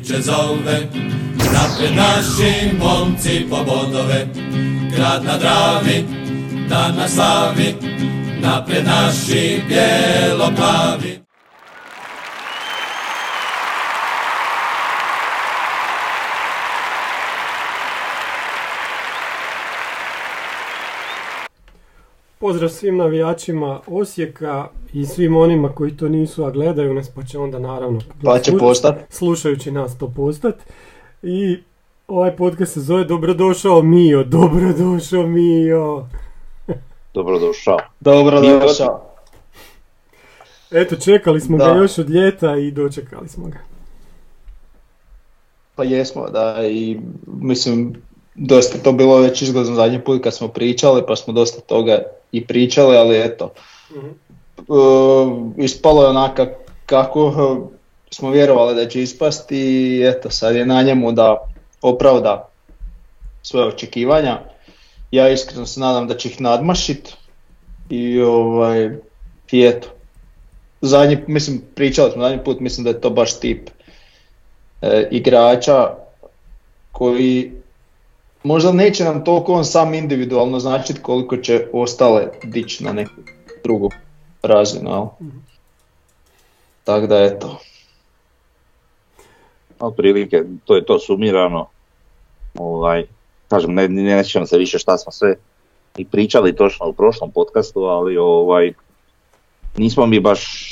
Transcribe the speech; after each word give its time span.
priče 0.00 0.22
zove, 0.22 0.88
napred 1.36 1.96
naši 1.96 2.76
momci 2.78 3.46
po 3.50 3.56
bodove, 3.64 4.26
grad 4.96 5.24
na 5.24 5.38
Dravi, 5.38 6.04
dan 6.68 6.96
na 6.96 7.08
slavi, 7.08 7.74
napred 8.40 8.84
naši 8.84 9.62
bijelo-plavi. 9.68 11.19
Pozdrav 22.50 22.70
svim 22.70 22.96
navijačima 22.96 23.80
Osijeka 23.86 24.68
i 24.92 25.06
svim 25.06 25.36
onima 25.36 25.68
koji 25.74 25.96
to 25.96 26.08
nisu, 26.08 26.44
a 26.44 26.50
gledaju 26.50 26.94
nas, 26.94 27.08
pa 27.08 27.22
će 27.22 27.38
onda 27.38 27.58
naravno 27.58 28.00
Pa 28.24 28.38
će 28.38 28.58
postat. 28.58 28.96
slušajući 29.10 29.70
nas 29.70 29.98
to 29.98 30.12
postat. 30.16 30.54
I 31.22 31.58
ovaj 32.08 32.36
podcast 32.36 32.72
se 32.72 32.80
zove 32.80 33.04
Dobrodošao 33.04 33.82
Mio, 33.82 34.24
dobrodošao 34.24 35.26
Mio. 35.26 36.06
Dobrodošao. 37.14 37.78
Dobro 38.00 38.40
I 38.44 38.60
došao. 38.60 39.02
Eto, 40.70 40.96
čekali 40.96 41.40
smo 41.40 41.56
ga 41.56 41.64
još 41.64 41.98
od 41.98 42.10
ljeta 42.10 42.56
i 42.56 42.70
dočekali 42.70 43.28
smo 43.28 43.46
ga. 43.46 43.58
Pa 45.74 45.84
jesmo, 45.84 46.30
da, 46.30 46.66
i 46.68 47.00
mislim, 47.26 47.94
dosta 48.34 48.78
to 48.78 48.92
bilo 48.92 49.18
već 49.18 49.42
izgledno 49.42 49.74
zadnji 49.74 50.00
put 50.00 50.22
kad 50.22 50.34
smo 50.34 50.48
pričali, 50.48 51.02
pa 51.06 51.16
smo 51.16 51.32
dosta 51.32 51.60
toga 51.60 52.02
i 52.32 52.46
pričali, 52.46 52.96
ali 52.96 53.20
eto, 53.20 53.52
Mhm. 53.96 54.08
uh, 54.68 55.52
ispalo 55.56 56.02
je 56.02 56.08
onako 56.08 56.46
kako 56.86 57.26
uh, 57.26 57.68
smo 58.10 58.30
vjerovali 58.30 58.74
da 58.74 58.88
će 58.88 59.02
ispasti 59.02 59.56
i 59.58 60.02
eto, 60.06 60.30
sad 60.30 60.56
je 60.56 60.66
na 60.66 60.82
njemu 60.82 61.12
da 61.12 61.36
opravda 61.82 62.48
svoje 63.42 63.66
očekivanja. 63.66 64.40
Ja 65.10 65.28
iskreno 65.28 65.66
se 65.66 65.80
nadam 65.80 66.08
da 66.08 66.16
će 66.16 66.28
ih 66.28 66.40
nadmašit 66.40 67.12
i 67.90 68.20
ovaj, 68.20 68.90
i 69.52 69.62
eto. 69.64 69.88
Zadnji, 70.80 71.18
mislim, 71.26 71.62
pričali 71.74 72.10
smo 72.10 72.22
zadnji 72.22 72.44
put, 72.44 72.60
mislim 72.60 72.84
da 72.84 72.90
je 72.90 73.00
to 73.00 73.10
baš 73.10 73.40
tip 73.40 73.70
e, 74.82 75.08
igrača 75.10 75.94
koji 76.92 77.52
možda 78.42 78.72
neće 78.72 79.04
nam 79.04 79.24
toliko 79.24 79.52
on 79.52 79.64
sam 79.64 79.94
individualno 79.94 80.60
značiti 80.60 81.02
koliko 81.02 81.36
će 81.36 81.66
ostale 81.72 82.28
dići 82.44 82.84
na 82.84 82.92
neku 82.92 83.14
drugu 83.64 83.90
razinu. 84.42 84.90
jel? 84.90 85.06
Tako 86.84 87.06
da 87.06 87.18
eto. 87.24 87.60
Otprilike, 89.80 90.44
to 90.64 90.76
je 90.76 90.84
to 90.84 90.98
sumirano. 90.98 91.66
Ovaj, 92.54 93.06
kažem, 93.48 93.74
ne, 93.74 93.88
ne, 93.88 94.02
ne 94.02 94.24
sjećam 94.24 94.46
se 94.46 94.58
više 94.58 94.78
šta 94.78 94.98
smo 94.98 95.12
sve 95.12 95.36
i 95.96 96.04
pričali 96.04 96.56
točno 96.56 96.88
u 96.88 96.92
prošlom 96.92 97.30
podcastu, 97.30 97.80
ali 97.80 98.16
ovaj, 98.16 98.72
nismo 99.76 100.06
mi 100.06 100.20
baš 100.20 100.66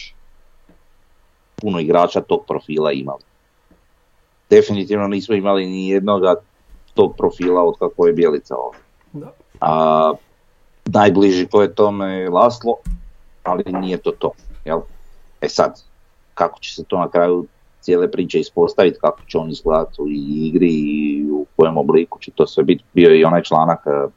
puno 1.56 1.80
igrača 1.80 2.20
tog 2.20 2.44
profila 2.48 2.92
imali. 2.92 3.22
Definitivno 4.50 5.08
nismo 5.08 5.34
imali 5.34 5.66
ni 5.66 5.88
jednoga 5.88 6.34
tog 6.98 7.14
profila 7.16 7.62
od 7.62 7.78
kako 7.78 8.06
je 8.06 8.12
Bjelica 8.12 8.54
ovdje. 8.56 8.80
Da. 9.12 9.32
A, 9.60 10.12
najbliži 10.86 11.46
ko 11.46 11.62
je 11.62 11.74
tome 11.74 12.06
je 12.14 12.30
Laslo, 12.30 12.74
ali 13.42 13.62
nije 13.72 13.98
to 13.98 14.10
to. 14.10 14.32
Jel? 14.64 14.80
E 15.40 15.48
sad, 15.48 15.82
kako 16.34 16.58
će 16.58 16.74
se 16.74 16.84
to 16.84 16.98
na 16.98 17.08
kraju 17.08 17.46
cijele 17.80 18.10
priče 18.10 18.40
ispostaviti, 18.40 18.98
kako 19.00 19.20
će 19.26 19.38
on 19.38 19.50
izgledati 19.50 20.02
u 20.02 20.06
igri 20.10 20.72
i 20.72 21.30
u 21.30 21.46
kojem 21.56 21.78
obliku 21.78 22.18
će 22.18 22.30
to 22.30 22.46
sve 22.46 22.64
biti. 22.64 22.84
Bio 22.92 23.10
je 23.10 23.20
i 23.20 23.24
onaj 23.24 23.42
članak 23.42 23.86
e, 23.86 24.08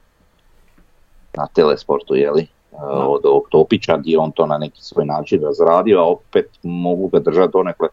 na 1.37 1.47
Telesportu, 1.53 2.15
jeli, 2.15 2.41
e, 2.41 2.75
od 2.81 3.25
ovog 3.25 3.43
Topića, 3.49 3.97
gdje 3.97 4.11
je 4.11 4.19
on 4.19 4.31
to 4.31 4.45
na 4.45 4.57
neki 4.57 4.81
svoj 4.81 5.05
način 5.05 5.41
razradio, 5.43 5.99
a 5.99 6.09
opet 6.09 6.49
mogu 6.63 7.07
ga 7.07 7.19
držati 7.19 7.51
donekle 7.53 7.87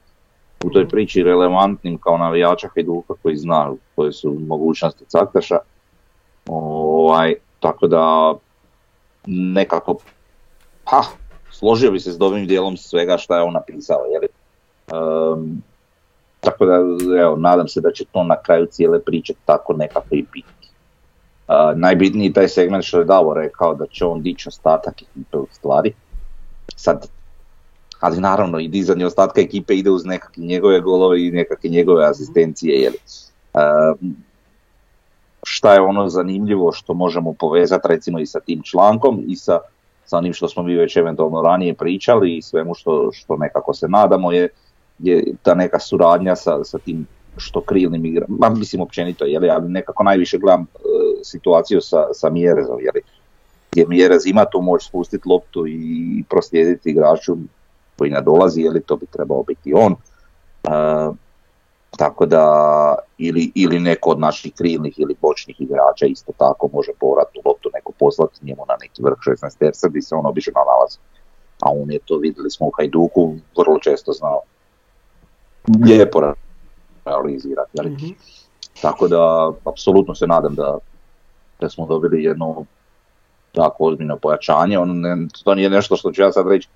u 0.65 0.71
toj 0.71 0.89
priči 0.89 1.23
relevantnim 1.23 1.99
kao 1.99 2.19
navijača 2.19 2.69
Hajduka 2.75 3.15
koji 3.23 3.37
zna 3.37 3.73
koje 3.95 4.13
su 4.13 4.37
mogućnosti 4.47 5.05
Caktaša. 5.09 5.59
Ovaj, 6.49 7.35
tako 7.61 7.87
da 7.87 8.35
nekako, 9.27 9.97
pa, 10.85 11.03
složio 11.51 11.91
bi 11.91 12.01
se 12.01 12.13
s 12.13 12.19
dobrim 12.19 12.47
dijelom 12.47 12.77
svega 12.77 13.19
šta 13.19 13.37
je 13.37 13.43
on 13.43 13.53
napisao, 13.53 14.05
jeli. 14.13 14.29
Ehm, 14.93 15.59
tako 16.41 16.67
da, 16.67 16.75
evo, 17.21 17.37
nadam 17.37 17.69
se 17.69 17.81
da 17.81 17.93
će 17.93 18.05
to 18.13 18.25
na 18.25 18.43
kraju 18.43 18.67
cijele 18.67 19.01
priče 19.01 19.35
tako 19.45 19.73
nekako 19.73 20.15
i 20.15 20.25
biti. 20.33 20.71
A, 21.47 21.73
najbitniji 21.77 22.33
taj 22.33 22.49
segment 22.49 22.85
što 22.85 22.99
je 22.99 23.05
Davo 23.05 23.35
rekao 23.35 23.75
da 23.75 23.87
će 23.87 24.05
on 24.05 24.23
dići 24.23 24.49
ostatak 24.49 25.03
ekipe 25.03 25.37
u 25.37 25.47
stvari. 25.53 25.93
Sad, 26.77 27.07
ali 28.00 28.20
naravno 28.20 28.59
i 28.59 28.69
dizanje 28.69 29.06
ostatka 29.06 29.41
ekipe 29.41 29.75
ide 29.75 29.91
uz 29.91 30.04
nekakve 30.04 30.44
njegove 30.44 30.81
golove 30.81 31.26
i 31.26 31.31
nekakve 31.31 31.70
njegove 31.70 32.06
asistencije. 32.06 32.81
Jeli. 32.81 32.98
Ehm, 33.54 34.10
šta 35.42 35.75
je 35.75 35.81
ono 35.81 36.09
zanimljivo 36.09 36.72
što 36.72 36.94
možemo 36.94 37.32
povezati 37.32 37.88
recimo 37.88 38.19
i 38.19 38.26
sa 38.26 38.41
tim 38.41 38.62
člankom 38.62 39.25
i 39.26 39.36
sa, 39.36 39.59
sa 40.04 40.19
onim 40.19 40.32
što 40.32 40.48
smo 40.48 40.62
mi 40.62 40.75
već 40.75 40.97
eventualno 40.97 41.42
ranije 41.42 41.75
pričali 41.75 42.36
i 42.36 42.42
svemu 42.42 42.75
što, 42.75 43.10
što 43.12 43.36
nekako 43.36 43.75
se 43.75 43.88
nadamo 43.88 44.32
je, 44.32 44.48
je 44.98 45.25
ta 45.42 45.54
neka 45.54 45.78
suradnja 45.78 46.36
sa, 46.36 46.65
sa 46.65 46.78
tim 46.78 47.06
što 47.36 47.60
krilnim 47.60 48.04
igra, 48.04 48.26
ma 48.28 48.48
mislim 48.48 48.82
općenito, 48.82 49.25
jeli, 49.25 49.50
ali 49.50 49.69
nekako 49.69 50.03
najviše 50.03 50.38
gledam 50.38 50.62
e, 50.62 50.66
situaciju 51.25 51.80
sa, 51.80 52.06
sa 52.12 52.30
Mjerezom, 52.30 52.78
jeli, 52.80 53.00
gdje 53.70 53.86
Mjerez 53.86 54.26
ima 54.26 54.44
tu 54.44 54.60
moć 54.60 54.86
spustiti 54.86 55.28
loptu 55.28 55.66
i 55.66 56.25
proslijediti 56.28 56.91
igraču 56.91 57.36
koji 57.98 58.10
nadolazi, 58.10 58.62
jeli 58.62 58.82
to 58.82 58.97
bi 58.97 59.06
trebao 59.06 59.42
biti 59.42 59.75
on. 59.75 59.92
E, 59.92 60.69
tako 61.97 62.26
da 62.26 62.44
ili, 63.19 63.53
ili 63.54 63.81
neko 63.81 64.10
od 64.10 64.19
naših 64.19 64.54
krilnih 64.54 64.94
ili 64.98 65.16
bočnih 65.22 65.60
igrača 65.60 66.06
isto 66.06 66.32
tako 66.36 66.69
može 66.72 66.92
povratnu 67.00 67.41
loptu 67.44 67.70
neko 67.75 67.92
poslati 67.98 68.44
njemu 68.44 68.64
na 68.69 68.76
neki 68.81 69.03
vrh 69.03 69.16
16 69.26 69.59
terca 69.59 69.88
gdje 69.88 70.03
se 70.03 70.14
on 70.14 70.26
obično 70.26 70.53
nalazi. 70.54 70.98
A 71.60 71.70
on 71.82 71.92
je 71.92 71.98
to 72.04 72.16
vidjeli 72.16 72.50
smo 72.50 72.66
u 72.66 72.72
Hajduku 72.76 73.34
vrlo 73.59 73.78
često 73.78 74.12
znao 74.12 74.41
lijepo 75.86 76.20
realizirati. 77.04 77.82
Mhm. 77.82 78.06
Tako 78.82 79.09
da 79.09 79.53
apsolutno 79.65 80.15
se 80.15 80.26
nadam 80.26 80.54
da, 80.54 80.78
da 81.60 81.69
smo 81.69 81.86
dobili 81.86 82.25
jedno 82.25 82.65
tako 83.53 83.84
ozbiljno 83.84 84.16
pojačanje. 84.16 84.78
On 84.78 85.00
ne, 85.00 85.16
to 85.44 85.54
nije 85.54 85.70
nešto 85.70 85.97
što 85.97 86.12
ću 86.12 86.22
ja 86.22 86.32
sad 86.32 86.48
reći 86.48 86.69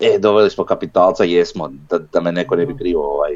e, 0.00 0.18
doveli 0.18 0.50
smo 0.50 0.64
kapitalca, 0.64 1.24
jesmo, 1.24 1.70
da, 1.90 1.98
da 1.98 2.20
me 2.20 2.32
neko 2.32 2.56
ne 2.56 2.66
bi 2.66 2.76
krivo 2.76 3.14
ovaj, 3.14 3.32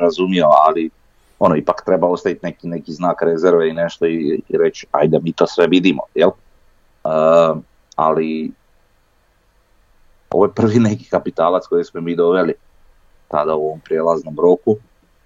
razumio, 0.00 0.46
ali 0.66 0.90
ono, 1.38 1.56
ipak 1.56 1.82
treba 1.84 2.08
ostaviti 2.08 2.46
neki, 2.46 2.68
neki 2.68 2.92
znak 2.92 3.22
rezerve 3.22 3.68
i 3.68 3.72
nešto 3.72 4.06
i, 4.06 4.42
i 4.48 4.58
reći, 4.58 4.86
ajde 4.90 5.18
mi 5.22 5.32
to 5.32 5.46
sve 5.46 5.66
vidimo, 5.66 6.02
jel? 6.14 6.30
Uh, 7.04 7.58
ali 7.96 8.52
ovo 10.30 10.44
je 10.44 10.52
prvi 10.52 10.78
neki 10.78 11.04
kapitalac 11.04 11.66
koji 11.66 11.84
smo 11.84 12.00
mi 12.00 12.16
doveli 12.16 12.54
tada 13.28 13.54
u 13.54 13.66
ovom 13.66 13.80
prijelaznom 13.80 14.36
roku, 14.40 14.76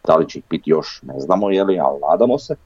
da 0.07 0.17
li 0.17 0.29
će 0.29 0.39
ih 0.39 0.45
biti 0.51 0.71
još, 0.71 1.01
ne 1.03 1.21
znamo, 1.21 1.51
je 1.51 1.65
li, 1.65 1.79
ali 1.81 2.01
nadamo 2.11 2.39
se. 2.39 2.57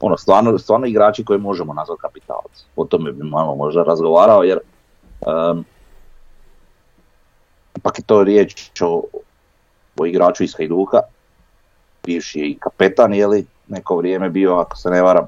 Ono, 0.00 0.16
stvarno, 0.16 0.58
stvarno 0.58 0.86
igrači 0.86 1.24
koje 1.24 1.38
možemo 1.38 1.74
nazvati 1.74 2.00
kapitalac. 2.00 2.64
O 2.76 2.84
tome 2.84 3.12
bi 3.12 3.24
malo 3.24 3.54
možda 3.54 3.82
razgovarao, 3.82 4.42
jer 4.42 4.58
um, 5.20 5.64
ipak 7.86 7.98
je 7.98 8.04
to 8.04 8.24
riječ 8.24 8.70
o, 8.80 9.02
o 9.98 10.06
igraču 10.06 10.44
iz 10.44 10.54
Hajduka, 10.58 11.00
bivši 12.04 12.40
je 12.40 12.48
i 12.50 12.58
kapetan, 12.58 13.14
je 13.14 13.26
li, 13.26 13.46
neko 13.68 13.96
vrijeme 13.96 14.30
bio, 14.30 14.58
ako 14.58 14.76
se 14.76 14.90
ne 14.90 15.02
varam, 15.02 15.26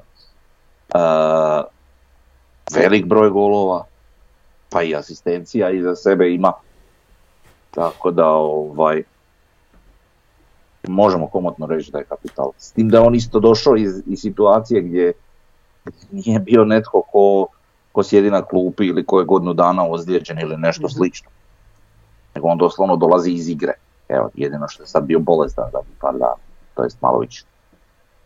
Uh, 0.89 1.65
velik 2.73 3.05
broj 3.05 3.29
golova, 3.29 3.85
pa 4.69 4.81
i 4.83 4.95
asistencija 4.95 5.69
iza 5.69 5.95
sebe 5.95 6.33
ima, 6.33 6.53
tako 7.71 8.11
da 8.11 8.25
ovaj, 8.27 9.03
možemo 10.87 11.27
komotno 11.27 11.67
reći 11.67 11.91
da 11.91 11.97
je 11.97 12.03
kapital. 12.09 12.51
S 12.57 12.71
tim 12.71 12.89
da 12.89 12.97
je 12.97 13.03
on 13.03 13.15
isto 13.15 13.39
došao 13.39 13.75
iz, 13.77 14.01
iz 14.05 14.19
situacije 14.19 14.81
gdje 14.81 15.13
nije 16.11 16.39
bio 16.39 16.65
netko 16.65 17.01
ko, 17.01 17.47
ko 17.91 18.03
sjedi 18.03 18.31
na 18.31 18.41
klupi 18.41 18.85
ili 18.85 19.05
ko 19.05 19.19
je 19.19 19.25
godinu 19.25 19.53
dana 19.53 19.85
ozlijeđen 19.89 20.39
ili 20.39 20.57
nešto 20.57 20.87
Mhm. 20.87 20.93
slično. 20.97 21.29
Nego 22.35 22.47
on 22.47 22.57
doslovno 22.57 22.95
dolazi 22.95 23.31
iz 23.31 23.49
igre. 23.49 23.73
Evo, 24.09 24.29
jedino 24.33 24.67
što 24.67 24.83
je 24.83 24.87
sad 24.87 25.03
bio 25.03 25.19
bolestan 25.19 25.69
za 25.71 25.79
par 26.01 26.13
dana, 26.13 26.35
to 26.73 26.83
jest 26.83 27.01
malo 27.01 27.19
više. 27.19 27.45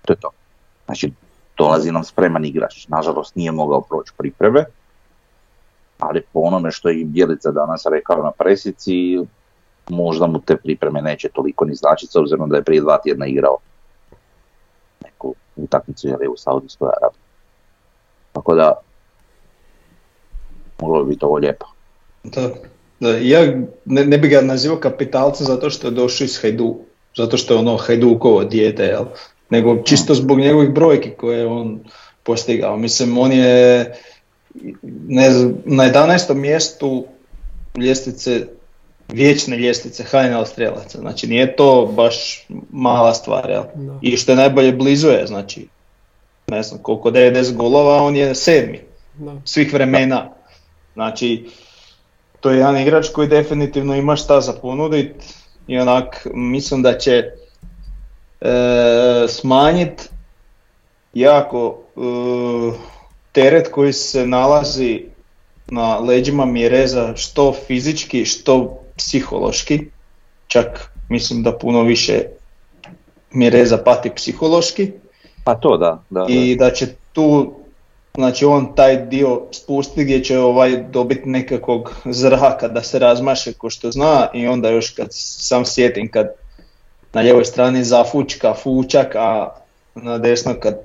To 0.06 0.14
je 0.14 0.18
to. 0.18 0.30
Znači, 0.86 1.14
dolazi 1.58 1.92
nam 1.92 2.04
spreman 2.04 2.46
igrač. 2.46 2.88
Nažalost, 2.88 3.36
nije 3.36 3.52
mogao 3.52 3.82
proći 3.82 4.14
pripreme. 4.18 4.66
ali 6.00 6.22
po 6.34 6.40
onome 6.40 6.72
što 6.72 6.90
je 6.90 7.06
Bjelica 7.06 7.52
danas 7.52 7.86
rekao 7.86 8.24
na 8.24 8.32
presici, 8.32 9.20
možda 9.90 10.28
mu 10.28 10.42
te 10.42 10.58
pripreme 10.58 11.02
neće 11.02 11.30
toliko 11.30 11.66
ni 11.66 11.76
značiti 11.76 12.12
s 12.12 12.16
obzirom 12.16 12.50
da 12.50 12.58
je 12.58 12.64
prije 12.64 12.82
dva 12.82 12.98
tjedna 12.98 13.26
igrao 13.26 13.58
neku 15.04 15.36
utakmicu 15.56 16.08
je 16.08 16.30
u 16.30 16.38
Saudijskoj 16.38 16.90
Arabiji. 16.98 17.22
Tako 18.32 18.56
da, 18.56 18.74
moglo 20.82 21.04
bi 21.04 21.10
biti 21.10 21.26
ovo 21.26 21.38
lijepo. 21.38 21.66
Da, 22.24 22.42
da, 22.42 22.54
ja 23.10 23.42
ne, 23.86 24.06
ne 24.06 24.18
bi 24.18 24.28
ga 24.28 24.42
nazivao 24.42 24.80
kapitalcem 24.80 25.46
zato 25.46 25.70
što 25.70 25.88
je 25.88 25.92
došao 25.92 26.26
iz 26.26 26.42
Hajdu, 26.42 26.78
zato 27.18 27.38
što 27.38 27.54
je 27.54 27.60
ono 27.60 27.78
Hajdukovo 27.78 28.44
dijete, 28.44 28.84
jel? 28.84 29.06
nego 29.50 29.84
čisto 29.84 30.14
zbog 30.14 30.40
njegovih 30.40 30.70
brojki 30.70 31.10
koje 31.18 31.40
je 31.40 31.46
on 31.46 31.80
postigao. 32.24 32.78
Mislim, 32.78 33.18
on 33.18 33.32
je 33.32 33.94
ne 35.08 35.30
na 35.66 35.84
11. 35.84 36.34
mjestu 36.34 37.06
ljestvice, 37.78 38.46
vječne 39.08 39.58
ljestvice 39.58 40.04
HNL 40.04 40.46
strelaca. 40.46 40.98
Znači 41.00 41.28
nije 41.28 41.56
to 41.56 41.94
baš 41.96 42.48
mala 42.72 43.14
stvar. 43.14 43.50
Jel? 43.50 43.64
I 44.02 44.18
što 44.18 44.32
je 44.32 44.36
najbolje 44.36 44.72
blizu 44.72 45.08
je, 45.08 45.28
znači 45.28 45.68
ne 46.48 46.64
znam 46.64 46.80
koliko 46.82 47.12
90 47.12 47.54
golova, 47.54 48.04
on 48.04 48.16
je 48.16 48.36
sedmi 48.36 48.80
Da. 49.18 49.36
svih 49.46 49.74
vremena. 49.74 50.30
Znači, 50.94 51.50
to 52.44 52.52
je 52.52 52.58
jedan 52.58 52.78
igrač 52.78 53.10
koji 53.10 53.28
definitivno 53.28 53.96
ima 53.96 54.16
šta 54.16 54.42
za 54.42 54.54
ponudit 54.54 55.16
i 55.68 55.80
onak 55.80 56.28
mislim 56.34 56.82
da 56.82 56.98
će 56.98 57.12
e, 57.12 57.28
smanjiti 59.28 60.04
jako 61.14 61.78
e, 61.78 62.00
teret 63.32 63.72
koji 63.72 63.94
se 63.94 64.28
nalazi 64.28 65.06
na 65.68 66.00
leđima 66.00 66.46
Mireza 66.46 67.16
što 67.16 67.54
fizički, 67.68 68.26
što 68.26 68.80
psihološki. 68.98 69.80
Čak 70.48 70.92
mislim 71.10 71.44
da 71.44 71.58
puno 71.58 71.82
više 71.82 72.22
Mireza 73.32 73.78
pati 73.78 74.12
psihološki 74.16 74.92
Pa 75.44 75.56
to 75.56 75.78
da, 75.78 76.04
da. 76.10 76.20
da. 76.20 76.34
i 76.34 76.56
da 76.56 76.72
će 76.72 76.88
tu 77.14 77.54
znači 78.16 78.46
on 78.46 78.76
taj 78.76 79.06
dio 79.06 79.42
spustiti 79.52 80.04
gdje 80.04 80.24
će 80.24 80.40
ovaj 80.40 80.84
dobiti 80.84 81.30
nekakvog 81.30 81.92
zraka 82.06 82.68
da 82.68 82.84
se 82.84 83.00
razmaše 83.00 83.54
ko 83.54 83.70
što 83.70 83.92
zna 83.92 84.28
i 84.34 84.48
onda 84.48 84.70
još 84.70 84.90
kad 84.90 85.08
sam 85.12 85.66
sjetim 85.66 86.12
kad 86.12 86.28
na 87.14 87.22
lijevoj 87.22 87.46
strani 87.46 87.84
zafučka 87.84 88.54
fučak, 88.54 89.16
a 89.16 89.50
na 89.96 90.18
desno 90.18 90.54
kad 90.60 90.78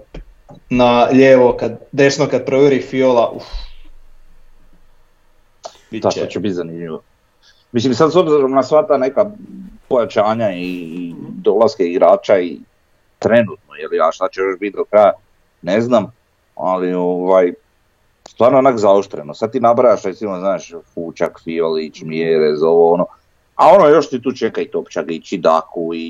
na 0.71 1.05
lijevo 1.05 1.57
kad 1.61 1.79
desno 1.93 2.27
kad 2.27 2.45
provjeri 2.45 2.83
fiola 2.83 3.31
uf. 3.31 3.45
Bit 5.91 6.03
Da, 6.03 6.11
će- 6.11 6.21
to 6.21 6.27
će 6.27 6.41
biti 6.41 6.55
zanimljivo. 6.55 7.03
Mislim, 7.73 7.95
sad 7.95 8.13
s 8.13 8.17
obzirom 8.17 8.53
na 8.53 8.63
sva 8.63 8.87
ta 8.87 8.97
neka 8.97 9.31
pojačanja 9.89 10.51
i 10.53 11.15
dolaske 11.19 11.85
igrača 11.85 12.39
i 12.39 12.59
trenutno, 13.19 13.75
jer 13.75 14.03
a 14.03 14.13
šta 14.13 14.29
će 14.29 14.41
još 14.41 14.59
biti 14.61 14.77
do 14.77 14.85
kraja, 14.85 15.13
ne 15.63 15.81
znam, 15.81 16.13
ali 16.59 16.95
ovaj, 16.95 17.53
stvarno 18.29 18.59
onak 18.59 18.79
zaoštreno. 18.79 19.35
Sad 19.35 19.53
ti 19.53 19.61
nabrajaš, 19.61 20.03
recimo, 20.03 20.39
znaš, 20.39 20.73
Fučak, 20.85 21.41
Fiolić, 21.41 22.03
Mjerez, 22.03 22.63
ovo 22.63 22.93
ono, 22.93 23.07
a 23.57 23.67
ono 23.69 23.87
još 23.87 24.11
ti 24.11 24.23
tu 24.23 24.33
čeka 24.33 24.61
i 24.61 24.69
Topčagić, 24.69 25.33
i 25.33 25.39
Daku, 25.39 25.91
i, 25.95 26.09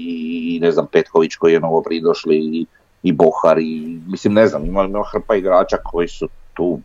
i 0.49 0.61
ne 0.61 0.73
znam, 0.73 0.87
Petković 0.87 1.35
koji 1.35 1.53
je 1.53 1.61
novo 1.61 1.83
pridošli, 1.83 2.37
i, 2.37 2.67
i 3.03 3.13
Bohar, 3.13 3.59
i 3.59 4.01
mislim, 4.07 4.33
ne 4.35 4.47
znam, 4.47 4.65
ima, 4.65 4.85
ima 4.85 5.03
hrpa 5.05 5.35
igrača 5.35 5.77
koji 5.77 6.09
su 6.09 6.29
tu, 6.55 6.79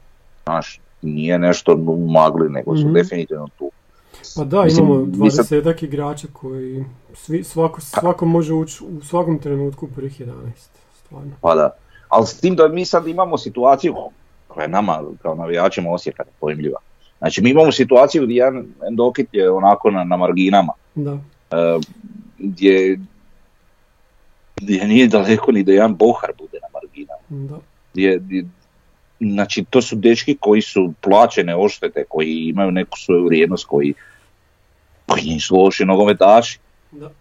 znaš, 0.44 0.80
nije 1.02 1.40
nešto 1.40 1.74
u 1.88 2.08
magli, 2.08 2.50
nego 2.50 2.76
su 2.76 2.82
Mhm. 2.82 2.94
definitivno 2.94 3.48
tu. 3.58 3.72
Pa 4.36 4.44
da, 4.44 4.64
Mislim, 4.64 4.86
imamo 4.86 5.30
sad- 5.32 5.46
20 5.46 5.84
igrača 5.84 6.28
koji 6.34 6.86
svi, 7.14 7.44
svako, 7.44 7.82
svako 7.82 8.26
može 8.26 8.54
ući 8.54 8.84
u 8.84 9.04
svakom 9.04 9.40
trenutku 9.40 9.86
u 9.86 9.90
prvih 9.90 10.22
11. 10.22 10.34
Stvarno. 10.96 11.32
Pa 11.42 11.56
da. 11.56 11.70
Ali 12.14 12.28
s 12.28 12.40
tim 12.40 12.56
da 12.56 12.68
mi 12.68 12.86
sad 12.86 13.08
imamo 13.08 13.38
situaciju 13.38 13.96
koja 14.48 14.64
je 14.64 14.70
nama 14.70 15.02
kao 15.22 15.36
navijačima 15.36 15.92
Osijeka 15.92 16.24
nepojmljiva. 16.24 16.80
Znači 17.18 17.42
mi 17.42 17.50
imamo 17.50 17.72
situaciju 17.72 18.24
gdje 18.24 18.36
jedan 18.36 18.66
Endokit 18.88 19.28
je 19.32 19.52
onako 19.52 19.92
na, 19.92 20.04
na 20.04 20.18
marginama, 20.18 20.74
Da. 20.96 21.12
e, 21.52 21.80
gdje, 22.38 23.00
gdje 24.56 24.88
nije 24.88 25.08
daleko 25.08 25.52
ni 25.52 25.64
da 25.64 25.72
jedan 25.72 25.96
Bohar 25.96 26.32
bude 26.38 26.58
na 26.62 26.68
marginama. 26.74 27.24
Da. 27.30 27.60
Gdje, 27.94 28.20
gdje- 28.20 28.46
znači 29.20 29.66
to 29.70 29.82
su 29.82 29.96
dečki 29.96 30.38
koji 30.40 30.62
su 30.62 30.94
plaćene 31.02 31.56
oštete, 31.56 32.04
koji 32.10 32.34
imaju 32.48 32.72
neku 32.72 32.98
svoju 33.00 33.26
vrijednost, 33.26 33.66
koji, 33.66 33.94
koji 35.08 35.24
nisu 35.24 35.56
loši 35.56 35.86
nogometaši. 35.86 36.60
Da. 36.92 37.12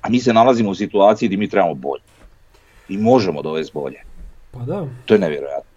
A 0.00 0.08
mi 0.08 0.20
se 0.20 0.32
nalazimo 0.32 0.70
u 0.70 0.74
situaciji 0.74 1.28
gdje 1.28 1.38
mi 1.38 1.48
trebamo 1.48 1.74
bolje. 1.74 2.02
I 2.88 2.96
možemo 2.96 3.42
dovesti 3.42 3.72
bolje. 3.74 3.98
Pa 4.50 4.60
da. 4.60 4.86
To 5.04 5.14
je 5.14 5.20
nevjerojatno. 5.20 5.70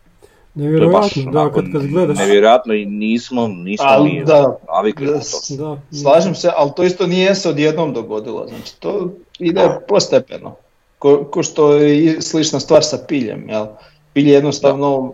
To 0.56 0.64
je 0.64 0.88
baš 0.88 1.16
Nevjerojatno, 1.16 1.32
da, 1.32 1.52
kad, 1.52 1.72
kad 1.72 1.88
gledaš. 1.88 2.18
Nevjerojatno 2.18 2.74
i 2.74 2.86
nismo, 2.86 3.48
nismo 3.48 3.86
Ali 3.90 4.12
ni 4.12 4.26
da, 4.26 4.58
navikli 4.74 5.06
na 5.06 5.12
da, 5.12 5.20
to. 5.20 5.56
Da. 5.58 5.98
Slažem 6.02 6.36
se, 6.36 6.52
ali 6.56 6.72
to 6.76 6.84
isto 6.84 7.08
nije 7.08 7.36
se 7.36 7.50
odjednom 7.50 7.94
dogodilo, 7.94 8.48
znači 8.48 8.80
to 8.80 9.12
ide 9.40 9.70
postepeno. 9.88 10.56
Ko, 11.00 11.26
ko 11.32 11.44
što 11.44 11.74
je 11.74 12.04
i 12.04 12.22
slična 12.22 12.60
stvar 12.60 12.84
sa 12.84 12.98
piljem, 13.08 13.50
jel? 13.50 13.66
Pilj 14.14 14.28
je 14.28 14.34
jednostavno 14.34 15.14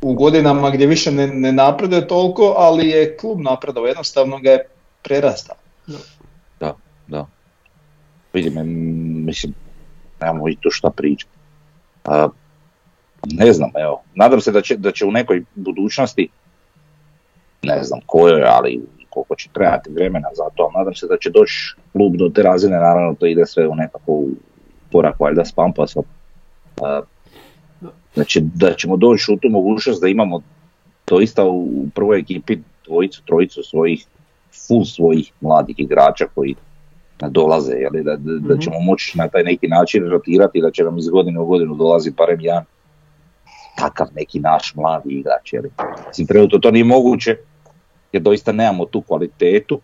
u 0.00 0.14
godinama 0.14 0.70
gdje 0.70 0.86
više 0.86 1.12
ne, 1.12 1.26
ne 1.26 1.52
napreduje 1.52 2.08
toliko, 2.08 2.54
ali 2.56 2.88
je 2.88 3.16
klub 3.16 3.40
napredao, 3.40 3.86
jednostavno 3.86 4.38
ga 4.38 4.50
je 4.50 4.66
prerastao. 5.02 5.56
Da. 7.08 7.26
Vidim, 8.32 8.58
em, 8.58 8.68
mislim, 9.24 9.54
nemamo 10.22 10.48
i 10.48 10.56
tu 10.56 10.70
šta 10.70 10.90
pričati. 10.90 11.32
A, 12.04 12.28
ne 13.32 13.52
znam, 13.52 13.70
evo, 13.74 14.02
nadam 14.14 14.40
se 14.40 14.52
da 14.52 14.60
će, 14.60 14.76
da 14.76 14.92
će 14.92 15.06
u 15.06 15.10
nekoj 15.10 15.44
budućnosti, 15.54 16.28
ne 17.62 17.82
znam 17.82 18.00
kojoj, 18.06 18.42
ali 18.46 18.80
koliko 19.10 19.34
će 19.34 19.48
trebati 19.52 19.90
vremena 19.90 20.28
za 20.36 20.44
to, 20.54 20.70
nadam 20.76 20.94
se 20.94 21.06
da 21.06 21.16
će 21.16 21.30
doći 21.30 21.74
klub 21.92 22.16
do 22.16 22.28
te 22.28 22.42
razine, 22.42 22.76
naravno 22.76 23.14
to 23.14 23.26
ide 23.26 23.46
sve 23.46 23.68
u 23.68 23.74
nekako 23.74 24.22
korak 24.92 25.20
valjda 25.20 25.44
s 25.44 25.52
pampasom. 25.52 26.04
Znači 28.14 28.40
da 28.54 28.74
ćemo 28.74 28.96
doći 28.96 29.32
u 29.32 29.36
tu 29.36 29.48
mogućnost 29.48 30.00
da 30.00 30.08
imamo 30.08 30.40
doista 31.06 31.44
u 31.44 31.86
prvoj 31.94 32.18
ekipi 32.18 32.58
dvojicu, 32.86 33.22
trojicu 33.24 33.62
svojih, 33.62 34.06
full 34.66 34.84
svojih 34.84 35.32
mladih 35.40 35.76
igrača 35.78 36.26
koji 36.34 36.54
dolaze, 37.28 37.72
jeli, 37.72 38.02
da, 38.02 38.16
da, 38.16 38.32
da 38.38 38.54
Mhm. 38.54 38.60
ćemo 38.60 38.80
moći 38.80 39.18
na 39.18 39.28
taj 39.28 39.42
neki 39.42 39.68
način 39.68 40.08
rotirati, 40.10 40.60
da 40.62 40.70
će 40.70 40.84
nam 40.84 40.98
iz 40.98 41.08
godine 41.08 41.40
u 41.40 41.46
godinu 41.46 41.74
dolazi 41.74 42.10
barem 42.10 42.40
jedan 42.40 42.64
takav 43.76 44.06
neki 44.14 44.40
naš 44.40 44.74
mladi 44.74 45.10
igrač. 45.10 45.52
Jeli. 45.52 45.70
Mislim, 46.08 46.26
trenutno 46.26 46.58
to 46.58 46.70
nije 46.70 46.84
moguće, 46.84 47.36
jer 48.12 48.22
doista 48.22 48.52
nemamo 48.52 48.84
tu 48.84 49.00
kvalitetu 49.02 49.80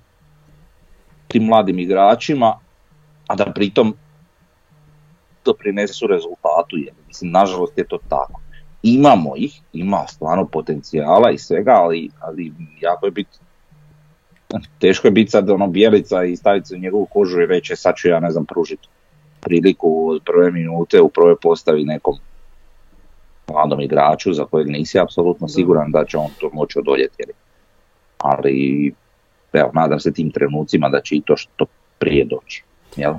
tim 1.28 1.42
mladim 1.44 1.78
igračima, 1.78 2.58
a 3.26 3.34
da 3.34 3.52
pritom 3.54 3.94
doprinesu 5.44 6.06
rezultatu. 6.06 6.76
Jer, 6.76 6.94
mislim, 7.06 7.30
nažalost 7.30 7.78
je 7.78 7.84
to 7.88 7.98
tako. 8.08 8.40
Imamo 8.82 9.32
ih, 9.36 9.60
ima 9.72 10.06
stvarno 10.06 10.46
potencijala 10.46 11.30
i 11.30 11.38
svega, 11.38 11.70
ali, 11.70 12.10
ali 12.20 12.52
jako 12.80 13.06
je 13.06 13.10
biti 13.10 13.38
teško 14.78 15.06
je 15.06 15.10
biti 15.10 15.30
sad 15.30 15.50
ono 15.50 15.66
bijelica 15.66 16.24
i 16.24 16.36
staviti 16.36 16.68
se 16.68 16.74
u 16.74 16.78
njegovu 16.78 17.06
kožu 17.06 17.40
i 17.40 17.46
reći 17.46 17.72
"E, 17.72 17.76
sad 17.76 17.94
ću 17.96 18.08
ja 18.08 18.20
ne 18.20 18.30
znam 18.30 18.46
pružiti 18.46 18.88
priliku 19.40 20.08
od 20.10 20.22
prve 20.24 20.50
minute 20.50 21.00
u 21.00 21.08
prvoj 21.08 21.36
postavi 21.42 21.84
nekom 21.84 22.14
mladom 23.48 23.80
igraču 23.80 24.32
za 24.32 24.44
kojeg 24.44 24.68
nisi 24.68 24.98
apsolutno 24.98 25.48
siguran 25.48 25.92
da 25.92 26.04
će 26.04 26.18
on 26.18 26.30
to 26.40 26.50
moći 26.52 26.78
odoljeti. 26.78 27.22
Ali 28.18 28.92
evo, 29.52 29.70
nadam 29.74 30.00
se 30.00 30.12
tim 30.12 30.30
trenucima 30.30 30.88
da 30.88 31.00
će 31.00 31.14
i 31.16 31.22
to 31.26 31.36
što 31.36 31.66
prije 31.98 32.24
doći. 32.24 32.62
Jel? 32.96 33.12
E, 33.12 33.18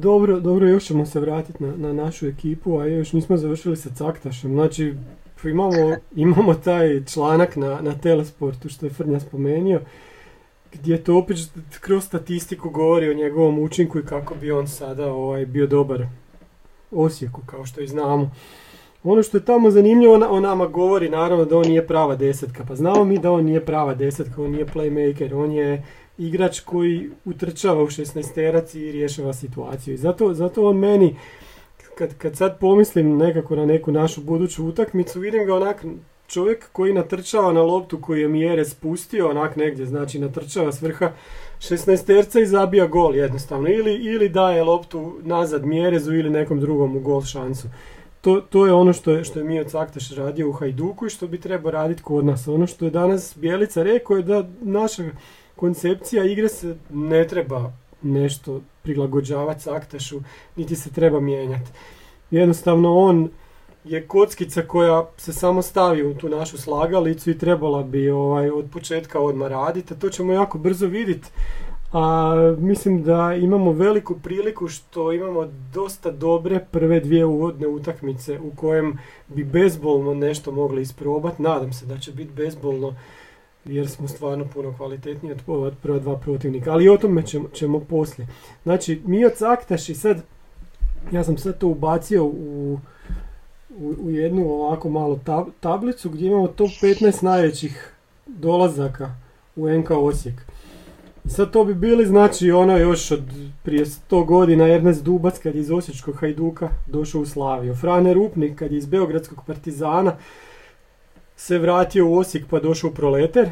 dobro, 0.00 0.40
dobro, 0.40 0.66
još 0.66 0.84
ćemo 0.84 1.06
se 1.06 1.20
vratiti 1.20 1.62
na, 1.64 1.76
na 1.76 1.92
našu 1.92 2.26
ekipu, 2.26 2.78
a 2.78 2.86
još 2.86 3.12
nismo 3.12 3.36
završili 3.36 3.76
sa 3.76 3.90
Caktašem. 3.94 4.52
Znači, 4.52 4.94
imamo, 5.44 5.96
imamo 6.16 6.54
taj 6.54 7.04
članak 7.04 7.56
na, 7.56 7.80
na 7.80 7.94
Telesportu 7.94 8.68
što 8.68 8.86
je 8.86 8.90
Frnja 8.90 9.20
spomenuo, 9.20 9.80
gdje 10.72 11.04
to 11.04 11.16
opet 11.16 11.36
kroz 11.80 12.04
statistiku 12.04 12.70
govori 12.70 13.10
o 13.10 13.14
njegovom 13.14 13.58
učinku 13.58 13.98
i 13.98 14.06
kako 14.06 14.34
bi 14.34 14.52
on 14.52 14.68
sada 14.68 15.12
ovaj, 15.12 15.46
bio 15.46 15.66
dobar 15.66 16.06
Osijeku, 16.90 17.40
kao 17.46 17.66
što 17.66 17.80
i 17.80 17.86
znamo. 17.86 18.30
Ono 19.04 19.22
što 19.22 19.36
je 19.36 19.44
tamo 19.44 19.70
zanimljivo, 19.70 20.14
on 20.30 20.42
nama 20.42 20.66
govori 20.66 21.08
naravno 21.08 21.44
da 21.44 21.58
on 21.58 21.66
nije 21.66 21.86
prava 21.86 22.16
desetka, 22.16 22.64
pa 22.68 22.74
znamo 22.74 23.04
mi 23.04 23.18
da 23.18 23.32
on 23.32 23.44
nije 23.44 23.64
prava 23.64 23.94
desetka, 23.94 24.42
on 24.42 24.50
nije 24.50 24.66
playmaker, 24.66 25.34
on 25.34 25.52
je 25.52 25.84
igrač 26.18 26.60
koji 26.60 27.10
utrčava 27.24 27.82
u 27.82 27.86
16 27.86 28.34
terac 28.34 28.74
i 28.74 28.92
rješava 28.92 29.32
situaciju. 29.32 29.94
I 29.94 29.96
zato, 29.96 30.34
zato 30.34 30.68
on 30.68 30.76
meni, 30.76 31.16
kad, 31.98 32.18
kad 32.18 32.36
sad 32.36 32.58
pomislim 32.58 33.16
nekako 33.16 33.56
na 33.56 33.66
neku 33.66 33.92
našu 33.92 34.20
buduću 34.20 34.66
utakmicu, 34.66 35.20
vidim 35.20 35.46
ga 35.46 35.54
onak 35.54 35.84
čovjek 36.28 36.68
koji 36.72 36.92
natrčava 36.92 37.52
na 37.52 37.62
loptu 37.62 38.00
koji 38.00 38.20
je 38.20 38.28
mjere 38.28 38.64
spustio 38.64 39.30
onak 39.30 39.56
negdje, 39.56 39.86
znači 39.86 40.18
natrčava 40.18 40.72
s 40.72 40.82
vrha 40.82 41.12
16 41.58 42.06
terca 42.06 42.40
i 42.40 42.46
zabija 42.46 42.86
gol 42.86 43.16
jednostavno. 43.16 43.68
Ili, 43.68 43.94
ili 43.94 44.28
daje 44.28 44.64
loptu 44.64 45.18
nazad 45.22 45.66
mjerezu 45.66 46.14
ili 46.14 46.30
nekom 46.30 46.60
drugom 46.60 46.96
u 46.96 47.00
gol 47.00 47.22
šansu. 47.22 47.68
To, 48.20 48.40
to 48.40 48.66
je 48.66 48.72
ono 48.72 48.92
što 48.92 49.10
je, 49.10 49.24
što 49.24 49.38
je 49.38 49.44
Mio 49.44 49.64
Caktaš 49.64 50.10
radio 50.10 50.48
u 50.48 50.52
Hajduku 50.52 51.06
i 51.06 51.10
što 51.10 51.26
bi 51.26 51.40
trebao 51.40 51.70
raditi 51.70 52.02
kod 52.02 52.24
nas. 52.24 52.48
Ono 52.48 52.66
što 52.66 52.84
je 52.84 52.90
danas 52.90 53.34
Bjelica 53.36 53.82
rekao 53.82 54.16
je 54.16 54.22
da 54.22 54.48
naša 54.60 55.02
koncepcija 55.56 56.24
igre 56.24 56.48
se 56.48 56.76
ne 56.90 57.26
treba 57.26 57.72
nešto 58.02 58.60
prilagođavati 58.82 59.60
Caktašu, 59.60 60.20
niti 60.56 60.76
se 60.76 60.92
treba 60.92 61.20
mijenjati. 61.20 61.70
Jednostavno 62.30 62.98
on 62.98 63.28
je 63.88 64.06
kockica 64.06 64.62
koja 64.62 65.06
se 65.16 65.32
samo 65.32 65.62
stavi 65.62 66.06
u 66.06 66.14
tu 66.14 66.28
našu 66.28 66.58
slagalicu 66.58 67.30
i 67.30 67.38
trebala 67.38 67.82
bi 67.82 68.10
ovaj, 68.10 68.50
od 68.50 68.66
početka 68.72 69.20
odmah 69.20 69.48
raditi, 69.48 69.98
to 69.98 70.08
ćemo 70.08 70.32
jako 70.32 70.58
brzo 70.58 70.86
vidjeti. 70.86 71.28
A 71.92 72.34
mislim 72.58 73.02
da 73.02 73.34
imamo 73.34 73.72
veliku 73.72 74.18
priliku 74.22 74.68
što 74.68 75.12
imamo 75.12 75.48
dosta 75.74 76.10
dobre 76.10 76.66
prve 76.70 77.00
dvije 77.00 77.24
uvodne 77.24 77.66
utakmice 77.66 78.40
u 78.40 78.50
kojem 78.56 78.98
bi 79.28 79.44
bezbolno 79.44 80.14
nešto 80.14 80.52
mogli 80.52 80.82
isprobati. 80.82 81.42
Nadam 81.42 81.72
se 81.72 81.86
da 81.86 81.98
će 81.98 82.12
biti 82.12 82.32
bezbolno 82.32 82.94
jer 83.64 83.88
smo 83.88 84.08
stvarno 84.08 84.44
puno 84.54 84.74
kvalitetniji 84.76 85.34
od 85.46 85.74
prva 85.82 85.98
dva 85.98 86.16
protivnika. 86.16 86.72
Ali 86.72 86.88
o 86.88 86.96
tome 86.96 87.26
ćemo, 87.26 87.48
ćemo 87.48 87.80
poslije. 87.80 88.28
Znači, 88.62 89.00
mi 89.04 89.30
Caktaš 89.36 89.88
i 89.88 89.94
sad, 89.94 90.22
ja 91.12 91.24
sam 91.24 91.38
sad 91.38 91.58
to 91.58 91.68
ubacio 91.68 92.24
u, 92.24 92.78
u, 93.80 94.10
jednu 94.10 94.50
ovako 94.50 94.88
malu 94.88 95.18
tablicu 95.60 96.10
gdje 96.10 96.26
imamo 96.26 96.46
top 96.46 96.70
15 96.70 97.24
najvećih 97.24 97.92
dolazaka 98.26 99.10
u 99.56 99.68
NK 99.68 99.90
Osijek. 99.90 100.34
I 101.24 101.28
sad 101.28 101.50
to 101.50 101.64
bi 101.64 101.74
bili 101.74 102.06
znači 102.06 102.50
ono 102.50 102.76
još 102.76 103.10
od 103.10 103.22
prije 103.62 103.84
100 103.84 104.26
godina 104.26 104.68
Ernest 104.68 105.04
Dubac 105.04 105.38
kad 105.38 105.54
je 105.54 105.60
iz 105.60 105.70
Osječkog 105.70 106.14
Hajduka 106.14 106.68
došao 106.86 107.20
u 107.20 107.26
Slaviju. 107.26 107.74
Frane 107.74 108.14
Rupnik 108.14 108.58
kad 108.58 108.72
je 108.72 108.78
iz 108.78 108.86
Beogradskog 108.86 109.42
Partizana 109.46 110.16
se 111.36 111.58
vratio 111.58 112.06
u 112.06 112.16
Osijek 112.18 112.46
pa 112.50 112.60
došao 112.60 112.90
u 112.90 112.94
Proleter. 112.94 113.50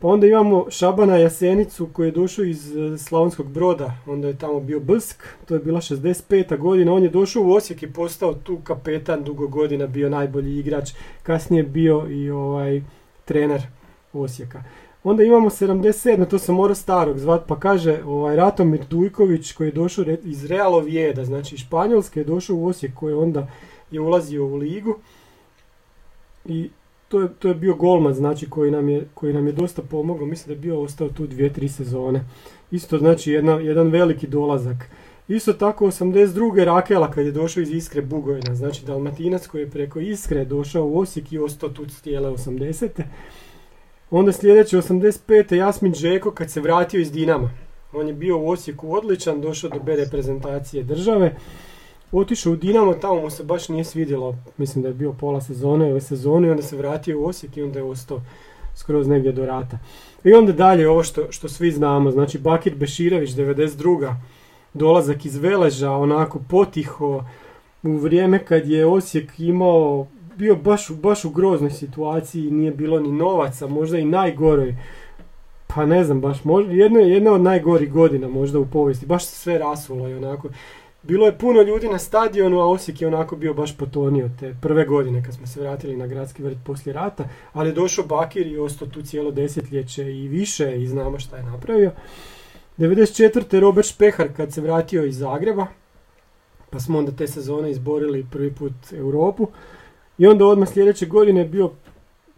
Pa 0.00 0.08
onda 0.08 0.26
imamo 0.26 0.66
Šabana 0.70 1.16
Jasenicu 1.16 1.88
koji 1.92 2.08
je 2.08 2.12
došao 2.12 2.44
iz 2.44 2.76
e, 2.76 2.98
Slavonskog 2.98 3.48
broda, 3.48 3.94
onda 4.06 4.28
je 4.28 4.38
tamo 4.38 4.60
bio 4.60 4.80
Brsk, 4.80 5.24
to 5.46 5.54
je 5.54 5.60
bila 5.60 5.80
65. 5.80 6.58
godina, 6.58 6.92
on 6.92 7.02
je 7.02 7.08
došao 7.08 7.42
u 7.42 7.52
Osijek 7.52 7.82
i 7.82 7.92
postao 7.92 8.34
tu 8.34 8.58
kapetan, 8.64 9.24
dugo 9.24 9.46
godina 9.46 9.86
bio 9.86 10.08
najbolji 10.08 10.58
igrač, 10.58 10.90
kasnije 11.22 11.62
bio 11.62 12.06
i 12.10 12.30
ovaj 12.30 12.82
trener 13.24 13.62
Osijeka. 14.12 14.62
Onda 15.04 15.22
imamo 15.22 15.50
77. 15.50 16.28
to 16.28 16.38
sam 16.38 16.54
mora 16.54 16.74
starog 16.74 17.18
zvat, 17.18 17.42
pa 17.46 17.60
kaže 17.60 18.02
ovaj, 18.04 18.36
Ratomir 18.36 18.80
Dujković 18.90 19.52
koji 19.52 19.68
je 19.68 19.72
došao 19.72 20.04
iz 20.24 20.44
Realo 20.46 20.80
Vijeda, 20.80 21.24
znači 21.24 21.56
Španjolske 21.56 22.20
je 22.20 22.24
došao 22.24 22.56
u 22.56 22.66
Osijek 22.66 22.94
koji 22.94 23.14
onda 23.14 23.48
je 23.90 24.00
ulazio 24.00 24.46
u 24.46 24.56
ligu. 24.56 24.98
I 26.44 26.70
to 27.10 27.20
je, 27.20 27.28
to 27.38 27.48
je 27.48 27.54
bio 27.54 27.74
golman 27.74 28.14
znači 28.14 28.50
koji 28.50 28.70
nam 28.70 28.88
je, 28.88 29.06
koji 29.14 29.32
nam 29.32 29.46
je 29.46 29.52
dosta 29.52 29.82
pomogao, 29.82 30.26
mislim 30.26 30.46
da 30.46 30.52
je 30.52 30.60
bio 30.60 30.82
ostao 30.82 31.08
tu 31.08 31.26
dvije, 31.26 31.52
tri 31.52 31.68
sezone. 31.68 32.24
Isto 32.70 32.98
znači 32.98 33.32
jedna, 33.32 33.52
jedan 33.52 33.88
veliki 33.88 34.26
dolazak. 34.26 34.76
Isto 35.28 35.52
tako 35.52 35.86
82. 35.86 36.64
Rakela 36.64 37.10
kad 37.10 37.26
je 37.26 37.32
došao 37.32 37.60
iz 37.60 37.70
Iskre 37.70 38.02
Bugojna, 38.02 38.54
znači 38.54 38.84
Dalmatinac 38.86 39.46
koji 39.46 39.62
je 39.62 39.70
preko 39.70 40.00
Iskre 40.00 40.44
došao 40.44 40.84
u 40.84 40.98
Osijek 40.98 41.32
i 41.32 41.38
ostao 41.38 41.68
tu 41.68 41.86
cijele 41.86 42.30
80. 42.30 42.88
Onda 44.10 44.32
sljedeće 44.32 44.76
85. 44.76 45.54
Jasmin 45.54 45.94
Žeko 45.94 46.30
kad 46.30 46.50
se 46.50 46.60
vratio 46.60 47.00
iz 47.00 47.12
Dinama. 47.12 47.50
On 47.92 48.08
je 48.08 48.14
bio 48.14 48.38
u 48.38 48.48
Osijeku 48.48 48.94
odličan, 48.94 49.40
došao 49.40 49.70
do 49.70 49.80
B 49.80 49.96
reprezentacije 49.96 50.82
države 50.82 51.36
otišao 52.12 52.52
u 52.52 52.56
Dinamo, 52.56 52.94
tamo 52.94 53.20
mu 53.20 53.30
se 53.30 53.44
baš 53.44 53.68
nije 53.68 53.84
svidjelo, 53.84 54.36
mislim 54.56 54.82
da 54.82 54.88
je 54.88 54.94
bio 54.94 55.12
pola 55.12 55.40
sezone 55.40 55.90
ove 55.90 56.00
sezone 56.00 56.48
i 56.48 56.50
onda 56.50 56.62
se 56.62 56.76
vratio 56.76 57.20
u 57.20 57.24
Osijek 57.24 57.56
i 57.56 57.62
onda 57.62 57.78
je 57.78 57.84
ostao 57.84 58.20
skroz 58.74 59.08
negdje 59.08 59.32
do 59.32 59.46
rata. 59.46 59.78
I 60.24 60.32
onda 60.32 60.52
dalje 60.52 60.88
ovo 60.88 61.02
što, 61.02 61.32
što 61.32 61.48
svi 61.48 61.70
znamo, 61.70 62.10
znači 62.10 62.38
Bakir 62.38 62.74
Beširević 62.74 63.30
92. 63.30 64.14
dolazak 64.74 65.24
iz 65.24 65.36
Veleža, 65.36 65.90
onako 65.90 66.40
potiho, 66.48 67.24
u 67.82 67.96
vrijeme 67.96 68.44
kad 68.44 68.68
je 68.68 68.86
Osijek 68.86 69.40
imao, 69.40 70.06
bio 70.36 70.56
baš, 70.56 70.90
baš 70.90 71.24
u 71.24 71.30
groznoj 71.30 71.70
situaciji, 71.70 72.50
nije 72.50 72.70
bilo 72.70 73.00
ni 73.00 73.12
novaca, 73.12 73.66
možda 73.66 73.98
i 73.98 74.04
najgoroj, 74.04 74.76
pa 75.66 75.86
ne 75.86 76.04
znam 76.04 76.20
baš, 76.20 76.44
možda, 76.44 76.72
jedno 76.72 76.98
je 76.98 77.10
jedna 77.10 77.32
od 77.32 77.40
najgorih 77.40 77.92
godina 77.92 78.28
možda 78.28 78.58
u 78.58 78.66
povijesti, 78.66 79.06
baš 79.06 79.26
se 79.26 79.36
sve 79.36 79.58
rasulo 79.58 80.08
i 80.08 80.14
onako, 80.14 80.48
bilo 81.02 81.26
je 81.26 81.38
puno 81.38 81.62
ljudi 81.62 81.88
na 81.88 81.98
stadionu, 81.98 82.60
a 82.60 82.66
Osijek 82.66 83.00
je 83.00 83.08
onako 83.08 83.36
bio 83.36 83.54
baš 83.54 83.76
potonio 83.76 84.30
te 84.40 84.54
prve 84.62 84.84
godine 84.84 85.24
kad 85.24 85.34
smo 85.34 85.46
se 85.46 85.60
vratili 85.60 85.96
na 85.96 86.06
gradski 86.06 86.42
vrt 86.42 86.58
poslije 86.64 86.92
rata, 86.92 87.28
ali 87.52 87.68
je 87.68 87.72
došao 87.72 88.06
Bakir 88.06 88.46
i 88.46 88.58
ostao 88.58 88.88
tu 88.88 89.02
cijelo 89.02 89.30
desetljeće 89.30 90.16
i 90.16 90.28
više 90.28 90.82
i 90.82 90.86
znamo 90.86 91.18
šta 91.18 91.36
je 91.36 91.42
napravio. 91.42 91.92
94. 92.78 93.60
Robert 93.60 93.88
Špehar 93.88 94.28
kad 94.36 94.52
se 94.52 94.60
vratio 94.60 95.04
iz 95.04 95.18
Zagreba, 95.18 95.66
pa 96.70 96.80
smo 96.80 96.98
onda 96.98 97.12
te 97.12 97.26
sezone 97.26 97.70
izborili 97.70 98.26
prvi 98.32 98.54
put 98.54 98.72
Europu. 98.92 99.48
I 100.18 100.26
onda 100.26 100.46
odmah 100.46 100.68
sljedeće 100.68 101.06
godine 101.06 101.44
bio 101.44 101.70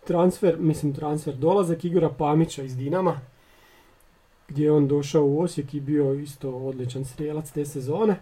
transfer, 0.04 0.56
mislim 0.58 0.94
transfer, 0.94 1.34
dolazak 1.34 1.84
Igora 1.84 2.08
Pamića 2.08 2.62
iz 2.62 2.76
Dinama, 2.76 3.20
gdje 4.48 4.64
je 4.64 4.72
on 4.72 4.88
došao 4.88 5.24
u 5.24 5.40
Osijek 5.40 5.74
i 5.74 5.80
bio 5.80 6.14
isto 6.14 6.50
odličan 6.50 7.04
strijelac 7.04 7.50
te 7.50 7.64
sezone. 7.64 8.16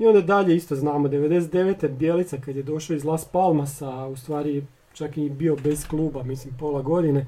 I 0.00 0.06
onda 0.06 0.20
dalje 0.20 0.56
isto 0.56 0.76
znamo, 0.76 1.08
99. 1.08 1.88
Bjelica 1.88 2.36
kad 2.44 2.56
je 2.56 2.62
došao 2.62 2.96
iz 2.96 3.04
Las 3.04 3.24
Palmasa, 3.24 4.06
u 4.06 4.16
stvari 4.16 4.64
čak 4.92 5.16
i 5.18 5.30
bio 5.30 5.56
bez 5.64 5.86
kluba, 5.86 6.22
mislim 6.22 6.54
pola 6.58 6.82
godine. 6.82 7.26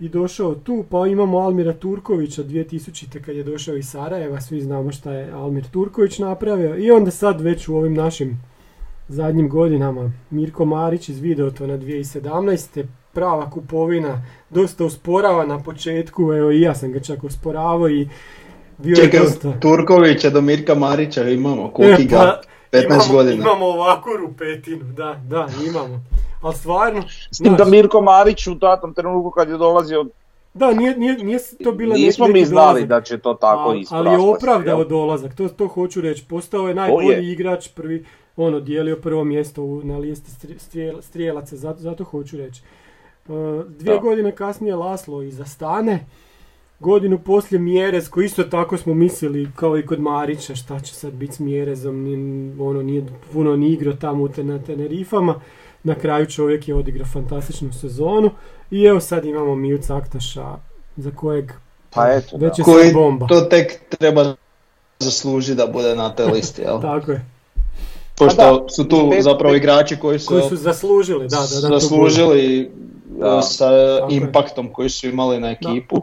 I 0.00 0.08
došao 0.08 0.54
tu, 0.54 0.84
pa 0.90 1.06
imamo 1.06 1.38
Almira 1.38 1.72
Turkovića 1.72 2.44
2000. 2.44 3.20
kad 3.20 3.36
je 3.36 3.44
došao 3.44 3.76
iz 3.76 3.88
Sarajeva, 3.88 4.40
svi 4.40 4.60
znamo 4.60 4.92
šta 4.92 5.12
je 5.12 5.32
Almir 5.32 5.64
Turković 5.68 6.18
napravio. 6.18 6.76
I 6.76 6.90
onda 6.90 7.10
sad 7.10 7.40
već 7.40 7.68
u 7.68 7.76
ovim 7.76 7.94
našim 7.94 8.40
zadnjim 9.08 9.48
godinama 9.48 10.12
Mirko 10.30 10.64
Marić 10.64 11.08
iz 11.08 11.20
Videotona 11.20 11.78
2017. 11.78 12.84
Prava 13.12 13.50
kupovina, 13.50 14.22
dosta 14.50 14.84
usporava 14.84 15.46
na 15.46 15.62
početku, 15.62 16.32
evo 16.32 16.50
i 16.50 16.60
ja 16.60 16.74
sam 16.74 16.92
ga 16.92 17.00
čak 17.00 17.24
usporavao 17.24 17.90
i 17.90 18.08
bio 18.82 18.96
Čekaj, 18.96 19.20
Turkovića 19.60 20.30
do 20.30 20.40
Mirka 20.40 20.74
Marića 20.74 21.28
imamo, 21.28 21.70
koliki 21.70 22.04
ga, 22.04 22.40
15 22.72 22.84
imamo, 22.86 23.12
godina. 23.12 23.36
Imamo 23.36 23.66
ovakvu 23.66 24.12
rupetinu, 24.16 24.84
da, 24.84 25.20
da, 25.28 25.48
imamo. 25.66 26.04
Ali 26.42 26.54
stvarno... 26.54 27.02
S 27.30 27.38
tim 27.38 27.56
da 27.56 27.64
Mirko 27.64 28.00
Marić 28.00 28.46
u 28.46 28.58
tatom 28.58 28.94
trenutku 28.94 29.30
kad 29.30 29.48
je 29.48 29.56
dolazio 29.56 30.06
da, 30.54 30.72
nije, 30.72 30.96
nije, 30.96 31.24
nije 31.24 31.38
to 31.64 31.72
bila 31.72 31.94
Nismo 31.94 32.28
mi 32.28 32.44
znali 32.44 32.86
da 32.86 33.00
će 33.00 33.18
to 33.18 33.34
tako 33.34 33.70
A, 33.70 33.82
Ali 33.90 34.10
je 34.10 34.18
opravdao 34.18 34.84
dolazak, 34.84 35.34
to, 35.34 35.48
to 35.48 35.66
hoću 35.66 36.00
reći. 36.00 36.24
Postao 36.28 36.68
je 36.68 36.74
najbolji 36.74 37.32
igrač, 37.32 37.68
prvi, 37.68 38.04
ono, 38.36 38.60
dijelio 38.60 38.96
prvo 38.96 39.24
mjesto 39.24 39.62
u, 39.62 39.80
na 39.84 39.98
listi 39.98 40.30
strijelaca, 41.00 41.56
zato, 41.56 41.80
zato 41.80 42.04
hoću 42.04 42.36
reći. 42.36 42.62
Uh, 43.28 43.64
dvije 43.66 43.98
godine 43.98 44.32
kasnije 44.32 44.76
Laslo 44.76 45.22
i 45.22 45.30
Zastane, 45.30 46.06
godinu 46.80 47.18
poslije 47.18 47.60
Mjerez, 47.60 48.08
koji 48.08 48.26
isto 48.26 48.44
tako 48.44 48.76
smo 48.76 48.94
mislili, 48.94 49.50
kao 49.56 49.78
i 49.78 49.86
kod 49.86 50.00
Marića, 50.00 50.54
šta 50.54 50.80
će 50.80 50.94
sad 50.94 51.12
biti 51.12 51.32
s 51.34 51.38
Mjerezom, 51.38 52.02
nije, 52.02 52.16
ono, 52.60 52.82
nije 52.82 53.06
puno 53.32 53.56
ni 53.56 53.68
igrao 53.68 53.94
tamo 53.94 54.28
na 54.36 54.58
Tenerifama. 54.58 55.40
Na 55.82 55.94
kraju 55.94 56.26
čovjek 56.26 56.68
je 56.68 56.74
odigrao 56.74 57.06
fantastičnu 57.06 57.72
sezonu 57.72 58.30
i 58.70 58.84
evo 58.84 59.00
sad 59.00 59.24
imamo 59.24 59.54
Miju 59.54 59.78
Caktaša 59.78 60.56
za 60.96 61.10
kojeg 61.10 61.52
pa 61.94 62.12
eto, 62.12 62.36
već 62.36 62.58
je 62.58 62.64
koji 62.64 62.92
bomba. 62.92 63.26
to 63.26 63.40
tek 63.40 63.80
treba 63.88 64.34
zaslužiti 64.98 65.54
da 65.54 65.66
bude 65.66 65.96
na 65.96 66.10
toj 66.10 66.26
listi, 66.26 66.62
jel? 66.62 66.80
tako 66.80 67.12
je. 67.12 67.24
Pošto 68.18 68.68
su 68.68 68.88
tu 68.88 69.12
zapravo 69.20 69.54
igrači 69.54 69.96
koji 69.96 70.18
su, 70.18 70.28
koji 70.28 70.42
su 70.42 70.56
zaslužili, 70.56 71.28
da, 71.28 71.36
da, 71.36 71.68
da, 71.68 71.80
zaslužili 71.80 72.70
sa 73.42 73.70
impaktom 74.10 74.72
koji 74.72 74.90
su 74.90 75.08
imali 75.08 75.40
na 75.40 75.50
ekipu. 75.50 76.02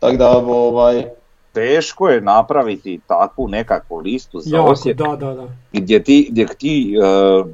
Tako 0.00 0.16
da, 0.16 0.38
ovaj... 0.38 1.04
Teško 1.52 2.08
je 2.08 2.20
napraviti 2.20 3.00
takvu 3.06 3.48
nekakvu 3.48 3.96
listu 3.96 4.40
za 4.40 4.56
jako, 4.56 4.70
Osijek. 4.70 4.96
Da, 4.96 5.16
da, 5.16 5.34
da. 5.34 5.48
Gdje 5.72 6.02
ti, 6.04 6.28
gdje 6.30 6.46
ti 6.46 6.94
uh, 7.40 7.46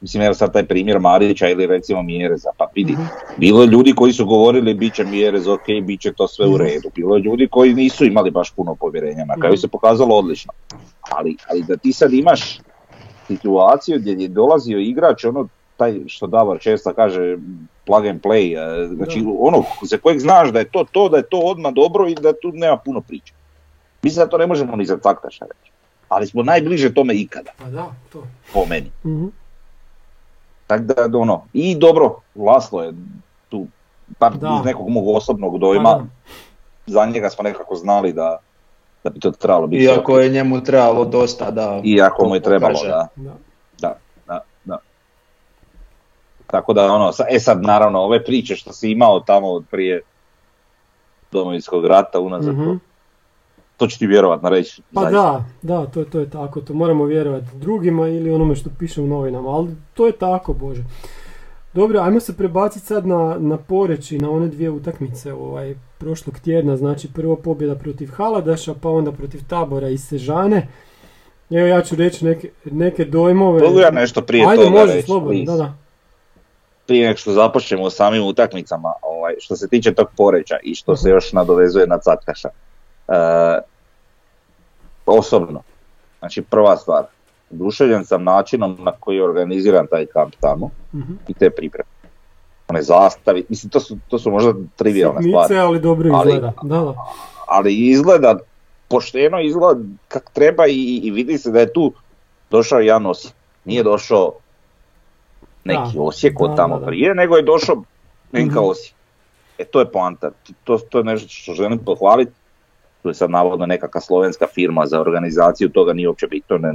mislim 0.00 0.22
evo 0.22 0.34
sad 0.34 0.52
taj 0.52 0.66
primjer 0.66 1.00
Marića 1.00 1.48
ili 1.48 1.66
recimo 1.66 2.02
Mjereza, 2.02 2.48
pa 2.58 2.66
vidi, 2.74 2.92
uh 2.92 2.98
bilo 3.36 3.62
je 3.62 3.66
ljudi 3.66 3.92
koji 3.94 4.12
su 4.12 4.26
govorili 4.26 4.74
bit 4.74 4.94
će 4.94 5.04
Mjerez, 5.04 5.48
ok, 5.48 5.66
bit 5.82 6.00
će 6.00 6.12
to 6.12 6.28
sve 6.28 6.46
u 6.46 6.50
mhm. 6.50 6.62
redu, 6.62 6.90
bilo 6.94 7.16
je 7.16 7.22
ljudi 7.22 7.48
koji 7.48 7.74
nisu 7.74 8.04
imali 8.04 8.30
baš 8.30 8.50
puno 8.50 8.74
povjerenja, 8.74 9.24
na 9.24 9.34
kraju 9.34 9.52
mhm. 9.52 9.60
se 9.60 9.68
pokazalo 9.68 10.16
odlično, 10.16 10.52
ali, 11.10 11.36
ali 11.50 11.62
da 11.62 11.76
ti 11.76 11.92
sad 11.92 12.12
imaš 12.12 12.60
situaciju 13.26 13.98
gdje 13.98 14.12
je 14.12 14.28
dolazio 14.28 14.78
igrač 14.78 15.24
ono 15.24 15.48
taj 15.80 16.00
što 16.06 16.26
Davor 16.26 16.60
često 16.60 16.92
kaže 16.92 17.36
plug 17.86 18.06
and 18.06 18.20
play, 18.20 18.52
e, 18.52 18.86
znači 18.86 19.24
ono 19.40 19.64
za 19.82 19.98
kojeg 19.98 20.20
znaš 20.20 20.52
da 20.52 20.58
je 20.58 20.68
to 20.68 20.84
to, 20.92 21.08
da 21.08 21.16
je 21.16 21.28
to 21.28 21.38
odmah 21.38 21.72
dobro 21.72 22.08
i 22.08 22.14
da 22.14 22.32
tu 22.32 22.52
nema 22.52 22.76
puno 22.76 23.00
priče. 23.00 23.32
Mislim 24.02 24.24
da 24.24 24.30
to 24.30 24.38
ne 24.38 24.46
možemo 24.46 24.76
ni 24.76 24.84
za 24.84 24.98
taktaša 24.98 25.44
reći. 25.44 25.70
Ali 26.08 26.26
smo 26.26 26.42
najbliže 26.42 26.94
tome 26.94 27.14
ikada. 27.14 27.50
Pa 27.58 27.64
da, 27.64 27.86
to. 28.12 28.26
Po 28.52 28.64
meni. 28.68 28.90
Mhm. 29.04 29.26
Tako 30.66 30.82
da, 30.82 31.18
ono, 31.18 31.44
i 31.52 31.74
dobro, 31.74 32.20
Laslo 32.34 32.82
je 32.82 32.92
tu, 33.48 33.66
pa 34.18 34.30
Da. 34.30 34.56
iz 34.60 34.66
nekog 34.66 34.88
mog 34.88 35.08
osobnog 35.08 35.52
Pa 35.52 35.58
dojma, 35.58 35.90
da. 35.90 36.06
za 36.86 37.06
njega 37.06 37.30
smo 37.30 37.42
nekako 37.42 37.76
znali 37.76 38.12
da, 38.12 38.38
da 39.04 39.10
bi 39.10 39.20
to 39.20 39.30
trebalo 39.30 39.66
biti. 39.66 39.84
Iako 39.84 40.18
je 40.18 40.28
njemu 40.28 40.60
trebalo 40.60 41.04
dosta 41.04 41.50
da... 41.50 41.80
Iako 41.84 42.28
mu 42.28 42.34
je 42.34 42.40
trebalo, 42.40 42.80
da. 42.84 43.08
Da. 43.16 43.34
Da, 43.80 43.98
da, 44.26 44.40
da. 44.64 44.78
Tako 46.50 46.72
da 46.72 46.92
ono, 46.92 47.12
e 47.30 47.38
sad 47.40 47.62
naravno 47.62 48.00
ove 48.00 48.24
priče 48.24 48.56
što 48.56 48.72
si 48.72 48.90
imao 48.90 49.20
tamo 49.20 49.48
od 49.48 49.64
prije 49.70 50.00
domovinskog 51.32 51.86
rata 51.86 52.20
unazad, 52.20 52.54
Mhm. 52.54 52.64
to, 52.64 52.76
to 53.76 53.86
ću 53.86 53.98
ti 53.98 54.06
vjerovatno 54.06 54.48
reći. 54.48 54.82
Pa 54.94 55.00
zaista. 55.00 55.18
da, 55.22 55.44
da, 55.62 55.86
to, 55.86 56.04
to 56.04 56.20
je 56.20 56.30
tako, 56.30 56.60
to 56.60 56.74
moramo 56.74 57.04
vjerovati 57.04 57.46
drugima 57.54 58.08
ili 58.08 58.32
onome 58.32 58.54
što 58.56 58.70
piše 58.78 59.00
u 59.00 59.06
novinama, 59.06 59.48
ali 59.50 59.68
to 59.94 60.06
je 60.06 60.12
tako, 60.12 60.52
Bože. 60.52 60.82
Dobro, 61.74 62.00
ajmo 62.00 62.20
se 62.20 62.36
prebaciti 62.36 62.86
sad 62.86 63.06
na, 63.06 63.36
na 63.38 63.56
Poreč 63.56 64.12
i 64.12 64.18
na 64.18 64.30
one 64.30 64.48
dvije 64.48 64.70
utakmice 64.70 65.32
ovaj, 65.32 65.74
prošlog 65.98 66.38
tjedna, 66.38 66.76
znači 66.76 67.08
prvo 67.12 67.36
pobjeda 67.36 67.74
protiv 67.74 68.10
Haladaša, 68.16 68.74
pa 68.82 68.88
onda 68.88 69.12
protiv 69.12 69.40
Tabora 69.48 69.88
i 69.88 69.98
Sežane. 69.98 70.68
Evo 71.50 71.66
ja 71.66 71.82
ću 71.82 71.96
reći 71.96 72.24
neke, 72.24 72.50
neke 72.64 73.04
dojmove. 73.04 73.62
Mogu 73.62 73.80
ja 73.80 73.90
nešto 73.90 74.22
prije 74.22 74.46
Ajde, 74.48 74.64
toga 74.64 74.78
može, 74.80 74.92
reći, 74.94 75.06
slobodno, 75.06 75.44
da, 75.44 75.56
da. 75.56 75.74
Prije 76.90 77.06
nego 77.06 77.18
što 77.18 77.32
započnemo 77.32 77.90
s 77.90 77.96
samim 77.96 78.22
utakmicama, 78.24 78.92
ovaj, 79.02 79.34
što 79.38 79.56
se 79.56 79.68
tiče 79.68 79.94
tog 79.94 80.08
poreća 80.16 80.56
i 80.62 80.74
što 80.74 80.92
Mhm. 80.92 80.96
se 80.96 81.10
još 81.10 81.32
nadovezuje 81.32 81.86
na 81.86 81.98
Catkaša. 81.98 82.48
E, 83.08 83.12
osobno, 85.06 85.62
znači 86.18 86.42
prva 86.42 86.76
stvar, 86.76 87.04
oduševljen 87.52 88.04
sam 88.04 88.24
načinom 88.24 88.76
na 88.80 88.92
koji 88.92 89.16
je 89.16 89.24
organiziran 89.24 89.86
taj 89.86 90.06
kamp 90.06 90.34
tamo 90.40 90.70
Mhm. 90.94 91.12
i 91.28 91.34
te 91.34 91.50
pripreme. 91.50 91.88
One 92.68 92.82
zastavi, 92.82 93.44
mislim 93.48 93.70
to 93.70 93.80
su, 93.80 93.96
to 94.08 94.18
su 94.18 94.30
možda 94.30 94.52
trivialne 94.76 95.22
Sitnice, 95.22 95.44
stvari, 95.44 95.58
ali 95.58 95.80
dobro 95.80 96.10
Ali- 96.14 96.28
izgleda. 96.28 96.52
Da, 96.62 96.78
da. 96.78 96.94
ali 97.46 97.74
izgleda 97.74 98.38
pošteno, 98.88 99.40
izgleda 99.40 99.80
kak 100.08 100.30
treba 100.32 100.66
i, 100.66 100.74
i 100.96 101.10
vidi 101.10 101.38
se 101.38 101.50
da 101.50 101.60
je 101.60 101.72
tu 101.72 101.92
došao 102.50 102.80
jedan 102.80 103.06
Osijek. 103.06 103.34
Nije 103.64 103.82
došao 103.82 104.32
neki 105.64 105.94
Da, 105.94 106.02
Osijek 106.02 106.40
od 106.40 106.56
tamo 106.56 106.74
da, 106.74 106.80
da. 106.80 106.86
prije, 106.86 107.14
nego 107.14 107.36
je 107.36 107.42
došao 107.42 107.76
NK 108.32 108.50
Mhm. 108.50 108.58
Osijek. 108.58 108.94
E 109.58 109.64
to 109.64 109.80
je 109.80 109.90
poanta, 109.92 110.30
to, 110.64 110.78
to 110.78 110.98
je 110.98 111.04
nešto 111.04 111.28
što 111.28 111.52
želim 111.52 111.78
pohvaliti. 111.78 112.32
Tu 113.02 113.08
je 113.08 113.14
sad 113.14 113.30
navodno 113.30 113.66
nekakva 113.66 114.00
slovenska 114.00 114.46
firma 114.46 114.86
za 114.86 115.00
organizaciju, 115.00 115.68
toga 115.68 115.92
nije 115.92 116.08
uopće 116.08 116.26
bitno, 116.26 116.58
ne, 116.58 116.72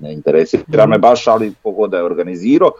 ne 0.00 0.12
interesira 0.12 0.62
Mhm. 0.82 0.90
me 0.90 0.98
baš, 0.98 1.26
ali 1.26 1.52
pogoda 1.62 1.96
je 1.96 2.04
organizirao, 2.04 2.70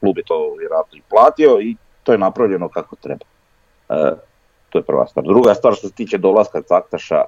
klub 0.00 0.18
je 0.18 0.24
to 0.26 0.54
vjerojatno 0.58 0.98
i 0.98 1.02
platio 1.10 1.60
i 1.60 1.76
to 2.02 2.12
je 2.12 2.18
napravljeno 2.18 2.68
kako 2.68 2.96
treba. 2.96 3.24
E, 3.88 4.12
to 4.70 4.78
je 4.78 4.82
prva 4.82 5.06
stvar. 5.06 5.24
Druga 5.26 5.54
stvar 5.54 5.74
što 5.74 5.88
se 5.88 5.94
tiče 5.94 6.18
dolaska 6.18 6.62
Caktaša 6.62 7.22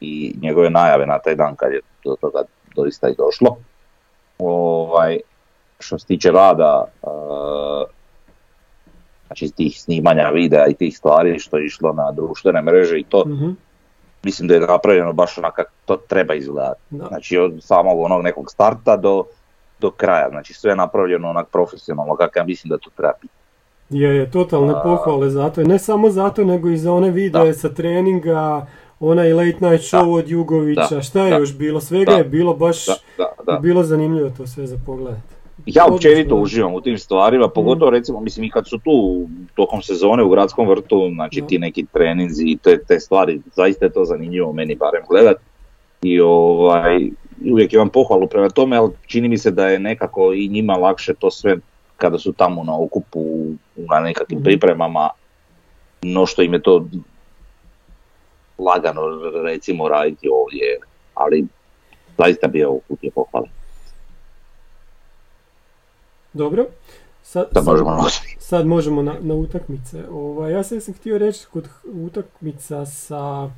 i 0.00 0.34
njegove 0.42 0.70
najave 0.70 1.06
na 1.06 1.18
taj 1.18 1.34
dan 1.34 1.56
kad 1.56 1.72
je 1.72 1.80
do 2.04 2.16
toga 2.20 2.42
doista 2.76 3.08
i 3.08 3.14
došlo. 3.18 3.56
Ovaj, 4.38 5.18
što 5.78 5.98
se 5.98 6.06
tiče 6.06 6.30
rada, 6.30 6.84
e, 7.02 7.06
znači 9.26 9.50
tih 9.50 9.80
snimanja 9.80 10.28
videa 10.28 10.66
i 10.66 10.74
tih 10.74 10.98
stvari 10.98 11.38
što 11.38 11.56
je 11.56 11.66
išlo 11.66 11.92
na 11.92 12.12
društvene 12.12 12.62
mreže 12.62 12.98
i 12.98 13.04
to, 13.04 13.24
Mhm, 13.26 13.50
mislim 14.22 14.48
da 14.48 14.54
je 14.54 14.60
napravljeno 14.60 15.12
baš 15.12 15.38
onako 15.38 15.54
kako 15.54 15.70
to 15.84 15.96
treba 15.98 16.34
izgledati. 16.34 16.80
da. 16.90 17.06
Znači 17.06 17.38
od 17.38 17.52
samog 17.60 18.00
onog 18.00 18.22
nekog 18.22 18.50
starta 18.50 18.96
do, 18.96 19.24
do 19.80 19.90
kraja, 19.90 20.28
znači 20.30 20.54
sve 20.54 20.70
je 20.70 20.76
napravljeno 20.76 21.30
onak 21.30 21.48
profesionalno 21.48 22.16
kako 22.16 22.38
ja 22.38 22.44
mislim 22.44 22.68
da 22.68 22.78
to 22.78 22.90
treba 22.90 23.12
biti. 23.22 23.34
Je, 23.90 24.16
je, 24.16 24.30
totalne 24.30 24.74
pohvale 24.74 25.30
zato. 25.30 25.60
I 25.60 25.66
ne 25.66 25.78
samo 25.78 26.10
zato, 26.10 26.44
nego 26.44 26.68
i 26.68 26.76
za 26.76 26.92
one 26.92 27.10
videe 27.10 27.44
Da. 27.44 27.52
sa 27.52 27.68
treninga, 27.68 28.66
onaj 29.00 29.32
late 29.32 29.58
night 29.60 29.84
show 29.84 30.14
od 30.14 30.28
Jugovića, 30.28 30.86
Da. 30.90 31.02
šta 31.02 31.20
je 31.20 31.30
Da. 31.30 31.36
još 31.36 31.54
bilo, 31.54 31.80
svega 31.80 32.12
Da. 32.12 32.18
je 32.18 32.24
bilo 32.24 32.54
baš, 32.54 32.86
Da, 32.86 32.94
da, 33.18 33.32
da. 33.44 33.58
bilo 33.58 33.82
zanimljivo 33.82 34.30
to 34.30 34.46
sve 34.46 34.66
za 34.66 34.76
pogledat. 34.86 35.35
Ja 35.66 35.86
općenito 35.86 36.36
uživam 36.36 36.74
u 36.74 36.80
tim 36.80 36.98
stvarima, 36.98 37.48
pogotovo 37.48 37.90
recimo, 37.90 38.20
mislim 38.20 38.44
i 38.44 38.50
kad 38.50 38.68
su 38.68 38.78
tu 38.78 39.26
tokom 39.54 39.82
sezone 39.82 40.22
u 40.22 40.28
gradskom 40.28 40.68
vrtu, 40.68 41.10
znači 41.14 41.42
ti 41.48 41.58
neki 41.58 41.86
treninzi 41.92 42.44
i 42.46 42.56
te, 42.56 42.84
te 42.84 43.00
stvari, 43.00 43.40
zaista 43.54 43.84
je 43.84 43.92
to 43.92 44.04
zanimljivo 44.04 44.52
meni 44.52 44.74
barem 44.74 45.02
gledat. 45.08 45.36
I 46.02 46.20
ovaj, 46.20 47.10
uvijek 47.52 47.72
imam 47.72 47.88
pohvalu 47.88 48.26
prema 48.26 48.48
tome, 48.48 48.76
ali 48.76 48.90
čini 49.06 49.28
mi 49.28 49.38
se 49.38 49.50
da 49.50 49.68
je 49.68 49.78
nekako 49.78 50.32
i 50.32 50.48
njima 50.48 50.76
lakše 50.76 51.14
to 51.14 51.30
sve 51.30 51.56
kada 51.96 52.18
su 52.18 52.32
tamo 52.32 52.64
na 52.64 52.80
okupu, 52.82 53.46
na 53.76 54.00
nekakvim 54.00 54.38
Mhm. 54.38 54.44
pripremama, 54.44 55.10
no 56.02 56.26
što 56.26 56.42
im 56.42 56.52
je 56.52 56.62
to 56.62 56.86
lagano 58.58 59.02
recimo 59.44 59.88
raditi 59.88 60.28
ovdje, 60.28 60.78
ali 61.14 61.46
zaista 62.18 62.48
bi 62.48 62.58
je 62.58 63.10
pohvale. 63.14 63.48
Dobro. 66.36 66.66
Sad, 67.22 67.46
Da 67.52 67.62
sad- 67.62 67.64
možemo. 67.72 68.04
Sad 68.38 68.66
možemo 68.66 69.02
na, 69.02 69.14
na 69.20 69.34
utakmice. 69.34 70.04
Ovaj, 70.10 70.52
ja 70.52 70.62
sam 70.62 70.94
htio 70.94 71.18
reći 71.18 71.46
kod 71.52 71.68
utakmica 71.92 72.86
sa 72.86 73.50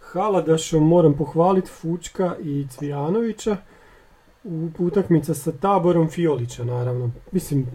Haladašom 0.00 0.88
moram 0.88 1.16
pohvaliti 1.16 1.68
Fučka 1.70 2.36
i 2.42 2.66
Cvijanovića. 2.70 3.56
U 4.44 4.68
utakmica 4.78 5.34
sa 5.34 5.52
Taborom 5.52 6.08
Fiolića 6.10 6.64
naravno. 6.64 7.10
Mislim, 7.32 7.66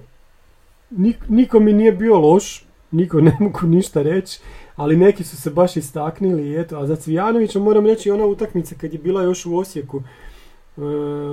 nik, 0.89 1.17
niko 1.29 1.59
mi 1.59 1.73
nije 1.73 1.91
bio 1.91 2.19
loš, 2.19 2.65
niko 2.91 3.21
ne 3.21 3.37
mogu 3.39 3.67
ništa 3.67 4.01
reći, 4.01 4.39
ali 4.75 4.97
neki 4.97 5.23
su 5.23 5.37
se 5.41 5.49
baš 5.49 5.77
istaknili 5.77 6.49
i 6.49 6.59
eto. 6.59 6.77
A 6.77 6.87
za 6.87 6.95
Cvijanovića 6.95 7.59
moram 7.59 7.85
reći 7.85 8.11
ona 8.11 8.25
utakmica 8.25 8.75
kad 8.81 8.93
je 8.93 8.99
bila 8.99 9.23
još 9.23 9.45
u 9.45 9.57
Osijeku. 9.57 10.01
E, 10.77 10.81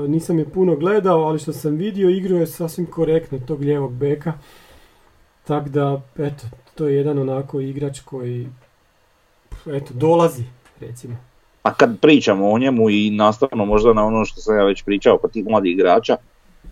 nisam 0.08 0.38
je 0.38 0.44
puno 0.44 0.76
gledao, 0.76 1.20
ali 1.20 1.38
što 1.38 1.52
sam 1.52 1.72
vidio 1.72 2.08
igrao 2.10 2.38
je 2.38 2.46
sasvim 2.46 2.86
korektno 2.86 3.38
tog 3.38 3.60
lijevog 3.60 3.92
beka. 3.92 4.32
Tako 5.44 5.68
da, 5.68 6.00
eto, 6.18 6.44
to 6.74 6.86
je 6.86 6.96
jedan 6.96 7.18
onako 7.18 7.60
igrač 7.60 8.00
koji, 8.00 8.48
eto, 9.66 9.94
dolazi, 9.94 10.42
recimo. 10.80 11.16
A 11.62 11.74
kad 11.74 12.00
pričamo 12.00 12.50
o 12.50 12.58
njemu 12.58 12.90
i 12.90 13.10
nastavno 13.10 13.64
možda 13.64 13.92
na 13.92 14.06
ono 14.06 14.24
što 14.24 14.40
sam 14.40 14.56
ja 14.56 14.64
već 14.64 14.82
pričao 14.82 15.18
kod 15.18 15.32
tih 15.32 15.44
mladih 15.46 15.72
igrača, 15.72 16.16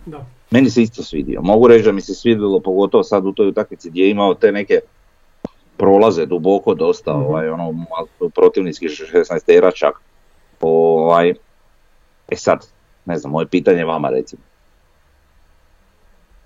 Da. 0.05 0.25
meni 0.51 0.69
se 0.69 0.81
isto 0.81 1.03
svidio. 1.03 1.41
Mogu 1.41 1.67
reći 1.67 1.85
da 1.85 1.91
mi 1.91 2.01
se 2.01 2.13
svidjelo 2.13 2.59
pogotovo 2.59 3.03
sad 3.03 3.25
u 3.25 3.31
toj 3.31 3.47
utakmici 3.47 3.89
gdje 3.89 4.03
je 4.03 4.09
imao 4.09 4.33
te 4.33 4.51
neke 4.51 4.79
prolaze 5.77 6.25
duboko 6.25 6.73
dosta, 6.73 7.13
Mhm. 7.13 7.25
ovaj, 7.25 7.49
ono, 7.49 7.85
protivnički 8.35 8.85
16 8.87 9.45
tera 9.45 9.71
čak. 9.71 9.95
Ovaj, 10.61 11.33
e 12.27 12.35
sad, 12.35 12.67
ne 13.05 13.17
znam, 13.17 13.31
moje 13.31 13.47
pitanje 13.47 13.85
vama 13.85 14.09
recimo. 14.09 14.41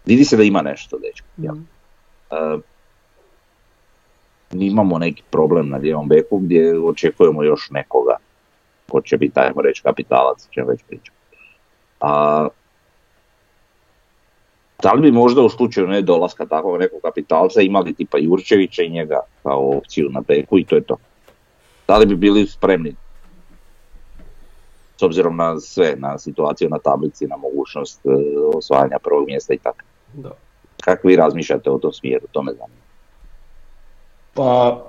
Vidi 0.06 0.26
se 0.26 0.38
da 0.38 0.44
ima 0.44 0.62
nešto, 0.62 0.98
dečko. 0.98 1.28
jel? 1.38 1.56
Mm. 1.56 1.68
E, 2.32 2.60
mi 4.52 4.68
imamo 4.68 4.98
neki 4.98 5.24
problem 5.30 5.70
na 5.70 5.78
lijevom 5.78 6.08
beku 6.08 6.38
gdje 6.38 6.80
očekujemo 6.80 7.44
još 7.44 7.70
nekoga 7.70 8.18
ko 8.90 9.02
će 9.02 9.18
biti, 9.18 9.40
ajmo 9.40 9.62
reći, 9.62 9.84
kapitalac, 9.84 10.48
čem 10.50 10.68
već 10.68 10.84
pričam. 10.88 11.16
A, 12.00 12.48
da 14.84 14.94
li 14.94 15.02
bi 15.02 15.12
možda 15.12 15.42
u 15.42 15.50
slučaju 15.50 15.88
ne 15.88 16.02
dolaska 16.02 16.46
takvog 16.46 16.80
nekog 16.80 17.02
kapitalca 17.02 17.62
imali 17.62 17.94
tipa 17.94 18.18
Jurčevića 18.18 18.84
i 18.84 18.90
njega 18.90 19.20
kao 19.44 19.78
opciju 19.78 20.10
na 20.10 20.22
beku 20.28 20.60
i 20.60 20.64
to 20.64 20.76
je 20.76 20.82
to? 20.82 20.98
Da 21.88 21.98
li 21.98 22.06
bi 22.06 22.16
bili 22.16 22.48
spremni 22.48 22.96
s 25.00 25.04
obzirom 25.04 25.36
na 25.38 25.60
sve, 25.60 25.96
na 25.98 26.18
situaciju 26.18 26.70
na 26.70 26.80
tablici, 26.80 27.28
na 27.28 27.38
mogućnost 27.38 28.06
e, 28.06 28.10
osvajanja 28.56 28.98
prvog 29.04 29.28
mjesta 29.28 29.54
i 29.54 29.58
tako? 29.58 29.80
Da. 30.14 30.32
Kako 30.82 31.08
vi 31.08 31.16
razmišljate 31.16 31.70
o 31.70 31.78
tom 31.78 31.94
smjeru, 31.94 32.28
to 32.32 32.44
me 32.44 32.52
zanima. 32.52 32.82
Pa, 34.34 34.84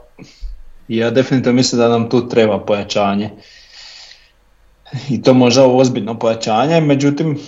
ja 0.88 1.10
definitivno 1.10 1.56
mislim 1.56 1.78
da 1.78 1.88
nam 1.88 2.10
tu 2.10 2.28
treba 2.28 2.58
pojačanje. 2.58 3.30
I 5.10 5.22
to 5.22 5.34
možda 5.34 5.66
ozbiljno 5.66 6.18
pojačanje, 6.18 6.80
međutim, 6.80 7.38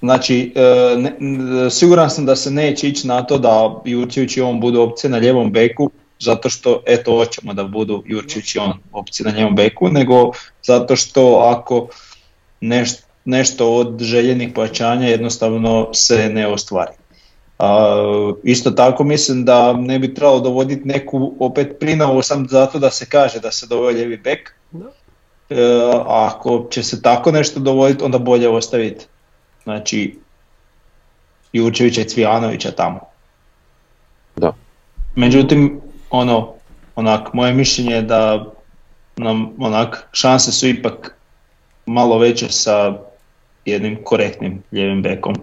znači, 0.00 0.52
e, 0.56 0.96
ne- 0.98 1.70
siguran 1.70 2.10
sam 2.10 2.26
da 2.26 2.36
se 2.36 2.50
neće 2.50 2.88
ići 2.88 3.06
na 3.06 3.22
to 3.22 3.38
da 3.38 3.82
i 3.84 4.40
on 4.40 4.60
budu 4.60 4.80
opcije 4.80 5.10
na 5.10 5.18
ljevom 5.18 5.52
beku, 5.52 5.90
zato 6.20 6.50
što, 6.50 6.82
eto, 6.86 7.16
hoćemo 7.16 7.54
da 7.54 7.64
budu 7.64 8.02
Jurčević 8.06 8.54
i 8.54 8.58
on 8.58 8.72
opcije 8.92 9.32
na 9.32 9.38
ljevom 9.38 9.54
beku, 9.54 9.88
nego 9.88 10.30
zato 10.62 10.96
što 10.96 11.36
ako 11.36 11.88
neš- 12.60 13.02
nešto 13.24 13.74
od 13.74 14.00
željenih 14.00 14.52
pojačanja 14.54 15.08
jednostavno 15.08 15.88
se 15.92 16.28
ne 16.28 16.46
ostvari. 16.46 16.92
A, 17.58 17.96
isto 18.44 18.70
tako 18.70 19.04
mislim 19.04 19.44
da 19.44 19.72
ne 19.72 19.98
bi 19.98 20.14
trebalo 20.14 20.40
dovoditi 20.40 20.88
neku 20.88 21.34
opet 21.40 21.76
prinavu 21.80 22.22
sam 22.22 22.48
zato 22.48 22.78
da 22.78 22.90
se 22.90 23.06
kaže 23.06 23.40
da 23.40 23.52
se 23.52 23.66
dovodi 23.66 23.98
ljevi 23.98 24.16
bek. 24.16 24.54
Da. 24.70 24.86
E, 25.50 25.62
a 25.92 26.30
ako 26.32 26.66
će 26.70 26.82
se 26.82 27.02
tako 27.02 27.32
nešto 27.32 27.60
dovoditi 27.60 28.04
onda 28.04 28.18
bolje 28.18 28.48
ostaviti 28.48 29.06
znači 29.62 30.18
Jurčevića 31.52 32.00
i 32.00 32.08
Cvijanovića 32.08 32.70
tamo. 32.70 33.00
Da. 34.36 34.52
Međutim, 35.16 35.80
ono, 36.14 36.52
onak, 36.96 37.32
moje 37.32 37.52
mišljenje 37.52 37.94
je 37.94 38.02
da 38.02 38.44
nam 39.16 39.52
onak, 39.58 40.08
šanse 40.12 40.52
su 40.52 40.68
ipak 40.68 41.16
malo 41.86 42.18
veće 42.18 42.48
sa 42.48 42.98
jednim 43.64 43.98
korektnim 44.04 44.62
ljevim 44.72 45.02
bekom. 45.02 45.34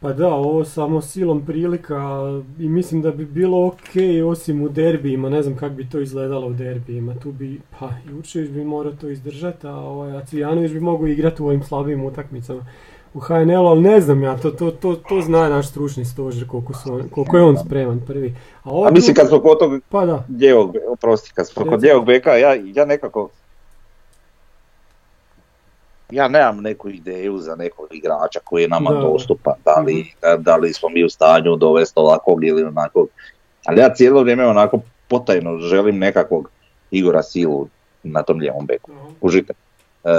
Pa 0.00 0.12
da, 0.12 0.28
ovo 0.28 0.64
samo 0.64 1.02
silom 1.02 1.46
prilika 1.46 2.22
i 2.58 2.68
mislim 2.68 3.02
da 3.02 3.10
bi 3.10 3.24
bilo 3.24 3.66
ok 3.66 3.90
osim 4.26 4.62
u 4.62 4.68
derbijima, 4.68 5.28
ne 5.28 5.42
znam 5.42 5.56
kako 5.56 5.74
bi 5.74 5.88
to 5.90 6.00
izgledalo 6.00 6.46
u 6.46 6.52
derbijima, 6.52 7.14
tu 7.14 7.32
bi, 7.32 7.60
pa 7.78 7.90
Jurčević 8.10 8.50
bi 8.50 8.64
morao 8.64 8.92
to 8.92 9.08
izdržati, 9.08 9.66
a, 9.66 9.74
ovaj, 9.74 10.16
a 10.16 10.24
Cvijanović 10.26 10.72
bi 10.72 10.80
mogao 10.80 11.06
igrati 11.06 11.42
u 11.42 11.46
ovim 11.46 11.62
slabijim 11.62 12.04
utakmicama 12.04 12.66
u 13.14 13.20
HNL, 13.20 13.66
ali 13.66 13.80
ne 13.80 14.00
znam 14.00 14.22
ja, 14.22 14.36
to, 14.36 14.50
to, 14.50 14.70
to, 14.70 14.96
to 14.96 15.20
zna 15.20 15.48
naš 15.48 15.68
stručni 15.68 16.04
stožer 16.04 16.48
koliko, 16.48 16.74
su 16.74 16.94
on- 16.94 17.08
koliko 17.08 17.36
je 17.36 17.42
on 17.42 17.56
spreman 17.58 18.00
prvi. 18.06 18.34
A, 18.64 18.70
ovo 18.70 18.86
A 18.86 18.90
mislim 18.90 19.14
kad 19.14 19.28
smo 19.28 19.40
kod 19.40 19.58
tog 19.58 19.80
Pa 19.88 20.06
da, 20.06 20.24
lijevog, 20.38 20.76
oprosti, 20.88 21.32
kad 21.34 21.48
smo 21.48 21.64
kod 21.64 21.82
lijevog 21.82 22.04
beka, 22.06 22.30
ja, 22.30 22.54
ja 22.64 22.84
nekako, 22.84 23.28
ja 26.10 26.28
nemam 26.28 26.60
neku 26.60 26.88
ideju 26.88 27.38
za 27.38 27.56
nekog 27.56 27.86
igrača 27.90 28.40
koji 28.44 28.62
je 28.62 28.68
nama 28.68 28.90
Da, 28.90 29.00
dostupan, 29.00 29.54
da 29.64 29.74
li, 29.76 30.12
da, 30.22 30.36
da 30.36 30.56
li 30.56 30.72
smo 30.72 30.88
mi 30.88 31.04
u 31.04 31.10
stanju 31.10 31.56
dovesti 31.56 31.94
ovakvog 31.96 32.44
ili 32.44 32.62
onakvog, 32.64 33.08
ali 33.64 33.80
ja 33.80 33.94
cijelo 33.94 34.20
vrijeme 34.22 34.46
onako 34.46 34.78
potajno 35.08 35.58
želim 35.58 35.98
nekakvog 35.98 36.50
Igora 36.90 37.22
Silu 37.22 37.68
na 38.02 38.22
tom 38.22 38.38
lijevom 38.38 38.66
beku, 38.66 38.90
užite. 39.20 39.52
E, 40.04 40.10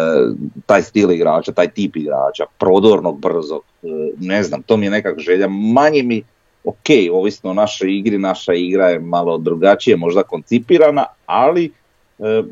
taj 0.66 0.82
stil 0.82 1.12
igrača, 1.12 1.52
taj 1.52 1.72
tip 1.72 1.96
igrača, 1.96 2.46
prodornog, 2.58 3.20
brzog, 3.20 3.62
e, 3.84 3.88
ne 4.20 4.44
znam, 4.44 4.62
to 4.62 4.78
mi 4.78 4.86
je 4.86 4.90
nekak 4.90 5.20
želja, 5.20 5.48
manje 5.48 6.04
mi, 6.04 6.24
ok, 6.64 6.90
ovisno 7.12 7.50
o 7.50 7.54
našoj 7.54 7.98
igri, 7.98 8.18
naša 8.18 8.54
igra 8.54 8.90
je 8.90 9.00
malo 9.00 9.38
drugačije, 9.38 9.98
možda 9.98 10.24
koncipirana, 10.24 11.06
ali 11.26 11.72
e, 12.20 12.44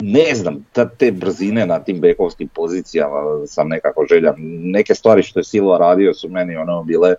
ne 0.00 0.34
znam, 0.34 0.66
ta, 0.72 0.88
te 0.88 1.12
brzine 1.12 1.66
na 1.66 1.78
tim 1.78 2.00
bekovskim 2.00 2.48
pozicijama 2.48 3.46
sam 3.46 3.68
nekako 3.68 4.06
želja. 4.10 4.34
Neke 4.62 4.94
stvari 4.94 5.22
što 5.22 5.40
je 5.40 5.44
Silva 5.44 5.78
radio 5.78 6.14
su 6.14 6.28
meni 6.28 6.56
ono 6.56 6.82
bile 6.82 7.14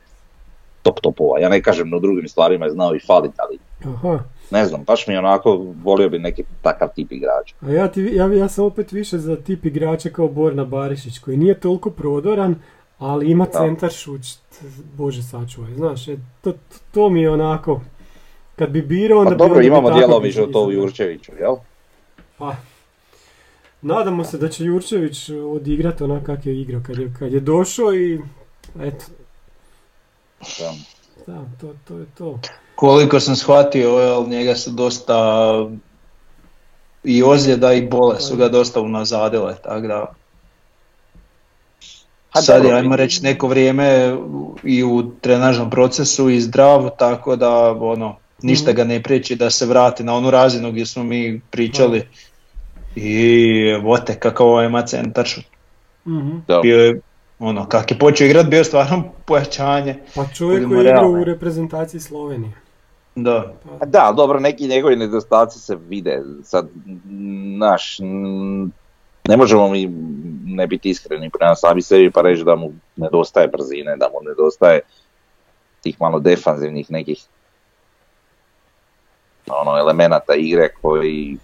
top 0.82 1.00
topova. 1.02 1.40
Ja 1.40 1.50
ne 1.50 1.62
kažem 1.62 1.90
na 1.90 2.00
drugim 2.00 2.28
stvarima 2.28 2.66
je 2.66 2.72
znao 2.72 2.96
i 2.96 3.00
falit, 3.00 3.32
ali 3.38 3.58
aha. 3.86 4.20
Ne 4.52 4.66
znam, 4.66 4.84
baš 4.84 5.08
mi 5.08 5.14
je 5.14 5.20
onako, 5.20 5.66
volio 5.84 6.10
bi 6.10 6.20
neki 6.20 6.44
takav 6.62 6.90
tip 6.96 7.12
igrača. 7.12 7.56
A 7.62 7.72
ja, 7.72 7.88
ti, 7.88 8.10
ja, 8.14 8.34
ja 8.34 8.50
sam 8.50 8.66
opet 8.66 8.92
više 8.92 9.18
za 9.18 9.36
tip 9.36 9.66
igrača 9.66 10.10
kao 10.10 10.28
Borna 10.28 10.66
Barišić, 10.66 11.20
koji 11.20 11.38
nije 11.38 11.60
toliko 11.60 11.90
prodoran, 11.90 12.56
ali 13.00 13.32
ima 13.32 13.46
centar 13.46 13.92
šut, 13.92 14.22
bože 14.98 15.24
sačuvaj, 15.24 15.74
znaš, 15.74 16.08
e, 16.08 16.18
to, 16.42 16.52
to, 16.52 16.78
to 16.92 17.10
mi 17.10 17.22
je 17.22 17.30
onako, 17.32 17.82
kad 18.56 18.70
bi 18.70 18.82
birao 18.82 19.20
onda 19.20 19.32
Pa 19.32 19.36
dobro, 19.36 19.60
bi 19.60 19.68
imamo 19.68 19.92
djelomično 19.92 20.46
to 20.46 20.64
u. 20.64 20.72
Jurčeviću, 20.72 21.32
jel? 21.40 21.56
Pa, 22.38 22.56
nadamo 23.82 24.24
se 24.24 24.38
da 24.38 24.50
će 24.50 24.64
Jurčević 24.64 25.30
odigrati 25.30 26.04
onak 26.04 26.26
kak 26.26 26.46
je 26.46 26.62
igrao 26.62 26.82
kad 26.86 26.98
je, 26.98 27.14
kad 27.20 27.34
je 27.34 27.40
došao 27.40 27.94
i 27.94 28.20
eto, 28.82 29.06
Da. 30.40 30.74
da, 31.28 31.46
to, 31.62 31.74
to 31.88 31.98
je 31.98 32.06
to. 32.18 32.40
Koliko 32.78 33.20
sam 33.20 33.36
shvatio, 33.36 33.90
jel, 33.90 34.30
njega 34.30 34.56
su 34.56 34.72
dosta 34.72 35.16
i 37.04 37.24
ozljeda 37.24 37.74
i 37.74 37.88
bole 37.88 38.20
su 38.20 38.36
ga 38.36 38.50
dosta 38.50 38.82
unazadile, 38.82 39.56
tako 39.64 39.88
da 39.88 40.14
sad 42.42 42.66
je, 42.66 42.74
ajmo 42.74 42.96
reći, 42.96 43.24
neko 43.24 43.48
vrijeme 43.48 44.18
i 44.64 44.84
u 44.84 45.12
trenažnom 45.22 45.70
procesu 45.70 46.30
i 46.30 46.42
zdrav, 46.42 46.90
tako 46.98 47.36
da 47.36 47.72
ono, 47.72 48.16
ništa 48.42 48.72
ga 48.72 48.84
ne 48.84 49.04
priječi 49.04 49.36
da 49.36 49.50
se 49.50 49.66
vrati 49.66 50.04
na 50.04 50.16
onu 50.16 50.32
razinu 50.32 50.72
gdje 50.72 50.86
smo 50.86 51.04
mi 51.04 51.42
pričali. 51.52 52.08
I 52.96 53.74
vote 53.84 54.20
kakav 54.20 54.48
ovaj 54.48 54.66
ima 54.66 54.86
centaršut. 54.86 55.46
Mhm. 56.08 56.38
Da. 56.48 56.60
Bio 56.60 56.78
je, 56.78 57.02
ono, 57.40 57.70
kak 57.70 57.92
je 57.92 58.00
počeo 58.00 58.28
igrat, 58.28 58.46
bio 58.46 58.58
je 58.58 58.64
stvarno 58.64 59.04
pojačanje. 59.26 59.96
Pa 60.16 60.26
čovjek 60.26 60.68
koji 60.68 60.78
je 60.78 60.82
igrao 60.82 61.02
realni. 61.02 61.22
u 61.22 61.24
reprezentaciji 61.24 62.02
Slovenije. 62.02 62.67
Da. 63.20 63.54
Da, 63.86 64.14
dobro, 64.16 64.40
neki 64.40 64.68
njegovi 64.68 64.96
nedostaci 64.96 65.60
se 65.60 65.78
vide. 65.90 66.24
Sad, 66.44 66.68
naš, 67.58 67.98
ne 69.28 69.38
možemo 69.38 69.70
mi 69.70 69.88
ne 70.46 70.68
biti 70.68 70.90
iskreni 70.90 71.30
prema 71.30 71.56
sami 71.56 71.82
sebi 71.82 72.12
pa 72.12 72.22
reći 72.22 72.44
da 72.44 72.56
mu 72.56 72.74
nedostaje 72.96 73.48
brzine, 73.48 73.96
da 73.96 74.10
mu 74.14 74.30
nedostaje 74.30 74.80
tih 75.82 76.02
malo 76.02 76.20
defanzivnih 76.20 76.92
nekih 76.92 77.26
ono, 79.48 79.78
elemenata 79.78 80.36
igre 80.36 80.70
koji 80.82 81.38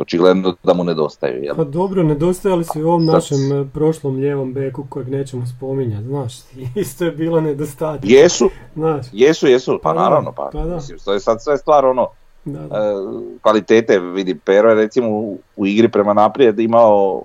očigledno 0.00 0.54
da 0.62 0.74
mu 0.74 0.84
nedostaju. 0.84 1.42
Jel? 1.42 1.56
Pa 1.56 1.64
dobro, 1.64 2.02
nedostajali 2.02 2.64
su 2.64 2.78
i 2.78 2.82
u 2.82 2.88
ovom 2.88 3.06
Da. 3.06 3.12
našem 3.12 3.52
e, 3.52 3.68
prošlom 3.74 4.16
lijevom 4.16 4.52
beku 4.54 4.86
kojeg 4.88 5.08
nećemo 5.08 5.46
spominjati, 5.46 6.04
znaš, 6.04 6.34
isto 6.82 7.04
je 7.04 7.10
bilo 7.12 7.40
nedostatak, 7.40 8.10
Jesu, 8.10 8.50
znaš, 8.74 9.06
jesu, 9.12 9.46
jesu, 9.46 9.80
pa 9.82 9.88
Pa 9.88 9.94
da, 9.94 10.00
naravno, 10.00 10.32
pa, 10.32 10.50
pa 10.52 10.60
da. 10.64 10.74
mislim, 10.74 10.98
to 11.04 11.12
je 11.12 11.20
sad 11.20 11.42
sve 11.42 11.58
stvar 11.58 11.86
ono, 11.86 12.08
da, 12.44 12.58
e, 12.60 12.68
da. 12.68 13.20
kvalitete, 13.42 13.98
vidi, 13.98 14.34
Pero 14.44 14.68
je 14.68 14.74
recimo 14.74 15.08
u, 15.08 15.38
u 15.56 15.66
igri 15.66 15.88
prema 15.88 16.12
naprijed 16.14 16.58
imao, 16.58 17.22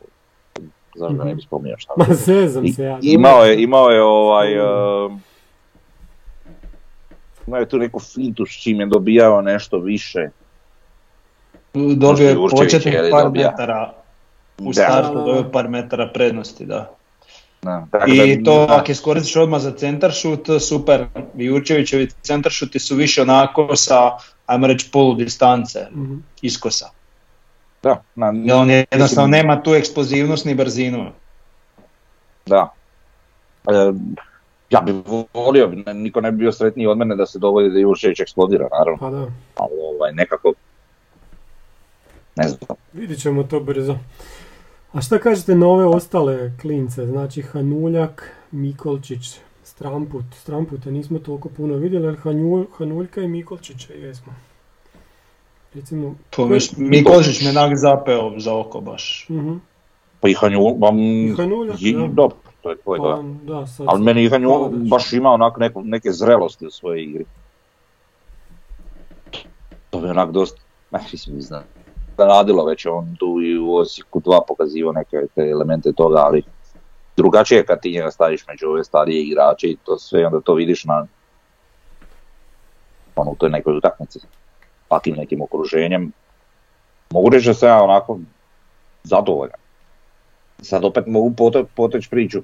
zašto 0.96 1.16
ga 1.16 1.24
ne 1.24 1.36
bi 1.36 1.42
spominjao 1.42 1.78
šta? 1.78 1.94
Ma 1.98 2.06
zezam 2.14 2.68
se 2.68 2.84
ja. 2.84 3.00
imao 3.02 3.46
je, 3.46 3.64
imao 3.64 3.90
je 3.90 4.04
ovaj, 4.04 4.54
e, 4.54 5.10
imao 7.48 7.60
je 7.60 7.70
tu 7.70 7.78
neku 7.78 8.00
fintu 8.00 8.46
s 8.46 8.64
čim 8.64 8.80
je 8.80 8.86
dobijao 8.86 9.42
nešto 9.42 9.78
više. 9.80 10.30
Dobio 11.76 12.30
je 12.30 12.36
početnih 12.52 12.96
par 13.12 13.24
dobija? 13.24 13.50
metara 13.52 13.94
u 14.60 14.66
Da. 14.66 14.74
startu, 14.74 15.14
dobio 15.16 15.34
je 15.36 15.52
par 15.52 15.70
metara 15.70 16.08
prednosti, 16.08 16.66
da. 16.66 16.92
Da, 17.62 17.88
tako 17.92 18.12
I 18.12 18.38
da- 18.38 18.44
to 18.46 18.66
da. 18.68 18.76
ako 18.76 18.92
iskoristiš 18.92 19.36
odmah 19.36 19.62
za 19.62 19.72
centaršut, 19.72 20.40
super. 20.62 21.06
Jurčevićevi 21.36 22.08
centaršuti 22.22 22.80
su 22.80 22.96
više 22.96 23.22
onako 23.22 23.76
sa, 23.76 24.12
ajmo 24.46 24.68
reći, 24.68 24.90
polu 24.92 25.16
distance, 25.16 25.80
Mhm. 25.92 26.16
iskosa. 26.42 26.90
Da, 27.84 28.02
na, 28.16 28.34
Jer 28.36 28.54
on 28.54 28.70
je 28.70 28.86
jednostavno 28.92 29.28
mislim, 29.28 29.42
nema 29.42 29.64
tu 29.64 29.72
eksplozivnost 29.72 30.46
ni 30.46 30.56
brzinu. 30.56 31.12
Da. 32.46 32.74
E, 33.66 33.74
ja 34.70 34.82
bih 34.82 34.96
volio, 35.36 35.72
niko 35.88 36.22
ne 36.22 36.32
bi 36.32 36.38
bio 36.38 36.52
sretniji 36.52 36.88
od 36.88 36.98
mene 36.98 37.16
da 37.16 37.26
se 37.26 37.40
dogodi 37.40 37.70
da 37.70 37.80
Jurčević 37.80 38.20
eksplodira, 38.20 38.68
naravno, 38.70 38.98
Pa 39.00 39.10
da, 39.10 39.18
ali 39.56 39.72
ovaj, 39.86 40.12
nekako, 40.14 40.54
ne 42.36 42.48
znam, 42.48 42.60
vidit 42.94 43.20
ćemo 43.20 43.44
to 43.44 43.60
brzo. 43.60 43.98
A 44.92 45.02
šta 45.02 45.20
kažete 45.20 45.56
na 45.56 45.68
ove 45.68 45.86
ostale 45.86 46.52
klince, 46.58 47.06
znači 47.06 47.42
Hanuljak, 47.42 48.32
Mikolčić, 48.52 49.36
Stramput, 49.64 50.26
Stramputa 50.34 50.92
nismo 50.92 51.20
toliko 51.20 51.50
puno 51.50 51.74
vidjeli, 51.76 52.08
ali 52.08 52.18
Hanju, 52.18 52.68
Hanuljka 52.78 53.22
i 53.22 53.28
Mikolčića 53.28 53.94
jesmo. 53.94 54.34
Recimo, 55.74 56.16
To 56.30 56.46
mi, 56.46 56.58
Mikolžić 56.80 57.42
me 57.42 57.50
onak 57.52 57.78
zapeo 57.78 58.40
za 58.40 58.56
oko 58.56 58.82
baš. 58.82 59.26
mhm, 59.30 59.54
pa 60.20 60.30
i 60.30 60.36
vam, 60.74 61.00
I 61.00 61.34
Hanuljak, 61.38 61.82
i- 61.82 61.94
da. 61.94 62.08
dobro, 62.08 62.38
to 62.62 62.70
je 62.70 62.78
tvoj, 62.78 63.00
da. 63.00 63.04
pa, 63.04 63.54
da, 63.54 63.68
sad 63.68 63.86
Ali 63.90 64.04
meni 64.04 64.24
i 64.24 64.30
Paladić. 64.70 64.90
baš 64.90 65.14
ima 65.14 65.30
onak 65.30 65.58
neku, 65.58 65.82
neke 65.84 66.12
zrelosti 66.12 66.68
u 66.68 66.72
svojoj 66.72 67.04
igri. 67.04 67.26
To 69.90 70.00
bi 70.00 70.08
onak 70.08 70.32
dosta, 70.32 70.62
ne, 70.92 71.00
mislim, 71.12 71.42
znam, 71.42 71.64
radilo 72.24 72.66
već 72.66 72.86
on 72.86 73.16
tu 73.20 73.42
i 73.42 73.58
u 73.58 73.76
Osijeku 73.76 74.20
dva 74.20 74.42
pokazivao 74.48 74.94
neke 74.94 75.18
te 75.36 75.42
elemente 75.42 75.92
toga, 75.92 76.18
ali 76.18 76.44
drugačije 77.18 77.58
je 77.58 77.66
kad 77.66 77.82
ti 77.82 77.92
njega 77.92 78.12
staviš 78.12 78.48
među 78.48 78.68
ove 78.68 78.84
starije 78.84 79.24
igrače 79.24 79.68
i 79.68 79.78
to 79.86 79.98
sve, 79.98 80.26
onda 80.26 80.42
to 80.42 80.54
vidiš 80.54 80.86
na 80.86 81.08
ono, 83.16 83.32
u 83.32 83.36
toj 83.36 83.50
nekoj 83.50 83.78
utakmici, 83.78 84.20
takvim 84.88 85.16
nekim 85.16 85.42
okruženjem. 85.42 86.12
Mogu 87.10 87.30
reći 87.30 87.48
da 87.48 87.54
sam 87.54 87.70
ja 87.70 87.84
onako 87.84 88.20
zadovoljan. 89.04 89.60
Sad 90.62 90.86
opet 90.86 91.08
mogu 91.08 91.34
pote- 91.38 91.66
poteći 91.76 92.10
priču 92.10 92.42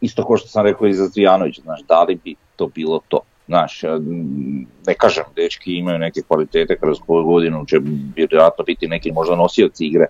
isto 0.00 0.26
kao 0.26 0.36
što 0.36 0.48
sam 0.48 0.64
rekao 0.64 0.86
i 0.86 0.94
za 0.94 1.06
Zvijanovića, 1.06 1.62
znaš, 1.62 1.80
da 1.82 2.02
li 2.02 2.14
bi 2.14 2.34
to 2.56 2.66
bilo 2.66 3.00
to? 3.08 3.20
Znaš, 3.48 3.82
mm, 3.82 4.66
ne 4.86 4.94
kažem, 4.94 5.24
dečki 5.36 5.72
imaju 5.72 5.98
neke 5.98 6.22
kvalitete 6.22 6.76
kroz 6.76 6.98
koju 7.06 7.24
godinu 7.24 7.64
će 7.66 7.76
vjerojatno 8.16 8.64
biti 8.64 8.88
neki 8.88 9.12
možda 9.12 9.36
nosioci 9.36 9.86
igre. 9.86 10.06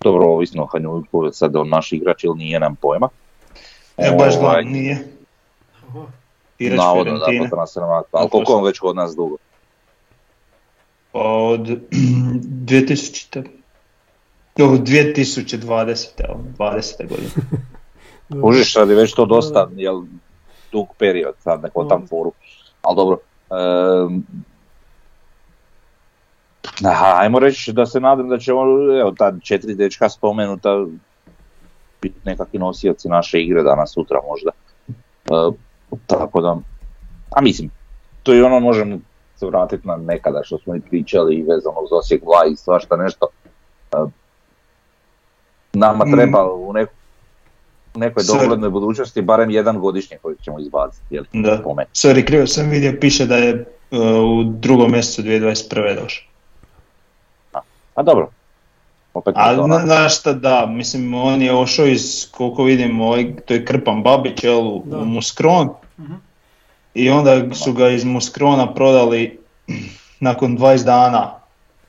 Dobro, 0.00 0.26
ovisno 0.26 0.66
Hanjuljku, 0.66 1.32
sad 1.32 1.56
on 1.56 1.68
naš 1.68 1.92
igrač 1.92 2.24
ili 2.24 2.38
nije 2.38 2.60
nam 2.60 2.76
pojma. 2.76 3.08
Ne, 3.98 4.16
baš 4.18 4.34
Ovaj, 4.36 4.64
nije. 4.64 4.98
Igrač 6.58 6.78
Navodno 6.78 7.18
da 7.18 7.48
transfermarktu, 7.50 8.10
ali 8.12 8.30
koliko 8.30 8.54
on 8.54 8.64
već 8.64 8.78
kod 8.78 8.96
nas 8.96 9.16
dugo? 9.16 9.36
Pa 11.12 11.18
Od 11.18 11.60
2000. 11.60 13.44
Do 14.56 14.64
2020. 14.64 16.08
evo, 16.28 16.40
20. 16.58 17.08
godine. 17.08 17.30
Sad 18.72 18.88
je 18.88 18.96
već 18.96 19.14
to 19.14 19.26
dosta, 19.26 19.68
jel, 19.76 20.02
dug 20.72 20.86
period, 20.98 21.34
sad 21.38 21.62
neko 21.62 21.82
Da. 21.82 21.88
tam 21.88 22.06
foru. 22.06 22.32
Ali 22.82 22.96
dobro, 22.96 23.18
aha, 26.84 27.14
ajmo 27.20 27.38
reći 27.38 27.72
da 27.72 27.86
se 27.86 28.00
nadam 28.00 28.28
da 28.28 28.38
će 28.38 28.52
on, 28.52 28.98
evo, 29.00 29.14
ta 29.18 29.32
četiri 29.42 29.74
dečka 29.74 30.08
spomenuta 30.08 30.84
biti 32.02 32.20
nekakvi 32.24 32.58
nosioci 32.58 33.08
naše 33.08 33.40
igre 33.42 33.62
danas, 33.62 33.92
sutra 33.92 34.18
možda. 34.30 34.50
E, 35.30 35.56
tako 36.06 36.40
da, 36.40 36.56
a 37.30 37.40
mislim, 37.40 37.70
to 38.22 38.34
i 38.34 38.42
ono 38.42 38.60
možemo 38.60 38.98
se 39.36 39.46
vratiti 39.46 39.88
na 39.88 39.96
nekada 39.96 40.40
što 40.44 40.58
smo 40.58 40.76
i 40.76 40.80
pričali 40.80 41.34
i 41.34 41.42
vezano 41.42 41.80
uz 41.80 41.88
Osijek 41.92 42.22
2 42.22 42.52
i 42.52 42.56
svašta 42.56 42.96
nešto. 42.96 43.26
E, 43.92 43.96
nama 45.72 46.04
Mm. 46.04 46.12
treba 46.12 46.52
u 46.52 46.72
neku 46.72 46.92
nekoj 47.94 48.22
doglednoj 48.24 48.70
budućnosti 48.70 49.22
barem 49.22 49.50
jedan 49.50 49.80
godišnje 49.80 50.16
koji 50.22 50.36
ćemo 50.36 50.60
izbaciti, 50.60 51.14
jel? 51.14 51.24
Da. 51.32 51.60
Po 51.64 51.74
meni. 51.74 51.88
Sorry, 51.94 52.24
krivo 52.24 52.46
sam 52.46 52.70
vidio, 52.70 52.96
piše 53.00 53.26
da 53.26 53.36
je 53.36 53.64
uh, 53.90 53.98
u 54.38 54.44
drugom 54.44 54.92
mjesecu 54.92 55.22
2021. 55.22 56.02
došao. 56.02 56.24
A 57.94 58.02
dobro. 58.02 58.30
Opet 59.14 59.34
A 59.36 59.54
to 59.54 59.62
onako. 59.62 59.86
znaš 59.86 60.18
šta, 60.18 60.32
da, 60.32 60.66
mislim, 60.66 61.14
on 61.14 61.42
je 61.42 61.54
ošao 61.54 61.86
iz, 61.86 62.30
koliko 62.30 62.64
vidim, 62.64 63.00
ovaj, 63.00 63.36
to 63.46 63.54
je 63.54 63.64
Krpan 63.64 64.02
Babić, 64.02 64.44
jel, 64.44 64.58
u, 64.58 64.84
u 64.86 65.04
Muskron. 65.04 65.68
Mhm. 66.00 66.14
I 66.94 67.10
onda 67.10 67.54
su 67.54 67.72
ga 67.72 67.88
iz 67.88 68.04
Muskrona 68.04 68.74
prodali 68.74 69.38
nakon 70.20 70.58
20 70.58 70.84
dana 70.84 71.32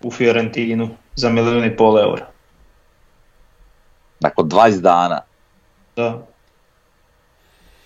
u 0.04 0.12
Fiorentinu 0.12 0.90
za 1.16 1.30
milijun 1.30 1.66
i 1.66 1.76
pol 1.76 2.00
eura. 2.00 2.28
Nakon 4.20 4.50
20 4.50 4.82
dana, 4.82 5.22
Da. 5.96 6.26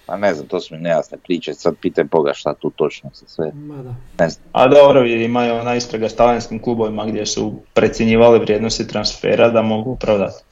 pa 0.06 0.18
ne 0.18 0.34
znam, 0.34 0.48
to 0.48 0.60
su 0.60 0.76
mi 0.76 0.82
nejasne 0.82 1.18
priče, 1.18 1.54
sad 1.54 1.76
pitaj 1.82 2.04
Boga 2.04 2.34
šta 2.34 2.54
tu 2.54 2.70
točno 2.70 3.10
se 3.14 3.26
sve, 3.28 3.52
Ma 3.54 3.76
da. 3.76 3.96
ne 4.20 4.30
znam. 4.30 4.46
A 4.52 4.68
dobro, 4.68 5.06
imaju 5.06 5.56
ona 5.56 5.76
istraga 5.76 6.10
s 6.10 6.16
talijanskim 6.16 6.62
klubovima 6.62 7.06
gdje 7.06 7.26
su 7.26 7.54
precjenjivali 7.74 8.40
vrijednosti 8.40 8.88
transfera 8.88 9.50
da 9.50 9.62
mogu 9.62 9.92
opravdati 9.92 10.44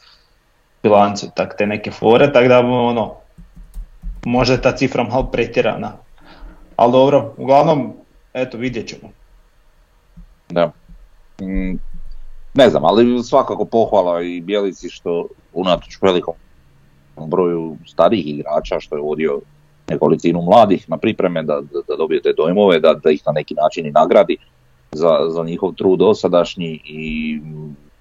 bilancu, 0.83 1.27
tak 1.35 1.55
te 1.57 1.65
neke 1.65 1.91
fore, 1.91 2.33
tako 2.33 2.47
da 2.47 2.59
ono, 2.59 3.13
možda 4.25 4.53
je 4.53 4.61
ta 4.61 4.75
cifra 4.75 5.03
malo 5.03 5.23
pretjerana. 5.23 5.91
Ali 6.75 6.91
dobro, 6.91 7.33
uglavnom, 7.37 7.93
eto, 8.33 8.57
vidjet 8.57 8.87
ćemo. 8.87 9.11
Da. 10.49 10.71
Mm, 11.41 11.79
ne 12.53 12.69
znam, 12.69 12.85
ali 12.85 13.23
svakako 13.23 13.65
pohvala 13.65 14.21
i 14.21 14.41
Bjelici 14.41 14.89
što 14.89 15.27
unatoč 15.53 15.97
velikom 16.01 16.33
broju 17.17 17.77
starijih 17.85 18.27
igrača 18.27 18.79
što 18.79 18.95
je 18.95 19.01
vodio 19.01 19.41
nekolicinu 19.89 20.41
mladih 20.41 20.89
na 20.89 20.97
pripreme 20.97 21.43
da, 21.43 21.61
da, 21.61 21.79
da 21.87 21.95
dobije 21.95 22.21
te 22.21 22.33
dojmove, 22.37 22.79
da, 22.79 22.93
da 22.93 23.11
ih 23.11 23.21
na 23.25 23.31
neki 23.31 23.53
način 23.53 23.85
i 23.85 23.91
nagradi 23.91 24.37
za, 24.91 25.17
za 25.29 25.43
njihov 25.43 25.73
trud 25.73 25.99
dosadašnji 25.99 26.81
i 26.85 27.39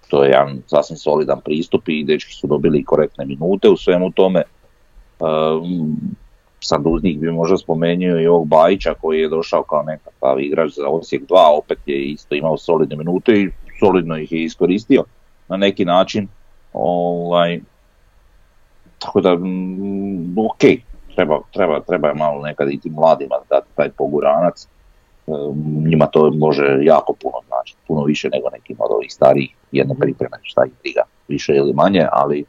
to 0.08 0.24
je 0.24 0.30
jedan 0.30 0.62
sasvim 0.66 0.96
solidan 0.96 1.40
pristup 1.44 1.88
i 1.88 2.04
dečki 2.04 2.32
su 2.32 2.46
dobili 2.46 2.84
korektne 2.84 3.24
minute 3.24 3.68
u 3.68 3.76
svemu 3.76 4.12
tome. 4.12 4.42
Um, 5.20 5.96
sad 6.60 6.82
uz 6.84 7.02
njih 7.02 7.18
bi 7.18 7.32
možda 7.32 7.56
spomenuo 7.56 8.20
i 8.20 8.26
ovog 8.26 8.48
Bajića 8.48 8.94
koji 8.94 9.20
je 9.20 9.28
došao 9.28 9.62
kao 9.62 9.82
nekakav 9.82 10.40
igrač 10.40 10.72
za 10.72 10.88
Osijek 10.88 11.22
2, 11.22 11.58
opet 11.58 11.78
je 11.86 12.04
isto 12.04 12.34
imao 12.34 12.56
solidne 12.56 12.96
minute 12.96 13.32
i 13.32 13.50
solidno 13.80 14.18
ih 14.18 14.32
je 14.32 14.44
iskoristio 14.44 15.04
na 15.48 15.56
neki 15.56 15.84
način. 15.84 16.28
Ovaj, 16.72 17.60
tako 19.04 19.20
da, 19.20 19.34
mm, 19.34 20.38
ok, 20.38 20.62
treba, 21.14 21.40
treba, 21.52 21.80
treba 21.80 22.14
malo 22.14 22.42
nekad 22.42 22.68
i 22.70 22.80
tim 22.80 22.92
mladima 22.92 23.36
dati 23.50 23.66
taj 23.74 23.90
poguranac. 23.90 24.66
E, 25.26 25.30
njima 25.86 26.06
to 26.06 26.30
može 26.30 26.78
jako 26.82 27.12
puno 27.12 27.34
znači, 27.46 27.76
puno 27.86 28.04
više 28.04 28.28
nego 28.32 28.48
nekim 28.50 28.76
od 28.78 28.90
ovih 28.90 29.12
starijih 29.12 29.50
jedne 29.72 29.94
pripreme, 30.00 30.36
šta 30.42 30.64
ih 30.66 30.72
briga, 30.82 31.02
više 31.28 31.54
ili 31.54 31.72
manje, 31.72 32.06
ali 32.12 32.44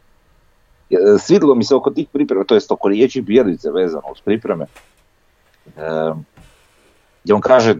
e, 0.89 0.95
svidilo 1.19 1.55
mi 1.55 1.63
se 1.63 1.75
oko 1.75 1.91
tih 1.91 2.07
priprema, 2.13 2.43
to 2.43 2.55
jest 2.55 2.71
oko 2.71 2.89
riječi 2.89 3.21
Bjelice 3.21 3.71
vezano 3.71 4.07
uz 4.11 4.21
pripreme, 4.21 4.65
e, 5.65 6.13
gdje 7.23 7.33
on 7.33 7.41
kaže, 7.41 7.75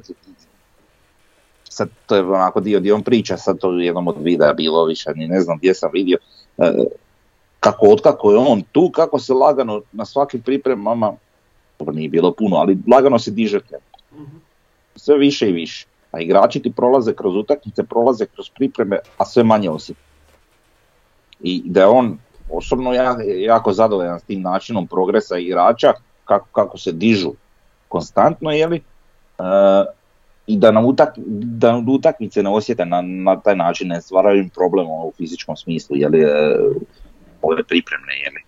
sad 1.64 1.90
to 2.06 2.16
je 2.16 2.24
onako 2.24 2.60
dio 2.60 2.80
gdje 2.80 2.94
on 2.94 3.04
priča, 3.04 3.38
sad 3.38 3.60
to 3.60 3.72
jednom 3.72 4.08
od 4.08 4.16
videa 4.20 4.54
bilo 4.54 4.86
više, 4.86 5.12
ni 5.16 5.28
ne 5.28 5.42
znam 5.42 5.58
gdje 5.58 5.74
sam 5.74 5.90
vidio, 5.94 6.18
kako 7.66 7.88
otkako 7.90 8.32
je 8.32 8.38
on 8.38 8.62
tu, 8.72 8.90
kako 8.90 9.20
se 9.20 9.34
lagano 9.34 9.82
na 9.92 10.06
svakim 10.06 10.42
pripremama, 10.42 11.14
dobro 11.80 11.94
nije 11.94 12.10
bilo 12.10 12.32
puno, 12.32 12.56
ali 12.56 12.78
lagano 12.92 13.20
se 13.20 13.32
diže 13.32 13.60
tempo. 13.60 13.98
Sve 14.96 15.18
više 15.18 15.50
i 15.50 15.54
više. 15.54 15.88
A 16.12 16.22
igrači 16.22 16.60
ti 16.60 16.72
prolaze 16.72 17.14
kroz 17.14 17.36
utakmice, 17.36 17.84
prolaze 17.84 18.26
kroz 18.26 18.50
pripreme, 18.50 19.00
a 19.18 19.26
sve 19.26 19.44
manje 19.44 19.70
osjeti. 19.70 20.00
I 21.40 21.62
da 21.66 21.80
je 21.80 21.88
on 21.88 22.18
osobno 22.52 22.94
ja, 22.94 23.18
jako 23.38 23.74
zadovoljan 23.74 24.20
s 24.20 24.24
tim 24.24 24.42
načinom 24.42 24.88
progresa 24.88 25.38
igrača, 25.38 25.94
kako, 26.26 26.48
kako 26.52 26.78
se 26.78 26.92
dižu 26.92 27.32
konstantno, 27.88 28.52
jeli, 28.52 28.78
e, 28.78 29.44
i 30.48 30.58
da 30.58 30.72
nam, 30.72 30.86
utak, 30.86 31.18
da 31.18 31.82
utakmice 31.88 32.44
ne 32.44 32.50
osjete 32.50 32.86
na, 32.86 33.02
na 33.02 33.40
taj 33.40 33.56
način, 33.56 33.88
ne 33.88 34.02
stvaraju 34.02 34.42
im 34.42 34.50
problem 34.50 34.88
u 34.90 35.14
fizičkom 35.18 35.56
smislu, 35.56 35.98
jeli, 35.98 36.22
e, 36.22 36.58
ove 37.52 37.64
pripremne, 37.64 38.14
jeli. 38.24 38.42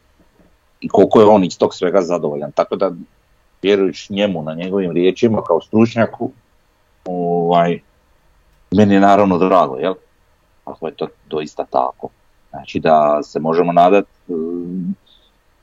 I 0.82 0.88
koliko 0.88 1.20
je 1.20 1.26
on 1.26 1.44
iz 1.44 1.58
tog 1.58 1.76
svega 1.76 2.02
zadovoljan. 2.02 2.52
Tako 2.52 2.76
da, 2.76 2.92
vjerujući 3.62 4.14
njemu 4.14 4.44
na 4.44 4.54
njegovim 4.54 4.92
riječima 4.92 5.42
kao 5.42 5.62
stručnjaku, 5.62 6.32
ovaj, 7.06 7.80
meni 8.72 8.94
je 8.94 9.00
naravno 9.00 9.38
drago, 9.38 9.78
jel? 9.78 9.94
Ako 10.66 10.88
je 10.88 10.96
to 10.96 11.08
doista 11.30 11.66
tako. 11.66 12.10
Znači 12.50 12.80
da 12.80 13.24
se 13.24 13.40
možemo 13.40 13.72
nadati 13.72 14.10
um, 14.28 14.96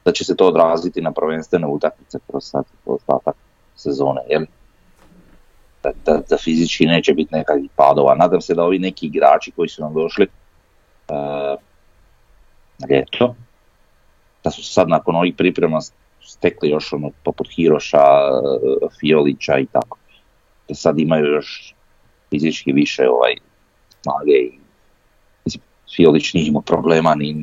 da 0.04 0.12
će 0.12 0.24
se 0.24 0.36
to 0.36 0.48
odraziti 0.48 1.00
na 1.00 1.12
prvenstvene 1.12 1.66
utakmice 1.66 2.18
kroz 2.26 2.44
sad 2.44 2.64
ostatak 2.86 3.36
sezone, 3.76 4.20
jel? 4.30 4.44
Da, 5.82 5.90
da, 6.04 6.20
da 6.30 6.36
fizički 6.36 6.86
neće 6.86 7.14
biti 7.14 7.34
nekakvih 7.34 7.70
padova. 7.76 8.14
Nadam 8.14 8.40
se 8.40 8.54
da 8.54 8.64
ovi 8.64 8.78
neki 8.78 9.06
igrači 9.06 9.50
koji 9.50 9.68
su 9.68 9.82
nam 9.82 9.94
došli 9.94 10.26
uh, 11.08 11.60
na 12.78 12.86
ljeto, 12.90 13.34
da 14.44 14.50
su 14.50 14.64
sad 14.64 14.88
nakon 14.88 15.16
ovih 15.16 15.34
priprema 15.36 15.80
stekli 16.22 16.68
još 16.68 16.92
ono 16.92 17.10
poput 17.24 17.48
Hiroša, 17.56 18.02
uh, 18.02 18.92
Fiolića 19.00 19.58
i 19.58 19.66
tako. 19.66 19.98
Da 20.68 20.74
sad 20.74 20.98
imaju 20.98 21.24
još 21.26 21.74
fizički 22.30 22.72
više 22.72 23.08
ovaj 23.08 23.34
snage 24.02 24.32
i 24.32 24.58
mislim, 25.44 25.62
Fiolić 25.96 26.34
nije 26.34 26.46
imao 26.46 26.62
problema 26.62 27.14
ni 27.14 27.36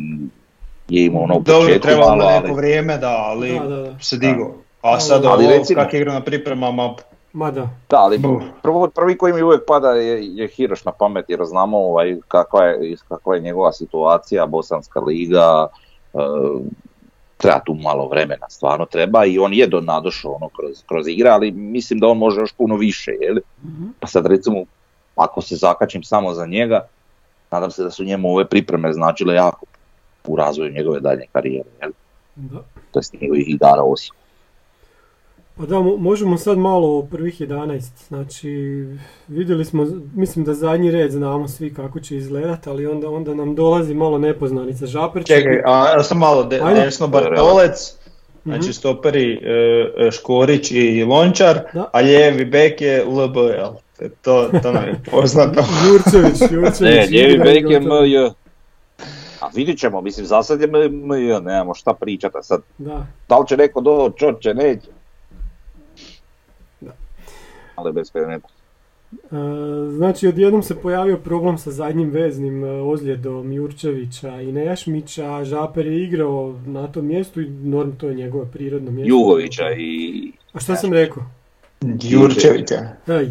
je 0.89 1.05
imao 1.05 1.21
ono 1.21 1.35
u 1.35 1.41
Dobro, 1.41 1.67
početku 1.67 1.87
trebalo 1.87 2.15
malo, 2.15 2.31
neko 2.31 2.47
ali 2.47 2.55
vrijeme 2.55 2.97
da, 2.97 3.17
ali 3.17 3.59
Da, 3.59 3.67
da, 3.67 3.75
da. 3.75 3.99
se 3.99 4.17
digo. 4.17 4.55
A 4.81 4.99
sad 4.99 5.25
Ali 5.25 5.45
ovo, 5.45 5.53
recimo- 5.53 5.81
kak 5.81 5.93
igra 5.93 6.13
na 6.13 6.23
pripremama, 6.23 6.95
Ma 7.33 7.51
da. 7.51 7.69
Da, 7.89 7.97
ali 7.97 8.21
prvo, 8.61 8.87
prvi 8.87 9.17
koji 9.17 9.33
mi 9.33 9.41
uvijek 9.41 9.61
pada 9.67 9.91
je, 9.91 10.35
je 10.35 10.47
Hiroš 10.47 10.85
na 10.85 10.91
pamet 10.91 11.25
jer 11.27 11.39
znamo 11.45 11.77
ovaj, 11.77 12.17
kakva, 12.27 12.65
je, 12.65 12.95
kakva 13.09 13.35
je 13.35 13.41
njegova 13.41 13.71
situacija, 13.71 14.45
Bosanska 14.45 14.99
liga, 14.99 15.67
e, 16.13 16.17
treba 17.37 17.59
tu 17.59 17.73
malo 17.73 18.07
vremena, 18.07 18.49
stvarno 18.49 18.85
treba 18.85 19.25
i 19.25 19.39
on 19.39 19.53
je 19.53 19.67
do 19.67 19.81
nadošao 19.81 20.31
ono 20.31 20.49
kroz, 20.49 20.83
kroz 20.85 21.07
igre, 21.07 21.29
ali 21.29 21.51
mislim 21.51 21.99
da 21.99 22.07
on 22.07 22.17
može 22.17 22.39
još 22.39 22.51
puno 22.51 22.75
više, 22.75 23.11
je 23.21 23.31
li? 23.31 23.41
Mhm. 23.63 23.87
Pa 23.99 24.07
sad 24.07 24.25
recimo, 24.25 24.63
ako 25.15 25.41
se 25.41 25.55
zakačim 25.55 26.03
samo 26.03 26.33
za 26.33 26.45
njega, 26.45 26.87
nadam 27.51 27.71
se 27.71 27.83
da 27.83 27.91
su 27.91 28.03
njemu 28.03 28.33
ove 28.33 28.45
pripreme 28.45 28.93
značile 28.93 29.35
jako 29.35 29.65
u 30.27 30.35
razvoju 30.35 30.71
njegove 30.71 30.99
daljnje 30.99 31.25
karijere, 31.31 31.69
jel? 31.81 31.91
Da. 32.35 32.59
To 32.91 32.99
jest 32.99 33.13
njegovih 33.13 33.49
igara 33.49 33.81
Osijeku. 33.81 34.20
Pa 35.55 35.65
da, 35.65 35.75
mo- 35.75 35.97
možemo 35.97 36.37
sad 36.37 36.57
malo 36.57 36.87
o 36.89 37.03
prvih 37.03 37.41
11. 37.41 37.79
Znači, 38.07 38.49
vidjeli 39.27 39.65
smo, 39.65 39.85
mislim 40.15 40.45
da 40.45 40.53
zadnji 40.53 40.91
red 40.91 41.11
znamo 41.11 41.47
svi 41.47 41.73
kako 41.73 41.99
će 41.99 42.17
izgledat, 42.17 42.67
ali 42.67 42.87
onda, 42.87 43.09
onda 43.09 43.33
nam 43.33 43.55
dolazi 43.55 43.93
malo 43.93 44.17
nepoznanica. 44.17 44.85
Žaper 44.85 45.23
će 45.23 45.33
čekaj, 45.35 45.61
a 45.65 46.03
sam 46.03 46.17
malo, 46.17 46.43
de, 46.43 46.59
Ajde. 46.59 46.81
desno 46.81 47.07
Bartolec, 47.07 47.97
Mhm. 48.37 48.51
znači 48.51 48.73
stoperi 48.73 49.33
e, 49.33 49.49
e, 49.99 50.11
Škorić 50.11 50.71
i 50.71 51.03
Lončar, 51.03 51.59
Da. 51.73 51.89
a 51.93 51.99
lijevi 51.99 52.45
bek 52.45 52.81
je 52.81 53.05
LBL. 53.05 53.75
To, 54.21 54.49
to 54.53 54.71
nam 54.71 54.83
je 54.83 55.01
poznato. 55.11 55.61
Jurčević, 55.85 56.41
Jurčević. 56.43 56.79
Ne, 56.81 57.07
lijevi 57.07 57.37
bek 57.39 57.69
je. 57.69 57.79
MJ. 57.79 58.17
A 59.39 59.47
vidit 59.53 59.79
ćemo, 59.79 60.01
mislim, 60.01 60.25
za 60.25 60.43
sad 60.43 60.61
je 60.61 60.67
m- 60.67 60.75
m- 61.05 61.43
nemamo 61.43 61.73
šta 61.73 61.93
pričati, 61.93 62.37
sad, 62.41 62.61
Da. 62.77 63.05
da 63.29 63.37
li 63.37 63.47
će 63.47 63.57
neko 63.57 63.81
doći, 63.81 64.17
čorće, 64.17 64.53
neće. 64.53 64.87
Da. 67.83 67.87
Ali 67.87 67.93
bez 67.93 68.11
predmeta. 68.11 68.47
E, 69.13 69.35
Znači, 69.97 70.27
odjednom 70.27 70.63
se 70.63 70.75
pojavio 70.75 71.17
problem 71.17 71.57
sa 71.57 71.71
zadnjim 71.71 72.09
veznim 72.09 72.63
e, 72.63 72.67
ozljedom 72.67 73.51
Jurčevića 73.53 74.41
i 74.41 74.51
Nešmića, 74.51 75.43
Žaper 75.43 75.85
je 75.87 76.03
igrao 76.03 76.55
na 76.65 76.87
tom 76.87 77.05
mjestu 77.05 77.41
i 77.41 77.49
normalno 77.49 77.93
to 77.97 78.07
je 78.07 78.15
njegovo 78.15 78.45
prirodno 78.45 78.91
mjesto. 78.91 79.09
Jugovića 79.09 79.63
i... 79.77 80.31
A 80.53 80.59
šta 80.59 80.75
sam 80.75 80.93
rekao? 80.93 81.23
Jurčevića. 82.01 82.75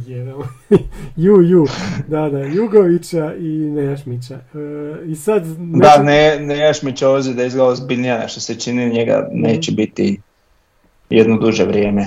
Jebemo. 0.07 0.45
ju, 1.17 1.43
ju. 1.43 1.67
Da, 2.09 2.29
da, 2.29 2.39
Jugovića 2.39 3.35
i 3.35 3.49
Nešmića. 3.49 4.35
E, 4.35 5.07
I 5.07 5.15
sad... 5.15 5.47
Da, 5.47 5.59
neću- 5.59 6.05
ne, 6.05 6.39
Nejašmića 6.41 7.09
ozljeda 7.09 7.45
izgleda 7.45 7.69
ozbiljnija, 7.69 8.19
nešto 8.19 8.41
se 8.41 8.55
čini 8.55 8.91
njega 8.91 9.29
neće 9.33 9.73
biti 9.73 10.21
jedno 11.11 11.37
duže 11.39 11.65
vrijeme. 11.65 12.07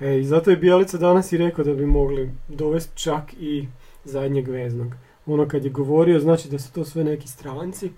E, 0.00 0.18
I 0.20 0.24
zato 0.24 0.50
je 0.50 0.56
Bijelica 0.56 0.98
danas 0.98 1.32
i 1.32 1.38
rekao 1.38 1.64
da 1.64 1.74
bi 1.74 1.86
mogli 1.86 2.30
dovesti 2.48 3.02
čak 3.02 3.34
i 3.40 3.68
zadnjeg 4.04 4.48
veznog. 4.48 4.92
Ono 5.26 5.48
kad 5.48 5.64
je 5.64 5.70
govorio, 5.70 6.20
znači 6.20 6.48
da 6.48 6.58
su 6.58 6.72
to 6.72 6.84
sve 6.84 7.04
neki 7.04 7.28
stranci. 7.28 7.90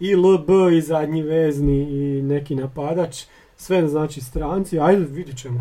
I 0.00 0.16
LB 0.16 0.48
i 0.72 0.80
zadnji 0.80 1.22
vezni 1.22 1.80
i 1.80 2.22
neki 2.22 2.54
napadač. 2.54 3.24
Sve 3.56 3.88
znači 3.88 4.20
stranci. 4.20 4.80
Ajde, 4.80 5.04
vidit 5.10 5.38
ćemo. 5.38 5.60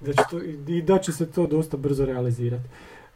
Da 0.00 0.12
će 0.12 0.22
to, 0.30 0.40
I 0.68 0.82
da 0.82 0.98
će 0.98 1.12
se 1.12 1.32
to 1.32 1.46
dosta 1.46 1.76
brzo 1.76 2.04
realizirati. 2.04 2.64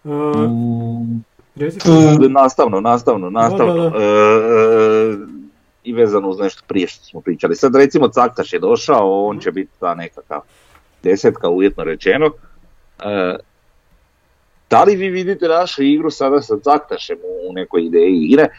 E, 0.04 0.08
Mm, 0.08 1.24
recite, 1.56 1.88
Nastavno, 2.28 2.80
nastavno, 2.80 3.30
nastavno. 3.30 3.74
Da, 3.74 3.82
da, 3.82 3.90
da. 3.90 3.96
E, 3.96 4.06
e, 4.06 5.16
I 5.84 5.92
vezano 5.92 6.28
uz 6.28 6.38
nešto 6.38 6.62
prije 6.68 6.86
što 6.86 7.04
smo 7.04 7.20
pričali. 7.20 7.56
Sad 7.56 7.74
recimo 7.74 8.08
Caktaš 8.08 8.52
je 8.52 8.58
došao, 8.58 9.26
on 9.26 9.38
će 9.38 9.52
biti 9.52 9.70
ta 9.80 9.94
nekakav 9.94 10.40
desetka 11.02 11.48
uvjetno 11.48 11.84
rečeno. 11.84 12.30
E, 13.04 13.36
da 14.70 14.84
li 14.84 14.96
vi 14.96 15.08
vidite 15.08 15.48
našu 15.48 15.82
igru 15.82 16.10
sada 16.10 16.42
sa 16.42 16.58
Caktašem 16.64 17.18
u 17.48 17.52
nekoj 17.52 17.84
ideji 17.84 18.16
igre? 18.24 18.42
E, 18.42 18.50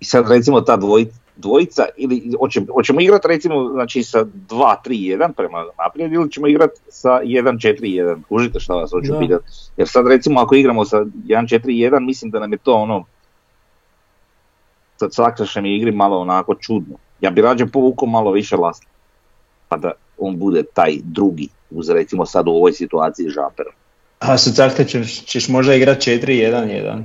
I 0.00 0.04
sad 0.04 0.30
recimo 0.30 0.60
ta 0.60 0.76
dvoj, 0.76 1.06
dvojica, 1.36 1.86
ili 1.96 2.32
hoćemo, 2.38 2.66
hoćemo 2.72 3.00
igrati 3.00 3.28
recimo 3.28 3.68
znači 3.68 4.02
sa 4.02 4.24
2-3-1 4.24 5.32
prema 5.32 5.64
naprijed 5.78 6.12
ili 6.12 6.30
ćemo 6.30 6.46
igrati 6.46 6.80
sa 6.88 7.10
1-4-1? 7.10 8.22
Kužite 8.28 8.60
šta 8.60 8.74
vas 8.74 8.90
hoću 8.90 9.12
pitati? 9.20 9.44
Jer 9.76 9.88
sad 9.88 10.06
recimo 10.06 10.40
ako 10.40 10.54
igramo 10.54 10.84
sa 10.84 10.98
1-4-1 10.98 12.00
mislim 12.00 12.30
da 12.30 12.40
nam 12.40 12.52
je 12.52 12.58
to 12.58 12.74
ono 12.74 13.04
sa 14.96 15.08
Caktašem 15.08 15.66
igri 15.66 15.92
malo 15.92 16.18
onako 16.18 16.54
čudno. 16.54 16.96
Ja 17.20 17.30
bi 17.30 17.42
rađe 17.42 17.66
povukao 17.66 18.08
malo 18.08 18.32
više 18.32 18.56
lasla. 18.56 18.93
Pa 19.68 19.76
da 19.76 19.92
on 20.18 20.38
bude 20.38 20.62
taj 20.64 20.98
drugi 21.02 21.48
uz 21.70 21.88
recimo 21.90 22.26
sad 22.26 22.48
u 22.48 22.50
ovoj 22.50 22.72
situaciji 22.72 23.28
žaper. 23.28 23.66
A 24.18 24.38
sa 24.38 24.50
Caktačem 24.52 25.04
ćeš 25.04 25.48
možda 25.48 25.74
igrat 25.74 25.98
4-1-1. 25.98 27.02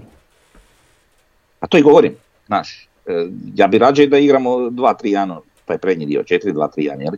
A 1.59 1.67
to 1.67 1.77
i 1.77 1.81
govorim, 1.81 2.15
znaš. 2.47 2.87
e, 3.05 3.27
Ja 3.55 3.67
bi 3.67 3.77
rađe 3.77 4.07
da 4.07 4.17
igramo 4.17 4.49
2-3-1, 4.49 5.37
taj 5.65 5.77
prednji 5.77 6.05
dio, 6.05 6.23
4-2-3-1, 6.23 7.01
jel? 7.01 7.13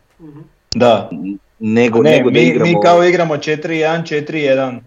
Da. 0.71 1.10
Nego, 1.60 2.01
Ne, 2.01 2.12
nego 2.12 2.30
da 2.30 2.34
mi, 2.34 2.45
igramo... 2.45 2.65
mi 2.65 2.77
kao 2.84 3.04
igramo 3.04 3.36
4-1, 3.36 4.23
4-1. 4.25 4.80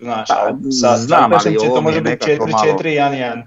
Znaš, 0.00 0.28
Pa, 0.28 0.34
a 0.34 0.52
sa 0.72 0.96
znam, 0.96 1.32
ali 1.32 1.42
će 1.52 1.66
ovo 1.66 1.76
to 1.76 1.82
može 1.82 2.00
biti 2.00 2.26
nekako 2.28 2.46
malo- 2.46 2.78
4-4-1-1. 2.78 3.42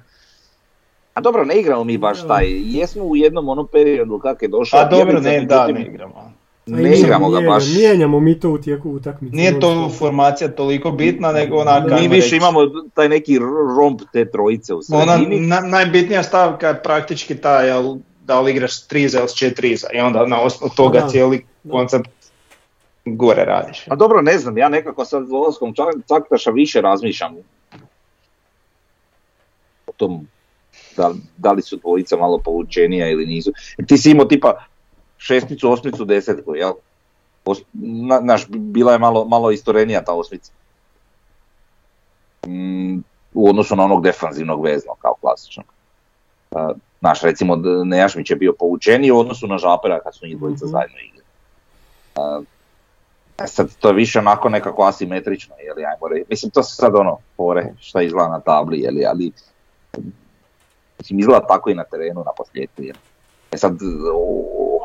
A 1.18 1.22
dobro, 1.22 1.46
ne 1.46 1.56
igramo 1.56 1.84
mi 1.84 1.98
baš 1.98 2.28
taj. 2.28 2.46
Jesmo 2.68 3.04
u 3.04 3.16
jednom 3.16 3.50
onom 3.50 3.68
periodu 3.68 4.20
kak 4.20 4.42
je 4.42 4.48
došao. 4.48 4.80
Pa 4.80 4.88
dobro, 4.88 5.20
ne, 5.20 5.42
da, 5.42 5.68
ne 5.68 5.82
igramo. 5.82 6.14
A 6.18 6.30
Ne 6.66 6.92
i 6.92 7.00
igramo 7.00 7.30
ga 7.30 7.42
baš. 7.42 7.64
Mijenjamo 7.68 8.20
mi 8.20 8.40
to 8.40 8.50
u 8.50 8.58
tijeku 8.58 8.90
utakmice. 8.92 9.36
Nije 9.36 9.60
to 9.60 9.90
formacija 9.90 10.48
toliko 10.50 10.92
bitna, 10.92 11.32
nego 11.32 11.58
onaka... 11.58 11.96
Mi 11.96 12.08
više 12.08 12.26
reći, 12.26 12.36
imamo 12.36 12.60
taj 12.94 13.10
neki 13.10 13.40
romp 13.78 14.02
te 14.14 14.26
trojice 14.26 14.74
u 14.74 14.82
Ona 14.92 15.18
sredini. 15.18 15.40
na- 15.40 15.62
najbitnija 15.62 16.24
stavka 16.24 16.68
je 16.68 16.84
praktički 16.84 17.38
ta, 17.38 17.62
jel, 17.62 17.96
da 18.22 18.42
li 18.42 18.52
igraš 18.52 18.82
triza 18.82 19.20
ili 19.20 19.30
s 19.30 19.36
četriza 19.36 19.88
i 19.94 20.00
onda 20.00 20.26
na 20.26 20.42
osnovu 20.42 20.72
toga 20.76 21.00
Da, 21.00 21.08
cijeli 21.08 21.46
da. 21.64 21.72
koncept 21.72 22.10
gore 23.06 23.46
radiš. 23.46 23.86
Pa 23.86 23.96
dobro, 23.96 24.22
ne 24.22 24.38
znam, 24.38 24.58
ja 24.58 24.70
nekako 24.70 25.06
sad 25.06 25.26
s 25.26 25.30
dolaskom 25.30 25.74
Caktaša 26.08 26.52
više 26.52 26.82
razmišljam 26.82 27.36
o 29.88 29.92
tom 29.92 30.28
da, 30.98 31.14
da 31.38 31.52
li 31.52 31.62
su 31.62 31.76
dvojica 31.76 32.18
malo 32.18 32.38
povučenija 32.38 33.10
ili 33.10 33.26
nisu. 33.26 33.52
Ti 33.88 33.98
si 33.98 34.12
imao 34.12 34.26
tipa 34.26 34.54
šestnicu, 35.18 35.72
osmicu, 35.72 36.06
desetku, 36.06 36.56
jel? 36.56 36.72
Os, 37.46 37.62
na, 37.74 38.20
naš, 38.20 38.46
bila 38.50 38.92
je 38.92 39.00
malo, 39.00 39.26
malo 39.26 39.52
istorenija 39.52 40.04
ta 40.04 40.14
osmica. 40.14 40.52
Mm, 42.48 42.98
u 43.34 43.50
odnosu 43.50 43.76
na 43.76 43.84
onog 43.84 44.04
defanzivnog 44.04 44.64
veznog, 44.64 44.98
kao 45.00 45.14
klasičnog. 45.22 45.66
Naš, 47.02 47.22
recimo, 47.22 47.56
Nejašmić 47.86 48.30
je 48.30 48.36
bio 48.36 48.54
povučeniji 48.60 49.12
u 49.12 49.20
odnosu 49.20 49.48
na 49.48 49.58
Žapera 49.58 50.00
kad 50.00 50.16
su 50.16 50.26
njih 50.26 50.38
dvojica 50.38 50.66
Mhm. 50.66 50.72
zajedno 50.72 50.98
igrali. 51.00 52.46
E 53.44 53.48
sad, 53.48 53.76
to 53.80 53.88
je 53.88 53.94
više 53.94 54.20
onako 54.20 54.50
nekako 54.50 54.84
asimetrično, 54.84 55.56
jeli, 55.66 55.86
ajmo 55.86 56.08
reći. 56.08 56.26
Mislim, 56.30 56.52
to 56.52 56.64
su 56.64 56.76
sad 56.76 56.96
ono, 56.96 57.18
fore, 57.36 57.74
šta 57.80 58.02
izgleda 58.02 58.28
na 58.30 58.40
tabli, 58.40 58.80
jeli, 58.80 59.06
ali 59.06 59.32
mislim, 61.08 61.20
izgleda 61.20 61.48
tako 61.48 61.70
i 61.70 61.76
na 61.76 61.84
terenu 61.84 62.24
na 62.26 62.32
posljedku. 62.38 62.82
E 63.52 63.58
sad, 63.58 63.78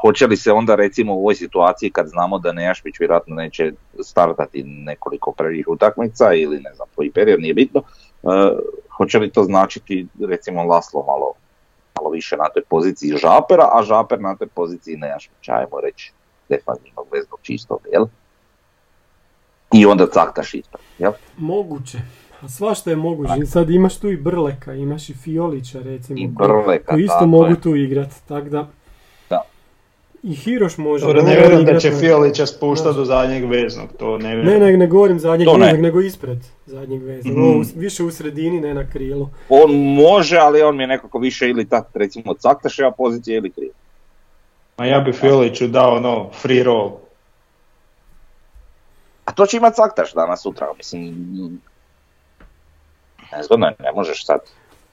hoće 0.00 0.26
li 0.26 0.36
se 0.36 0.52
onda 0.52 0.74
recimo 0.74 1.14
u 1.14 1.18
ovoj 1.18 1.34
situaciji 1.34 1.90
kad 1.90 2.08
znamo 2.08 2.38
da 2.38 2.52
Nejašmić 2.52 3.00
vjerojatno 3.00 3.34
neće 3.34 3.72
startati 4.00 4.62
nekoliko 4.62 5.32
prvih 5.32 5.68
utakmica 5.68 6.32
ili 6.34 6.60
ne 6.60 6.74
znam 6.74 6.88
koji 6.96 7.10
period, 7.10 7.40
nije 7.40 7.54
bitno, 7.54 7.82
e, 7.82 8.26
hoće 8.96 9.18
li 9.18 9.30
to 9.30 9.42
značiti 9.42 10.06
recimo 10.20 10.64
Laslo 10.64 11.04
malo, 11.06 11.32
malo 11.96 12.10
više 12.10 12.36
na 12.36 12.48
toj 12.54 12.62
poziciji 12.68 13.16
Žapera, 13.16 13.68
a 13.72 13.82
Žaper 13.82 14.20
na 14.20 14.36
toj 14.36 14.46
poziciji 14.46 14.96
Nejašmića, 14.96 15.52
ajmo 15.52 15.80
reći, 15.80 16.12
defanzivnog 16.48 17.06
veznog 17.12 17.38
čistog, 17.42 17.80
jel? 17.92 18.04
I 19.72 19.86
onda 19.86 20.06
caktaš 20.06 20.54
ispred, 20.54 20.82
jel? 20.98 21.12
Moguće. 21.36 21.98
A 22.42 22.48
svašta 22.48 22.90
je 22.90 22.96
moguće. 22.96 23.32
I 23.38 23.46
sad 23.46 23.70
imaš 23.70 23.96
tu 23.96 24.08
i 24.08 24.16
Brleka, 24.16 24.74
imaš 24.74 25.08
i 25.08 25.14
Fiolića 25.14 25.80
recimo. 25.80 26.18
I 26.18 26.30
koji- 26.34 26.48
Brleka, 26.48 26.86
Koji 26.86 27.02
isto 27.02 27.14
tako 27.14 27.26
mogu 27.26 27.46
je. 27.46 27.60
tu 27.60 27.76
igrat, 27.76 28.10
tak 28.28 28.48
da... 28.48 28.68
Da. 29.30 29.42
I 30.22 30.34
Hiroš 30.34 30.78
može. 30.78 31.06
Dobro, 31.06 31.22
ne 31.22 31.30
vjerujem 31.32 31.64
da 31.64 31.78
će 31.78 31.90
na- 31.90 31.98
Fiolića 31.98 32.46
spuštati 32.46 32.96
do 32.96 33.04
zadnjeg 33.04 33.44
veznog, 33.44 33.88
to 33.92 34.18
ne 34.18 34.28
Ne, 34.28 34.34
vjerujem. 34.36 34.60
ne, 34.62 34.76
ne 34.76 34.86
govorim 34.86 35.18
zadnjeg 35.18 35.46
To 35.46 35.56
ne. 35.56 35.64
veznog, 35.64 35.82
nego 35.82 36.00
ispred 36.00 36.38
zadnjeg 36.66 37.02
veznog. 37.02 37.36
U- 37.38 37.62
više 37.76 38.04
u 38.04 38.10
sredini, 38.10 38.60
ne 38.60 38.74
na 38.74 38.86
krilu. 38.86 39.28
On 39.48 39.70
može, 39.74 40.36
ali 40.38 40.62
on 40.62 40.76
mi 40.76 40.82
je 40.82 40.86
nekako 40.86 41.18
više 41.18 41.48
ili 41.48 41.64
tak 41.64 41.86
recimo 41.94 42.34
caktaševa 42.34 42.90
pozicija 42.90 43.36
ili 43.36 43.50
kriv. 43.50 43.70
A 44.76 44.86
ja 44.86 45.00
bi 45.00 45.12
Fioliću 45.12 45.68
dao 45.68 45.96
ono 45.96 46.30
free 46.32 46.62
roll. 46.62 46.90
A 49.24 49.32
to 49.32 49.46
će 49.46 49.56
imat 49.56 49.74
caktaš 49.74 50.12
danas 50.12 50.42
sutra, 50.42 50.66
mislim... 50.76 51.14
Nezgodno 53.36 53.66
je, 53.66 53.74
ne 53.78 53.92
možeš 53.92 54.26
sad. 54.26 54.40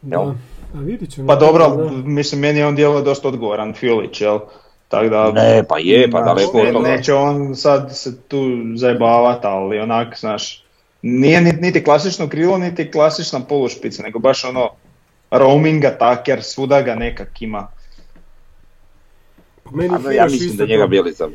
Jel? 0.01 0.25
Da. 0.25 0.31
A 0.75 0.81
vidit 0.81 1.11
ćemo. 1.11 1.27
Pa 1.27 1.35
dobro, 1.35 1.67
Da. 1.69 1.91
mislim 1.91 2.41
meni 2.41 2.59
je 2.59 2.67
on 2.67 2.75
djeluje 2.75 3.03
dosta 3.03 3.27
odgovoran 3.27 3.73
Fiolić, 3.73 4.21
jel? 4.21 4.39
Tako 4.87 5.09
da... 5.09 5.31
Ne, 5.31 5.63
pa 5.69 5.79
je, 5.79 6.11
pa 6.11 6.21
daleko 6.21 6.57
ne- 6.57 6.67
od 6.67 6.73
toga. 6.73 6.89
Neće 6.89 7.13
on 7.13 7.55
sad 7.55 7.97
se 7.97 8.21
tu 8.21 8.45
zajebavat, 8.75 9.45
ali 9.45 9.79
onak, 9.79 10.17
znaš, 10.19 10.63
nije 11.01 11.41
niti, 11.41 11.83
klasično 11.83 12.29
krilo, 12.29 12.57
niti 12.57 12.91
klasična 12.91 13.39
polušpica, 13.39 14.03
nego 14.03 14.19
baš 14.19 14.45
ono 14.45 14.69
roaminga, 15.31 15.97
taker, 15.99 16.43
svuda 16.43 16.81
ga 16.81 16.95
nekak 16.95 17.41
ima. 17.41 17.67
Po 19.63 19.71
meni 19.71 19.95
A, 19.95 19.97
da, 19.97 20.11
ja 20.11 20.25
mislim 20.25 20.57
da 20.57 20.65
njega 20.65 20.83
to. 20.83 20.87
Bjelica 20.87 21.27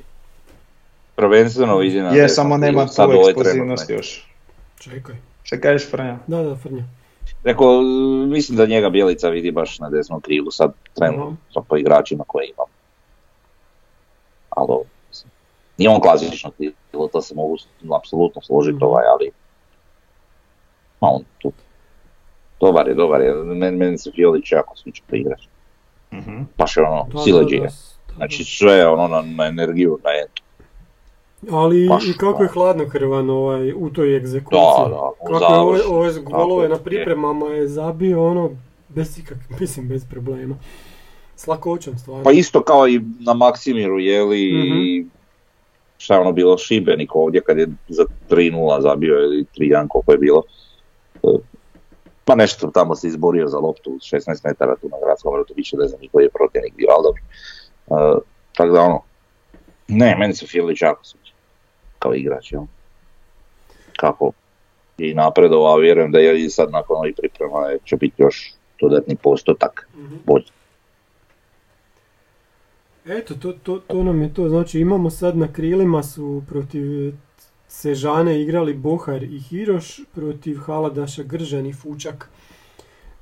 prvenstveno 1.14 1.78
vidi 1.78 2.00
na 2.00 2.10
Je, 2.10 2.28
samo 2.28 2.56
nema 2.56 2.86
tu 2.86 3.02
ovoj 3.02 3.30
eksplozivnost 3.30 3.90
još. 3.90 4.28
Čekaj. 4.80 5.14
Šta 5.44 5.60
kažeš, 5.60 5.90
Franja? 5.90 6.18
Da, 6.26 6.42
da, 6.42 6.56
Frnja. 6.56 6.84
Rekao, 7.44 7.80
mislim 8.26 8.58
da 8.58 8.66
njega 8.66 8.88
Bjelica 8.90 9.28
vidi 9.28 9.50
baš 9.50 9.78
na 9.78 9.90
desnom 9.90 10.20
krilu, 10.20 10.50
sad 10.50 10.72
trenutno 10.94 11.62
po 11.68 11.76
igračima 11.76 12.24
koje 12.26 12.48
imam. 12.48 12.66
Ali, 14.50 14.78
mislim, 15.08 15.30
nije 15.78 15.90
on 15.90 16.00
klasično 16.00 16.50
krilo, 16.50 17.08
to 17.08 17.22
se 17.22 17.34
mogu 17.34 17.56
apsolutno 17.96 18.42
složiti 18.42 18.76
Mhm. 18.76 18.84
ovaj, 18.84 19.04
ali 19.06 19.30
ma 21.00 21.08
on 21.08 21.22
tu. 21.38 21.52
Dobar 22.60 22.88
je, 22.88 22.94
dobar 22.94 23.20
je, 23.20 23.34
meni, 23.34 23.76
meni 23.76 23.98
se 23.98 24.10
Fiolić 24.10 24.52
jako 24.52 24.76
sviđa 24.76 25.02
to 25.10 25.16
igrač. 25.16 25.42
Mhm. 26.12 26.42
Baš 26.58 26.76
je 26.76 26.82
ono, 26.82 27.24
sileđije. 27.24 27.68
Znači 28.16 28.44
sve 28.44 28.72
je 28.72 28.88
ono 28.88 29.08
na, 29.08 29.22
na 29.36 29.46
energiju, 29.46 29.98
na 30.04 30.10
entu. 30.22 30.42
Ali 31.50 31.88
baš, 31.88 32.08
i 32.08 32.12
kako 32.18 32.42
je 32.42 32.46
da. 32.46 32.52
hladnokrvan 32.52 33.30
ovaj, 33.30 33.72
u 33.72 33.90
toj 33.90 34.16
egzekuciji. 34.16 34.60
Da, 34.84 34.88
da, 34.88 35.38
Kako 35.38 35.74
je 35.74 35.86
ove, 35.86 36.12
golove 36.22 36.68
na 36.68 36.78
pripremama 36.78 37.46
je 37.46 37.68
zabio 37.68 38.26
ono 38.26 38.50
bez 38.88 39.18
ikak, 39.18 39.38
mislim 39.60 39.88
bez 39.88 40.04
problema. 40.10 40.54
S 41.36 41.46
lakoćom 41.46 41.98
stvarno. 41.98 42.24
Pa 42.24 42.30
isto 42.32 42.62
kao 42.62 42.88
i 42.88 43.00
na 43.20 43.34
Maksimiru, 43.34 43.98
jeli, 43.98 44.52
Mhm. 44.52 44.78
i 44.78 45.06
šta 45.98 46.14
je 46.14 46.20
ono 46.20 46.32
bilo 46.32 46.58
Šibenik 46.58 47.14
ovdje 47.14 47.40
kad 47.40 47.58
je 47.58 47.68
za 47.88 48.04
3-0 48.30 48.80
zabio 48.82 49.14
ili 49.14 49.44
3-1 49.58 49.88
koliko 49.88 50.12
je 50.12 50.18
bilo. 50.18 50.42
E, 51.22 51.28
Pa 52.26 52.34
nešto 52.34 52.70
tamo 52.70 52.94
se 52.94 53.08
izborio 53.08 53.48
za 53.48 53.58
loptu 53.58 53.90
uz 53.90 54.00
16 54.02 54.44
metara 54.44 54.76
tu 54.76 54.88
na 54.88 54.96
gradskom 55.06 55.34
vrtu, 55.34 55.54
više 55.56 55.76
ne 55.76 55.88
znam 55.88 56.00
koji 56.12 56.24
je 56.24 56.30
protivnik 56.30 56.72
ali 56.88 57.02
dobro. 57.02 57.22
E, 57.86 58.20
tako 58.56 58.72
da 58.72 58.80
ono, 58.80 59.00
ne, 59.88 60.16
meni 60.18 60.34
se 60.34 60.46
Filić 60.46 60.82
jako 60.82 61.04
sviđa 61.04 61.23
kao 62.04 62.14
igrač, 62.14 62.52
jel? 62.52 62.62
Kako 63.96 64.32
i 64.98 65.14
napredovao, 65.14 65.74
a 65.74 65.80
vjerujem 65.80 66.12
da 66.12 66.18
je 66.18 66.44
i 66.44 66.50
sad 66.50 66.70
nakon 66.70 66.96
ovih 66.96 67.14
priprema 67.16 67.78
će 67.84 67.96
biti 67.96 68.22
još 68.22 68.52
dodatni 68.80 69.16
postotak 69.16 69.88
Mhm. 69.96 70.16
bolji. 70.26 70.44
Eto, 73.06 73.34
to, 73.34 73.52
to, 73.52 73.78
to 73.78 74.02
nam 74.02 74.22
je 74.22 74.34
to. 74.34 74.48
Znači 74.48 74.80
imamo 74.80 75.10
sad 75.10 75.36
na 75.36 75.52
krilima 75.52 76.02
su 76.02 76.42
protiv 76.48 77.12
Sežane 77.68 78.40
igrali 78.42 78.74
Bohar 78.74 79.22
i 79.22 79.40
Hiroš, 79.40 80.00
protiv 80.14 80.58
Haladaša 80.58 81.22
Gržan 81.22 81.66
i 81.66 81.72
Fučak. 81.72 82.30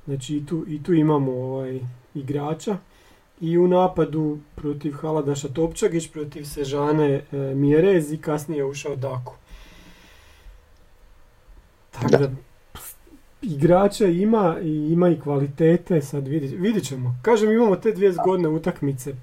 Znači 0.05 0.35
i 0.37 0.45
tu, 0.45 0.65
i 0.67 0.83
tu 0.83 0.93
imamo 0.93 1.31
ovaj, 1.31 1.79
igrača. 2.15 2.77
I 3.41 3.57
u 3.57 3.67
napadu 3.67 4.37
protiv 4.55 4.93
Haladaša 4.93 5.47
Topčagić, 5.47 6.11
protiv 6.11 6.43
Sežane 6.43 7.13
e, 7.13 7.37
Mjerez 7.55 8.11
i 8.11 8.17
kasnije 8.17 8.57
je 8.57 8.65
ušao 8.65 8.95
Dako. 8.95 9.35
Tako 11.91 12.07
Da. 12.07 12.17
da, 12.17 12.31
igrača 13.41 14.05
ima 14.05 14.57
i 14.61 14.91
ima 14.91 15.09
i 15.09 15.19
kvalitete, 15.19 16.01
sad 16.01 16.27
vidit, 16.27 16.51
vidit 16.59 16.87
ćemo. 16.87 17.15
Kažem, 17.21 17.51
imamo 17.51 17.75
te 17.75 17.91
dvije 17.91 18.11
zgodne 18.11 18.49
utakmice 18.49 19.15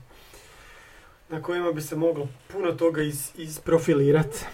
na 1.28 1.42
kojima 1.42 1.72
bi 1.72 1.80
se 1.80 1.96
moglo 1.96 2.28
puno 2.52 2.72
toga 2.72 3.02
is, 3.02 3.32
isprofilirati. 3.38 4.44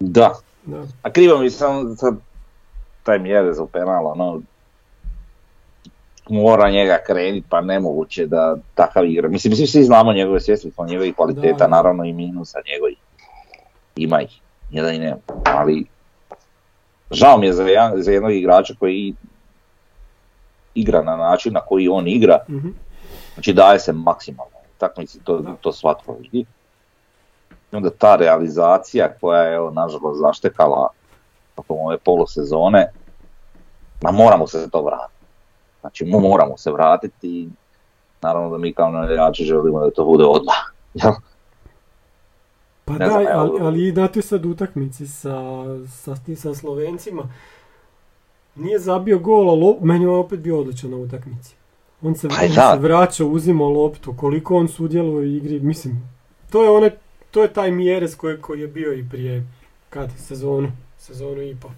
Da, 0.00 0.34
Da. 0.66 0.86
A 1.02 1.12
krivo 1.12 1.38
mi 1.38 1.50
sam 1.50 1.96
sad 1.96 2.16
taj 3.02 3.18
mjere 3.18 3.52
za 3.52 3.66
penal, 3.66 4.06
ono, 4.06 4.40
mora 6.28 6.70
njega 6.70 6.98
krenit, 7.06 7.44
pa 7.48 7.60
nemoguće 7.60 8.26
da 8.26 8.56
takav 8.74 9.04
igra. 9.06 9.28
Mislim, 9.28 9.50
mislim, 9.50 9.66
svi 9.66 9.84
znamo 9.84 10.12
njegove 10.12 10.40
svjesni 10.40 10.70
smo 10.70 10.86
njegovih 10.86 11.14
kvaliteta, 11.14 11.56
Da, 11.56 11.66
naravno 11.66 12.04
i 12.04 12.12
minusa 12.12 12.58
njegovih. 12.72 12.96
Ima 13.96 14.22
ih, 14.22 14.40
jedan 14.70 14.94
i 14.94 14.98
nema, 14.98 15.16
ali 15.44 15.86
žao 17.10 17.38
mi 17.38 17.46
je 17.46 17.52
za, 17.52 17.62
jedan, 17.62 18.02
za 18.02 18.12
jednog 18.12 18.32
igrača 18.32 18.74
koji 18.78 19.14
igra 20.74 21.02
na 21.02 21.16
način 21.16 21.52
na 21.52 21.60
koji 21.60 21.88
on 21.88 22.08
igra, 22.08 22.38
Mhm. 22.48 22.68
znači 23.34 23.52
daje 23.52 23.78
se 23.78 23.92
maksimalno. 23.92 24.52
Takmici 24.78 25.20
to, 25.24 25.38
Da. 25.38 25.54
to 25.60 25.72
svatko 25.72 26.16
vidi. 26.20 26.44
I 27.72 27.76
onda 27.76 27.90
ta 27.90 28.16
realizacija 28.16 29.12
koja 29.20 29.42
je 29.42 29.54
evo, 29.54 29.70
nažalost 29.70 30.20
zaštekala 30.20 30.88
tokom 31.54 31.76
ove 31.80 31.98
polusezone, 31.98 32.92
ma 34.02 34.10
moramo 34.10 34.46
se 34.46 34.70
to 34.70 34.82
vratiti. 34.82 35.21
Znači 35.82 36.04
mo- 36.04 36.20
moramo 36.20 36.56
se 36.56 36.72
vratiti 36.72 37.28
i 37.28 37.48
naravno 38.22 38.50
da 38.50 38.58
mi 38.58 38.72
kao 38.72 38.90
navijači 38.90 39.44
želimo 39.44 39.80
da 39.80 39.90
to 39.90 40.04
bude 40.04 40.24
odmah. 40.24 40.56
Jel? 40.94 41.12
Pa 42.84 42.92
Ne 42.92 42.98
da, 42.98 43.10
znam, 43.10 43.26
ali, 43.32 43.60
ali 43.60 43.88
i 43.88 43.94
toj 44.12 44.22
sad 44.22 44.46
utakmici 44.46 45.06
sa, 45.06 45.36
sa, 45.88 46.16
sa 46.36 46.54
Slovencima 46.54 47.28
nije 48.54 48.78
zabio 48.78 49.18
gol, 49.18 49.50
ali 49.50 49.76
meni 49.80 50.04
je 50.04 50.08
opet 50.08 50.40
bio 50.40 50.60
odličan 50.60 50.90
na 50.90 50.96
utakmici. 50.96 51.54
On 52.02 52.14
se, 52.14 52.28
Pa 52.28 52.34
on 52.34 52.50
se 52.50 52.78
vraća, 52.78 53.24
uzima 53.24 53.64
loptu, 53.64 54.14
koliko 54.16 54.56
on 54.56 54.68
sudjeluje 54.68 55.16
u 55.16 55.36
igri, 55.36 55.60
mislim, 55.60 56.08
to 56.50 56.64
je 56.64 56.70
onaj, 56.70 56.90
to 57.30 57.42
je 57.42 57.52
taj 57.52 57.70
mjerez 57.70 58.16
koji, 58.16 58.40
koji 58.40 58.60
je 58.60 58.68
bio 58.68 58.92
i 58.92 59.08
prije, 59.10 59.46
kad, 59.90 60.10
sezonu, 60.18 60.72
sezonu 60.98 61.42
i 61.42 61.56
pol. 61.56 61.70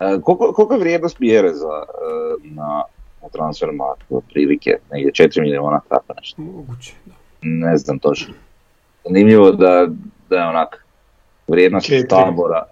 E, 0.00 0.20
koliko, 0.20 0.52
koliko 0.52 0.74
je 0.74 0.80
vrijednost 0.80 1.18
Mjereza 1.18 1.84
e, 1.84 2.48
na 2.54 2.82
na 3.26 3.30
transfermarktu 3.32 4.16
otprilike? 4.16 4.70
Negdje 4.92 5.12
4 5.12 5.40
milijuna, 5.40 5.80
tako 5.88 6.14
nešto. 6.20 6.42
Moguće, 6.42 6.92
da. 7.04 7.14
Ne 7.42 7.76
znam 7.76 7.98
točno. 7.98 8.34
Zanimljivo 9.04 9.50
da, 9.50 9.86
da 10.30 10.36
je 10.36 10.48
onak 10.48 10.84
vrijednost 11.48 11.86
Četiri. 11.86 12.08
tabora, 12.08 12.64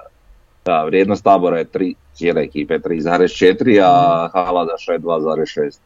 da, 0.64 0.84
vrijednost 0.84 1.24
tabora 1.24 1.58
je 1.58 1.64
3, 1.64 1.94
cijele 2.14 2.42
ekipe 2.42 2.78
3,4, 2.78 3.82
a 3.84 4.28
Haladaša 4.32 4.92
je 4.92 4.98
2,6. 4.98 5.78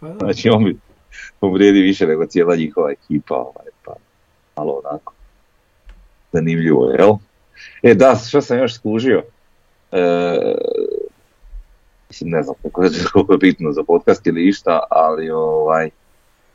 Pa. 0.00 0.06
Znači 0.18 0.48
on 0.48 0.64
bi 0.64 0.76
on 1.40 1.52
vrijedi 1.52 1.80
više 1.80 2.06
nego 2.06 2.26
cijela 2.26 2.56
njihova 2.56 2.90
ekipa, 2.90 3.34
ovaj, 3.34 3.66
pa 3.84 3.92
malo 4.56 4.80
onako. 4.84 5.12
Zanimljivo 6.32 6.90
je, 6.90 6.96
jel? 6.98 7.12
E 7.82 7.94
da, 7.94 8.16
što 8.28 8.40
sam 8.40 8.58
još 8.58 8.74
skužio, 8.74 9.22
e, 9.92 10.54
mislim 12.08 12.30
ne 12.30 12.42
znam 12.42 12.56
koliko 12.62 12.84
je, 13.32 13.38
bitno 13.46 13.72
za 13.72 13.82
podcast 13.82 14.26
ili 14.26 14.48
išta, 14.48 14.80
ali 14.90 15.30
ovaj, 15.30 15.90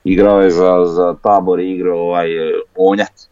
igrao 0.03 0.41
je 0.41 0.51
za, 0.51 0.86
za 0.86 1.15
tabor 1.23 1.59
i 1.59 1.71
igrao 1.71 1.99
ovaj 1.99 2.27
Onjac. 2.75 3.29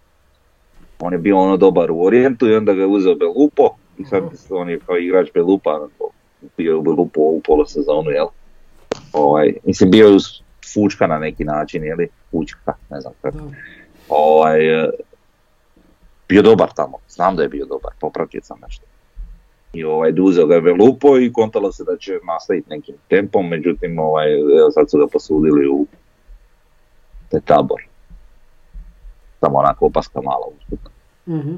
On 0.99 1.13
je 1.13 1.19
bio 1.19 1.37
ono 1.37 1.57
dobar 1.57 1.91
u 1.91 2.05
Orijentu 2.05 2.47
i 2.47 2.55
onda 2.55 2.73
ga 2.73 2.81
je 2.81 2.87
uzeo 2.87 3.15
Belupo 3.15 3.75
i 3.97 4.05
sad 4.05 4.23
on 4.49 4.69
je 4.69 4.79
kao 4.79 4.97
igrač 4.97 5.29
Belupa 5.33 5.87
bio 6.57 6.71
je 6.71 6.75
u 6.75 6.81
Belupu 6.81 7.21
ovu 7.21 7.41
polosezonu, 7.41 8.09
jel? 8.09 8.27
Ovaj, 9.13 9.53
mislim 9.63 9.91
bio 9.91 10.07
je 10.07 10.17
Fučka 10.73 11.07
na 11.07 11.19
neki 11.19 11.43
način, 11.43 11.83
jeli? 11.83 12.09
Fučka, 12.31 12.73
ne 12.89 13.01
znam 13.01 13.13
kako. 13.21 13.37
Ovaj, 14.09 14.83
e, 14.83 14.89
bio 16.29 16.41
dobar 16.41 16.69
tamo, 16.75 16.97
znam 17.09 17.35
da 17.35 17.43
je 17.43 17.49
bio 17.49 17.65
dobar, 17.65 17.91
popratio 17.99 18.41
sam 18.43 18.59
nešto. 18.61 18.85
I 19.73 19.83
ovaj, 19.83 20.13
uzeo 20.21 20.45
ga 20.45 20.55
je 20.55 20.61
Belupo 20.61 21.17
i 21.17 21.33
kontalo 21.33 21.71
se 21.71 21.83
da 21.83 21.97
će 21.97 22.19
nastaviti 22.27 22.69
nekim 22.69 22.95
tempom, 23.07 23.47
međutim 23.47 23.99
ovaj, 23.99 24.27
sad 24.73 24.89
su 24.89 24.97
ga 24.97 25.07
posudili 25.07 25.67
u 25.67 25.85
te 27.29 27.41
tabor. 27.45 27.83
Samo 29.39 29.57
onako 29.57 29.85
opaska 29.85 30.21
mala 30.21 30.47
usputna. 30.57 30.89
Mhm. 31.27 31.55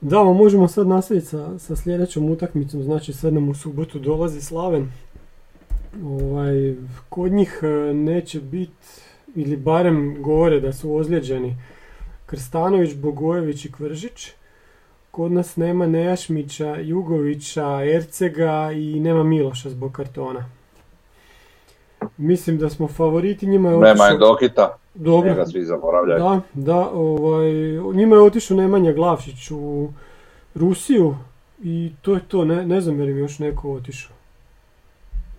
Da, 0.00 0.22
možemo 0.22 0.68
sad 0.68 0.86
nastaviti 0.86 1.26
sa, 1.26 1.58
sa 1.58 1.76
sljedećom 1.76 2.30
utakmicom, 2.30 2.82
znači 2.82 3.12
sad 3.12 3.34
nam 3.34 3.48
u 3.48 3.54
subotu 3.54 3.98
dolazi 3.98 4.40
Slaven. 4.40 4.92
Ovaj, 6.04 6.74
kod 7.08 7.32
njih 7.32 7.60
e, 7.62 7.94
neće 7.94 8.40
biti, 8.40 8.86
ili 9.34 9.56
barem 9.56 10.22
govore 10.22 10.60
da 10.60 10.72
su 10.72 10.94
ozlijeđeni 10.94 11.56
Krstanović, 12.26 12.94
Bogojević 12.94 13.64
i 13.64 13.72
Kvržić. 13.72 14.32
Kod 15.10 15.32
nas 15.32 15.56
nema 15.56 15.86
Nejašmića, 15.86 16.76
Jugovića, 16.76 17.84
Ercega 17.86 18.70
i 18.72 19.00
nema 19.00 19.22
Miloša 19.22 19.70
zbog 19.70 19.92
kartona. 19.92 20.44
Mislim 22.16 22.58
da 22.58 22.70
smo 22.70 22.88
favoriti, 22.88 23.46
njima 23.46 23.68
je 23.68 23.74
Nema 23.74 23.88
otišao- 23.92 24.06
je 24.06 24.18
Dokita, 24.18 24.76
Dobro, 24.94 25.30
njega 25.30 25.46
svi 25.46 25.64
zaboravljaju. 25.64 26.18
da, 26.20 26.40
da, 26.54 26.90
ovaj, 26.90 27.50
njima 27.94 28.16
je 28.16 28.22
otišao 28.22 28.56
Nemanja 28.56 28.92
Glavšić 28.92 29.50
u 29.50 29.88
Rusiju 30.54 31.16
i 31.60 31.92
to 32.02 32.14
je 32.14 32.20
to, 32.20 32.44
ne, 32.44 32.66
ne 32.66 32.80
znam 32.80 32.98
je 33.00 33.06
li 33.06 33.14
mi 33.14 33.20
još 33.20 33.38
neko 33.38 33.72
otišao. 33.72 34.12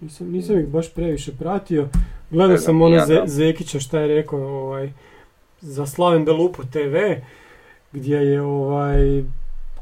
Nisam, 0.02 0.32
nisam 0.32 0.60
ih 0.60 0.68
baš 0.68 0.94
previše 0.94 1.32
pratio. 1.34 1.88
Gledao 2.32 2.58
sam 2.58 2.82
ono 2.82 2.96
ja, 2.96 3.06
Ze-. 3.06 3.24
Zekića 3.26 3.80
šta 3.80 4.00
je 4.00 4.08
rekao 4.08 4.40
ovaj, 4.42 4.92
za 5.62 5.86
Slaven 5.86 6.26
Belupo 6.26 6.64
TV, 6.64 6.96
gdje 7.92 8.16
je 8.18 8.42
ovaj, 8.42 9.24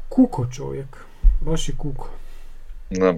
kuko 0.08 0.46
čovjek, 0.56 0.96
baš 1.40 1.68
je 1.68 1.74
kuko. 1.78 2.08
Da. 2.90 3.14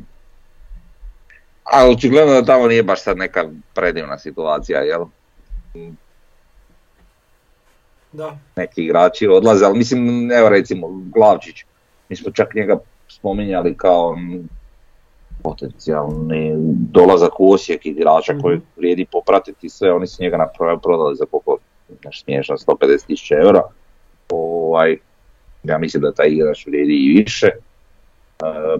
Ali 1.65 1.93
očigledno 1.95 2.35
da 2.35 2.45
tamo 2.45 2.67
nije 2.67 2.83
baš 2.83 3.03
sad 3.03 3.17
neka 3.19 3.49
predivna 3.75 4.19
situacija, 4.19 4.81
jel? 4.81 5.05
Da, 8.13 8.39
Neki 8.57 8.85
igrači 8.85 9.27
odlaze, 9.29 9.65
ali 9.65 9.79
mislim, 9.79 10.33
evo 10.33 10.49
recimo 10.49 10.89
Glavčić, 11.15 11.65
mi 12.09 12.17
smo 12.17 12.31
čak 12.33 12.55
njega 12.55 12.79
spominjali 13.09 13.77
kao 13.77 14.17
potencijalni 15.43 16.53
dolazak 16.91 17.41
u 17.41 17.53
Osijek 17.53 17.87
igrača 17.87 18.33
Mhm. 18.33 18.43
koji 18.43 18.61
vrijedi 18.77 19.07
popratiti 19.13 19.69
sve, 19.69 19.93
oni 19.93 20.07
su 20.07 20.23
njega 20.23 20.37
na 20.37 20.47
prodali 20.83 21.17
za 21.17 21.25
koliko, 21.31 21.59
nešto 22.05 22.25
smiješno, 22.25 22.57
150 22.59 23.07
tisuća 23.07 23.35
eura. 23.35 23.63
Ovaj, 24.31 24.97
ja 25.63 25.79
mislim 25.79 26.03
da 26.03 26.13
taj 26.13 26.29
igrač 26.29 26.67
vrijedi 26.67 26.95
i 26.95 27.15
više. 27.19 27.47
E, 27.47 28.79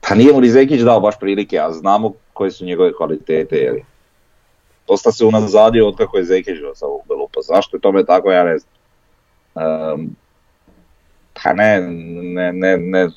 pa 0.00 0.14
nije 0.14 0.32
mu 0.32 0.40
ni 0.40 0.48
Zekić 0.48 0.80
dao 0.80 1.00
baš 1.00 1.18
prilike, 1.18 1.58
a 1.58 1.72
znamo 1.72 2.12
koje 2.32 2.50
su 2.50 2.64
njegove 2.64 2.92
kvalitete. 2.96 3.56
Je 3.56 3.72
li? 3.72 3.84
Dosta 4.88 5.12
se 5.12 5.24
unazadio 5.24 5.88
od 5.88 5.96
kako 5.96 6.18
je 6.18 6.24
Zekić 6.24 6.56
sa 6.74 6.86
ovog 6.86 7.02
Belupa. 7.08 7.40
Zašto 7.40 7.76
je 7.76 7.80
tome 7.80 8.04
tako, 8.04 8.32
ja 8.32 8.44
ne 8.44 8.58
znam. 8.58 8.72
Ehm, 9.54 10.06
pa 11.42 11.52
ne, 11.52 11.80
ne, 11.80 12.52
ne, 12.52 12.76
ne, 12.76 13.08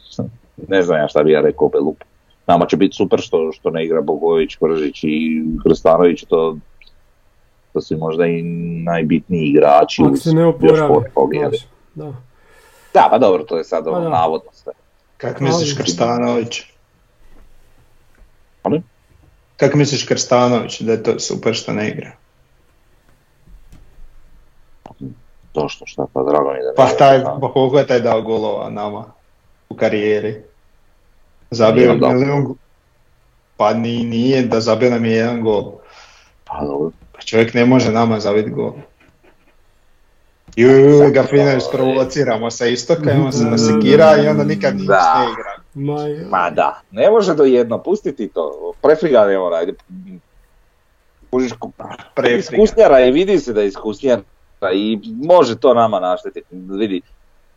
ne 0.68 0.84
znam 0.84 1.00
ja 1.00 1.08
šta 1.08 1.24
bi 1.24 1.32
ja 1.32 1.42
rekao 1.42 1.70
Belupu. 1.70 2.06
Nama 2.48 2.66
će 2.66 2.78
biti 2.78 2.96
super 2.96 3.20
što, 3.20 3.52
što 3.52 3.70
ne 3.70 3.86
igra 3.86 4.02
Bogović, 4.02 4.58
Vržić 4.62 5.04
i 5.04 5.44
Krstanović, 5.64 6.24
to, 6.24 6.58
to 7.74 7.82
su 7.82 7.98
možda 7.98 8.26
i 8.26 8.42
najbitniji 8.84 9.42
igrači. 9.42 10.04
Ako 10.04 10.18
se 10.18 10.34
ne 10.34 10.46
oporavi. 10.46 11.58
Da. 11.96 12.14
Da, 12.94 13.08
pa 13.12 13.18
dobro, 13.18 13.44
to 13.44 13.58
je 13.58 13.64
sad 13.64 13.88
ono 13.88 13.98
Pa 13.98 14.02
da. 14.02 14.10
navodno 14.10 14.50
sve. 14.54 14.74
Kak 15.18 15.40
misliš 15.40 15.70
Ali- 15.70 15.78
Krstanović? 15.78 16.62
Molim? 18.64 18.84
Kak 19.58 19.74
misliš 19.74 20.06
Krstanović 20.06 20.82
da 20.82 20.92
je 20.92 21.04
to 21.04 21.20
super 21.20 21.54
što 21.54 21.74
ne 21.74 21.90
igra? 21.90 22.12
To 25.52 25.70
što 25.70 25.86
šta, 25.86 26.06
pa 26.14 26.24
drago 26.24 26.52
mi 26.52 26.60
da 26.60 26.70
ne 26.70 26.76
Pa 26.76 26.84
igra. 26.86 26.98
taj, 26.98 27.24
pa 27.42 27.52
koliko 27.54 27.80
je 27.80 27.88
taj 27.88 28.00
dao 28.00 28.22
golova 28.22 28.70
nama 28.70 29.06
u 29.70 29.76
karijeri? 29.76 30.44
Zabio 31.52 31.94
milijun 31.94 32.56
Pa 33.58 33.74
ni, 33.74 34.04
nije 34.04 34.42
da 34.42 34.60
zabio 34.60 34.90
nam 34.90 35.06
je 35.06 35.12
jedan 35.12 35.42
gol. 35.42 35.72
Pa 36.46 36.62
dobro. 36.62 36.92
Čovjek 37.26 37.54
ne 37.54 37.66
može 37.66 37.92
nama 37.92 38.20
zabiti 38.20 38.50
gol. 38.50 38.72
I 40.56 40.62
ju, 40.62 41.12
ga 41.12 41.24
fino 41.24 41.58
isprovociramo 41.58 42.52
sa 42.52 42.66
istoka 42.66 43.12
i 43.12 43.18
on 43.18 43.32
se 43.34 43.44
nasekira 43.44 44.16
da. 44.16 44.24
i 44.24 44.28
onda 44.28 44.44
nikad 44.44 44.74
Da. 44.74 45.20
ne 45.20 45.32
igra. 45.32 45.54
Ma, 45.76 46.30
Ma 46.30 46.50
da, 46.50 46.82
ne 46.92 47.10
može 47.10 47.36
do 47.36 47.44
jedno, 47.44 47.78
pustiti 47.78 48.28
to. 48.28 48.74
Prefriga 48.82 49.26
ne 49.26 49.38
mora, 49.38 49.58
ajde. 49.58 49.74
Iskusnjara 52.40 52.98
je, 52.98 53.12
vidi 53.12 53.40
se 53.40 53.54
da 53.54 53.62
je 53.62 53.68
iskusnjara 53.68 54.22
i 54.74 55.00
može 55.24 55.56
to 55.58 55.74
nama 55.74 56.00
naštetiti. 56.00 56.48
Vidi, 56.52 57.02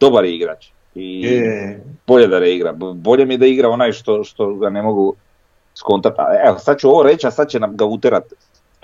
dobar 0.01 0.25
je 0.25 0.35
igrač. 0.35 0.67
I 0.95 1.23
Je, 1.23 1.81
bolje 2.07 2.27
da 2.27 2.41
ne 2.41 2.55
igra. 2.55 2.73
B- 2.73 2.93
Bolje 2.95 3.27
mi 3.27 3.35
je 3.35 3.39
da 3.39 3.47
igra 3.47 3.69
onaj 3.69 3.93
što, 3.93 4.25
što 4.25 4.55
ga 4.55 4.71
ne 4.71 4.83
mogu 4.83 5.15
skontati. 5.75 6.17
Evo, 6.47 6.59
sad 6.59 6.79
ću 6.79 6.89
ovo 6.89 7.03
reći, 7.03 7.27
a 7.27 7.31
sad 7.31 7.49
će 7.49 7.61
nam 7.61 7.77
ga 7.77 7.85
uterat 7.85 8.25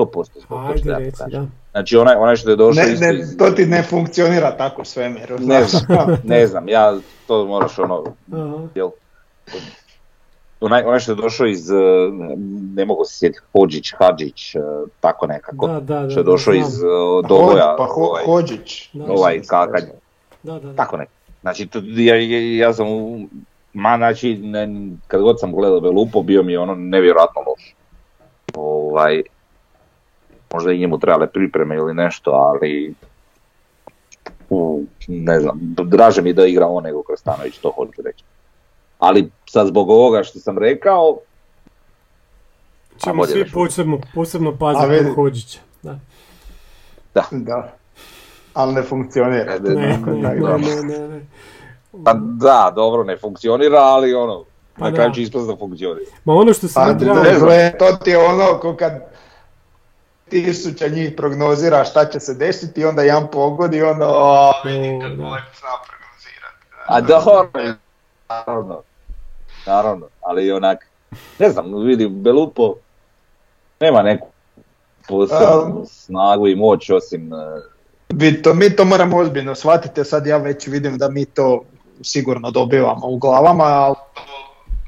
100% 0.04 0.10
zbog 0.36 0.60
što 0.60 0.72
ajde 0.72 0.90
ja 0.90 0.98
reci, 0.98 1.22
da. 1.30 1.46
Znači 1.70 1.96
onaj, 1.96 2.14
onaj 2.16 2.36
što 2.36 2.50
je 2.50 2.56
došao 2.56 2.84
ne, 2.84 3.12
ne, 3.12 3.24
to 3.38 3.50
ti 3.50 3.66
ne 3.66 3.82
funkcionira 3.82 4.56
tako 4.56 4.84
svemiru. 4.84 5.38
Ne 5.38 5.64
znaš. 5.64 5.82
znam, 5.84 6.16
ne 6.24 6.46
znam, 6.46 6.68
ja 6.68 6.96
to 7.26 7.44
moraš 7.46 7.78
ono, 7.78 8.04
Aha. 8.32 8.68
jel, 8.74 8.90
onaj, 10.60 10.82
onaj 10.82 10.98
što 11.00 11.12
je 11.12 11.16
došao 11.16 11.46
iz, 11.46 11.70
eh, 11.70 11.74
ne 12.74 12.84
mogu 12.84 13.04
se 13.04 13.18
sjetiti, 13.18 13.44
Hođić, 13.52 13.92
Hadžić, 13.98 14.54
eh, 14.54 14.60
tako 15.00 15.26
nekako, 15.26 15.66
Da, 15.66 15.80
da, 15.80 16.00
da. 16.00 16.10
što 16.10 16.20
je 16.20 16.24
došao 16.24 16.52
da, 16.52 16.58
iz 16.58 16.78
eh, 16.78 16.86
Pa 17.22 17.28
Doboja, 17.28 17.64
Ho- 17.64 17.76
pa 17.78 17.84
Ho- 17.84 18.08
ovaj, 18.08 18.24
Hođić. 18.24 18.90
Da. 18.92 19.04
ovaj 19.08 19.42
kakanj, 19.42 19.84
Da, 20.42 20.52
da, 20.52 20.60
da. 20.60 20.74
tako 20.76 20.96
nekako. 20.96 21.16
Znači, 21.40 21.66
to, 21.66 21.80
ja, 21.86 22.16
ja, 22.16 22.56
ja 22.58 22.72
sam, 22.72 22.88
u- 22.88 23.28
ma 23.72 23.96
znači, 23.96 24.34
ne, 24.36 24.68
kad 25.06 25.20
god 25.22 25.40
sam 25.40 25.52
gledao 25.52 25.80
Belupo, 25.80 26.22
bio 26.22 26.42
mi 26.42 26.52
je 26.52 26.58
ono 26.58 26.74
nevjerojatno 26.74 27.40
loš. 27.40 27.74
Ovaj, 28.54 29.22
možda 30.52 30.72
i 30.72 30.78
njemu 30.78 30.98
trebale 30.98 31.26
pripreme 31.26 31.76
ili 31.76 31.94
nešto, 31.94 32.30
ali 32.30 32.94
u, 34.50 34.84
ne 35.08 35.40
znam, 35.40 35.58
draže 35.84 36.22
mi 36.22 36.32
da 36.32 36.46
igra 36.46 36.66
on 36.66 36.84
nego 36.84 37.02
Krstanović, 37.02 37.58
to 37.58 37.70
hoću 37.70 38.02
reći. 38.02 38.24
Ali 38.98 39.30
sad 39.50 39.66
zbog 39.66 39.90
ovoga 39.90 40.22
što 40.22 40.38
sam 40.38 40.58
rekao, 40.58 41.18
Ćemo 43.04 43.26
svi 43.26 43.44
da 43.44 43.50
posebno, 43.54 43.98
posebno 44.14 44.56
paziti 44.56 45.04
na 45.04 45.14
Hođića. 45.14 45.58
Da. 45.82 45.98
Da. 47.30 47.72
Ali 48.54 48.74
ne 48.74 48.82
funkcionira. 48.82 49.58
Ne, 49.58 49.70
Ne, 49.74 49.98
ne, 50.06 50.40
da, 50.40 50.56
ne, 50.56 51.08
da. 51.08 51.20
pa 52.04 52.14
da, 52.14 52.72
dobro, 52.76 53.04
ne 53.04 53.16
funkcionira, 53.16 53.78
ali 53.78 54.14
ono, 54.14 54.44
Pa 54.78 54.84
na 54.84 54.90
da. 54.90 54.96
kraju 54.96 55.12
će 55.14 55.22
ispast 55.22 55.46
da 55.46 55.56
funkcionira. 55.56 56.10
Ma 56.24 56.34
ono 56.34 56.52
što 56.52 56.68
se 56.68 56.74
Pa 56.74 56.94
treba... 56.94 57.22
ne, 57.22 57.38
gle, 57.38 57.72
to 57.78 57.96
ti 58.04 58.10
je 58.10 58.18
ono 58.18 58.58
ko 58.60 58.76
kad 58.76 58.92
tisuća 60.32 60.88
njih 60.88 61.12
prognozira 61.16 61.84
šta 61.84 62.04
će 62.04 62.20
se 62.20 62.34
desiti 62.34 62.80
i 62.80 62.84
onda 62.84 63.02
jedan 63.02 63.26
pogodi 63.32 63.76
i 63.76 63.82
onda 63.82 64.08
o, 64.08 64.52
vidi 64.64 64.98
kako 65.00 65.34
lepo 65.34 65.46
zna 65.60 65.68
prognozirati. 65.86 66.66
A 66.86 67.00
dobro, 67.00 67.74
naravno, 68.28 68.82
naravno, 69.66 70.06
ali 70.20 70.52
onak, 70.52 70.86
ne 71.38 71.50
znam, 71.50 71.84
vidi, 71.84 72.08
Belupo 72.08 72.74
nema 73.80 74.02
neku 74.02 74.28
posebnu 75.08 75.84
snagu 75.88 76.48
i 76.48 76.56
moć 76.56 76.90
osim, 76.90 77.30
Mi 78.12 78.42
to, 78.42 78.54
mi 78.54 78.76
to 78.76 78.84
moramo 78.84 79.18
ozbiljno 79.18 79.54
shvatiti, 79.54 80.04
sad 80.04 80.26
ja 80.26 80.36
već 80.36 80.66
vidim 80.66 80.98
da 80.98 81.08
mi 81.08 81.24
to 81.24 81.64
sigurno 82.02 82.50
dobivamo 82.50 83.06
u 83.06 83.18
glavama, 83.18 83.64
ali 83.64 83.94
to, 84.14 84.22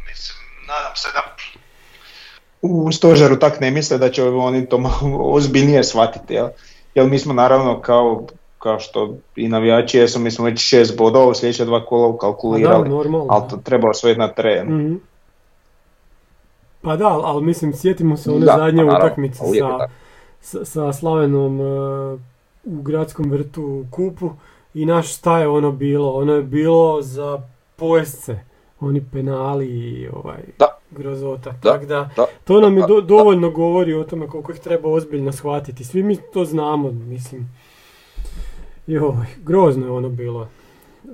mislim, 0.09 0.39
nadam 0.69 0.97
se 0.97 1.09
da 1.15 1.34
u 2.69 2.93
stožeru 2.93 3.37
tak 3.37 3.61
ne 3.61 3.71
misle 3.71 3.99
da 3.99 4.11
će 4.11 4.25
oni 4.25 4.67
to 4.67 4.79
malo 4.79 5.19
ozbiljnije 5.19 5.85
shvatiti, 5.85 6.35
jel? 6.35 6.49
Jer 6.95 7.07
mi 7.07 7.19
smo 7.19 7.33
naravno 7.33 7.81
kao, 7.81 8.27
kao 8.59 8.81
što 8.81 9.15
i 9.37 9.49
navijači 9.49 9.99
jesu, 9.99 10.21
mi 10.21 10.31
smo 10.31 10.45
već 10.45 10.61
šest 10.61 10.99
bodova 10.99 11.27
u 11.27 11.35
sljedeća 11.35 11.65
dva 11.65 11.87
kola 11.87 12.09
da, 12.09 12.15
ukalkulirali, 12.15 12.89
normalno. 12.89 13.27
ali 13.31 13.43
to 13.51 13.57
treba 13.57 13.91
osvojiti 13.91 14.21
na 14.21 14.33
teren. 14.33 14.67
Mhm. 14.67 14.95
Pa 16.83 16.97
da, 16.97 17.09
ali 17.09 17.45
mislim, 17.45 17.73
sjetimo 17.73 18.17
se 18.17 18.31
one 18.31 18.47
Da, 18.47 18.55
zadnje 18.59 18.87
pa 18.87 18.97
utakmice 18.97 19.39
sa, 19.39 19.89
sa, 20.41 20.65
sa 20.65 20.93
Slavenom 20.93 21.61
e, 21.61 21.65
u 22.65 22.83
gradskom 22.83 23.31
vrtu 23.31 23.63
u 23.63 23.85
kupu 23.91 24.31
i 24.75 24.87
naš 24.87 25.17
šta 25.17 25.39
je 25.39 25.49
ono 25.49 25.73
bilo? 25.73 26.13
Ono 26.13 26.35
je 26.35 26.43
bilo 26.43 27.03
za 27.03 27.43
pojestce, 27.77 28.39
oni 28.81 29.03
penali 29.13 29.67
i 29.67 30.09
ovaj 30.09 30.43
Da. 30.59 30.67
grozota. 30.91 31.51
Da, 31.53 31.73
Tak 31.73 31.87
da, 31.87 32.09
da, 32.17 32.27
to 32.45 32.61
nam 32.61 32.77
je 32.77 32.85
do- 32.89 33.01
da. 33.01 33.07
dovoljno 33.07 33.51
govori 33.51 33.95
o 33.95 34.05
tome 34.05 34.27
koliko 34.27 34.53
ih 34.53 34.59
treba 34.59 34.89
ozbiljno 34.89 35.33
shvatiti. 35.33 35.85
Svi 35.85 36.03
mi 36.03 36.17
to 36.33 36.45
znamo, 36.45 36.91
mislim. 36.91 37.49
Joj, 38.87 39.13
grozno 39.39 39.87
je 39.87 39.93
ono 39.93 40.09
bilo. 40.09 40.49
E, 41.05 41.09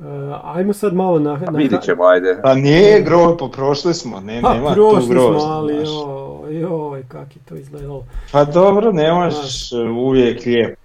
ajmo 0.45 0.73
sad 0.73 0.95
malo 0.95 1.19
na... 1.19 1.37
na 1.37 1.59
vidit 1.59 1.83
ćemo, 1.83 2.05
ajde. 2.05 2.41
Pa 2.43 2.55
nije 2.55 3.01
gro, 3.01 3.37
poprošli 3.37 3.95
smo, 3.95 4.21
ne, 4.21 4.41
Pa, 4.43 4.55
nema 4.55 4.73
prošli 4.73 5.01
tu 5.01 5.11
grozno, 5.11 5.41
smo, 5.41 5.49
ali 5.49 5.75
znaš. 5.75 5.89
joj, 5.89 6.61
joj, 6.61 7.05
kak 7.09 7.37
je 7.37 7.43
to 7.49 7.55
izgledalo. 7.55 8.05
Pa 8.33 8.45
dobro, 8.45 8.93
ne 8.93 9.13
možeš 9.13 9.71
uvijek 9.99 10.47
lijepo 10.47 10.81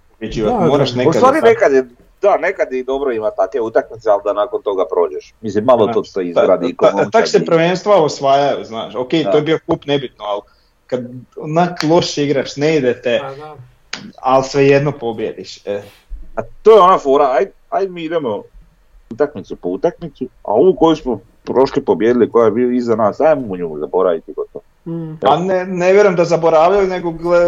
moraš 0.68 0.90
da. 0.90 0.96
nekad... 0.96 1.10
U 1.10 1.16
stvari 1.16 1.36
tako. 1.36 1.46
nekad 1.48 1.72
je, 1.72 1.84
da, 2.26 2.38
nekad 2.38 2.72
je 2.72 2.78
i 2.78 2.84
dobro 2.84 3.12
ima 3.12 3.30
takve 3.30 3.60
utakmice, 3.60 4.10
ali 4.10 4.20
da 4.24 4.32
nakon 4.32 4.62
toga 4.62 4.84
prođeš. 4.86 5.34
Mislim, 5.40 5.64
malo 5.64 5.86
to 5.86 6.04
se 6.04 6.24
izgradi. 6.24 6.76
Ta- 6.76 6.90
ko 6.90 6.96
ta- 6.96 7.10
Tak 7.10 7.28
se 7.28 7.44
prvenstva 7.44 7.96
osvajaju, 7.96 8.64
znaš. 8.64 8.94
Ok, 8.94 9.10
Da. 9.14 9.30
to 9.30 9.36
je 9.36 9.42
bio 9.42 9.58
kup 9.66 9.86
nebitno, 9.86 10.24
ali 10.24 10.40
kad 10.86 11.00
onak 11.36 11.82
loše 11.84 12.24
igraš, 12.24 12.56
ne 12.56 12.76
ide 12.76 13.00
te, 13.02 13.18
Pa 13.20 13.34
da. 13.34 13.54
ali 14.16 14.44
svejedno 14.44 14.92
pobjediš. 14.92 15.66
E. 15.66 15.82
A 16.36 16.42
to 16.62 16.70
je 16.70 16.80
ona 16.80 16.98
fora, 16.98 17.30
aj, 17.30 17.46
aj 17.70 17.88
mi 17.88 18.04
idemo 18.04 18.42
utakmicu 19.10 19.56
po 19.56 19.68
utakmicu, 19.68 20.24
a 20.24 20.52
ovu 20.52 20.74
koju 20.74 20.96
smo 20.96 21.20
prošli 21.44 21.84
pobjedili, 21.84 22.30
koja 22.30 22.44
je 22.44 22.50
bila 22.50 22.72
iza 22.72 22.96
nas, 22.96 23.20
ajmo 23.20 23.56
nju 23.56 23.76
zaboraviti 23.78 24.32
gotovo. 24.32 24.62
Mm. 24.86 25.16
Pa 25.16 25.36
ne, 25.36 25.64
ne 25.64 25.92
vjerujem 25.92 26.16
da 26.16 26.24
zaboravljaju, 26.24 26.86
nego 26.86 27.10
gle, 27.10 27.38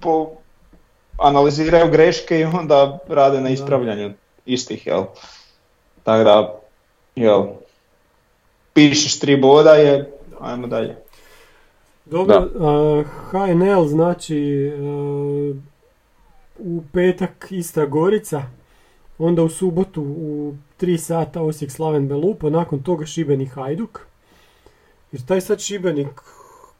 po, 0.00 0.30
analiziraju 1.18 1.90
greške 1.90 2.40
i 2.40 2.44
onda 2.44 2.98
rade 3.08 3.36
na 3.36 3.42
Da. 3.42 3.48
ispravljanju 3.48 4.12
istih, 4.46 4.86
jel? 4.86 5.04
Tako 6.02 6.24
da, 6.24 6.60
jel, 7.14 7.46
pišeš 8.72 9.18
tri 9.18 9.36
boda 9.36 9.74
je, 9.74 10.12
ajmo 10.40 10.66
dalje. 10.66 10.96
Dobro, 12.04 12.48
a, 12.60 13.02
HNL 13.30 13.86
znači 13.86 14.72
a, 14.78 15.54
u 16.58 16.82
petak 16.92 17.46
Istra 17.50 17.86
Gorica, 17.86 18.42
onda 19.18 19.42
u 19.42 19.48
subotu 19.48 20.02
u 20.02 20.54
3 20.80 20.96
sata 20.96 21.42
Osijek 21.42 21.70
Slaven 21.70 22.08
Belupo, 22.08 22.50
nakon 22.50 22.82
toga 22.82 23.06
Šibenik 23.06 23.52
Hajduk. 23.52 24.00
Jer 25.12 25.24
taj 25.26 25.40
sad 25.40 25.60
Šibenik, 25.60 26.20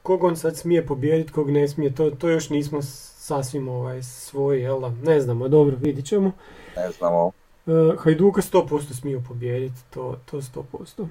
kog 0.03 0.24
on 0.24 0.37
sad 0.37 0.57
smije 0.57 0.87
pobijediti, 0.87 1.32
kog 1.32 1.51
ne 1.51 1.68
smije, 1.68 1.95
to, 1.95 2.11
to 2.11 2.28
još 2.28 2.51
nismo 2.51 2.82
sasvim 3.24 3.68
ovaj, 3.68 4.02
svoji, 4.02 4.62
jel 4.62 4.80
da? 4.80 4.90
Ne 5.02 5.20
znamo, 5.20 5.48
dobro, 5.48 5.76
vidit 5.80 6.04
ćemo. 6.06 6.32
Ne 6.76 6.90
znamo, 6.90 7.30
E, 7.66 7.70
Hajduka 7.98 8.42
100% 8.42 8.60
smiju 8.92 9.22
pobijediti, 9.28 9.80
to, 9.90 10.16
to 10.24 10.36
100%. 10.38 11.06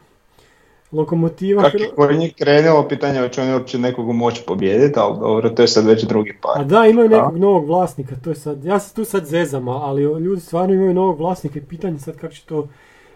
Lokomotiva... 0.91 1.63
Kako 1.63 1.77
je 1.77 1.89
kod 1.89 2.15
njih 2.15 2.33
krenulo, 2.35 2.87
pitanje 2.87 3.15
je 3.15 3.21
hoće 3.21 3.41
oni 3.41 3.53
uopće 3.53 3.79
nekog 3.79 4.07
moći 4.07 4.43
pobijediti, 4.43 4.99
ali 4.99 5.19
dobro, 5.19 5.49
to 5.49 5.61
je 5.61 5.67
sad 5.67 5.85
već 5.85 6.03
drugi 6.03 6.31
A 6.31 6.35
par. 6.43 6.65
da, 6.65 6.85
imaju 6.85 7.09
nekog 7.09 7.37
novog 7.37 7.67
vlasnika, 7.67 8.15
to 8.15 8.29
je 8.29 8.35
sad, 8.35 8.65
ja 8.65 8.79
se 8.79 8.93
tu 8.93 9.05
sad 9.05 9.25
zezam, 9.25 9.67
a- 9.67 9.79
ali 9.79 10.01
ljudi 10.03 10.41
stvarno 10.41 10.73
imaju 10.73 10.93
novog 10.93 11.19
vlasnika 11.19 11.59
i 11.59 11.63
pitanje 11.63 11.99
sad 11.99 12.17
kako 12.17 12.33
će 12.33 12.43
to, 12.43 12.67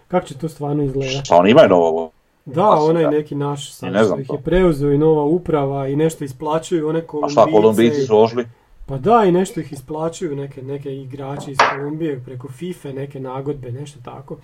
kako 0.08 0.26
će 0.26 0.34
to 0.34 0.48
stvarno 0.48 0.82
izgledati. 0.84 1.28
pa 1.28 1.36
oni 1.36 1.50
imaju 1.50 1.68
novo. 1.68 2.10
Da, 2.44 2.62
vlasnika. 2.62 2.84
onaj 2.84 3.10
neki 3.10 3.34
naš 3.34 3.72
sad, 3.72 3.92
ne 3.92 4.04
znam 4.04 4.20
ih 4.20 4.26
to. 4.26 4.34
je 4.34 4.40
preuzeo 4.40 4.90
i 4.90 4.98
nova 4.98 5.22
uprava 5.24 5.88
i 5.88 5.96
nešto 5.96 6.24
isplaćuju, 6.24 6.88
one 6.88 6.98
A 6.98 7.02
Kolumbijce. 7.02 7.32
šta, 7.32 7.46
Kolumbijci 7.46 8.00
i- 8.00 8.02
su 8.02 8.18
ošli? 8.18 8.44
Pa 8.88 8.98
da, 8.98 9.24
i 9.24 9.32
nešto 9.32 9.60
ih 9.60 9.72
isplaćuju, 9.72 10.36
neke, 10.36 10.62
neke 10.62 10.94
igrači 10.96 11.50
iz 11.50 11.58
Kolumbije 11.70 12.22
preko 12.24 12.48
FIFA, 12.48 12.88
neke 12.92 13.20
nagodbe, 13.20 13.72
nešto 13.72 13.98
tako. 14.04 14.36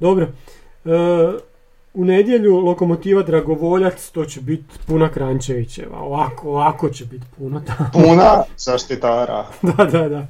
Dobro. 0.00 0.28
E, 0.84 0.88
u 1.94 2.04
nedjelju 2.04 2.58
Lokomotiva 2.58 3.22
Dragovoljac, 3.22 4.10
to 4.10 4.24
će 4.24 4.40
biti 4.40 4.78
puna 4.86 5.08
Krančevićeva. 5.08 5.98
Ovako, 5.98 6.48
ovako 6.48 6.88
će 6.88 7.04
biti 7.04 7.24
puno 7.38 7.62
tamo. 7.66 7.90
Puna 7.92 8.42
zaštitara. 8.66 9.46
da, 9.62 9.84
da, 9.84 10.08
da. 10.08 10.26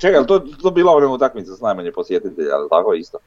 Čekaj, 0.00 0.26
to, 0.26 0.38
to 0.38 0.70
bila 0.70 0.92
ona 0.92 1.08
utakmica 1.08 1.56
s 1.56 1.60
najmanje 1.60 1.92
posjetitelja, 1.92 2.54
ali 2.54 2.68
tako 2.70 2.94
isto? 2.94 3.18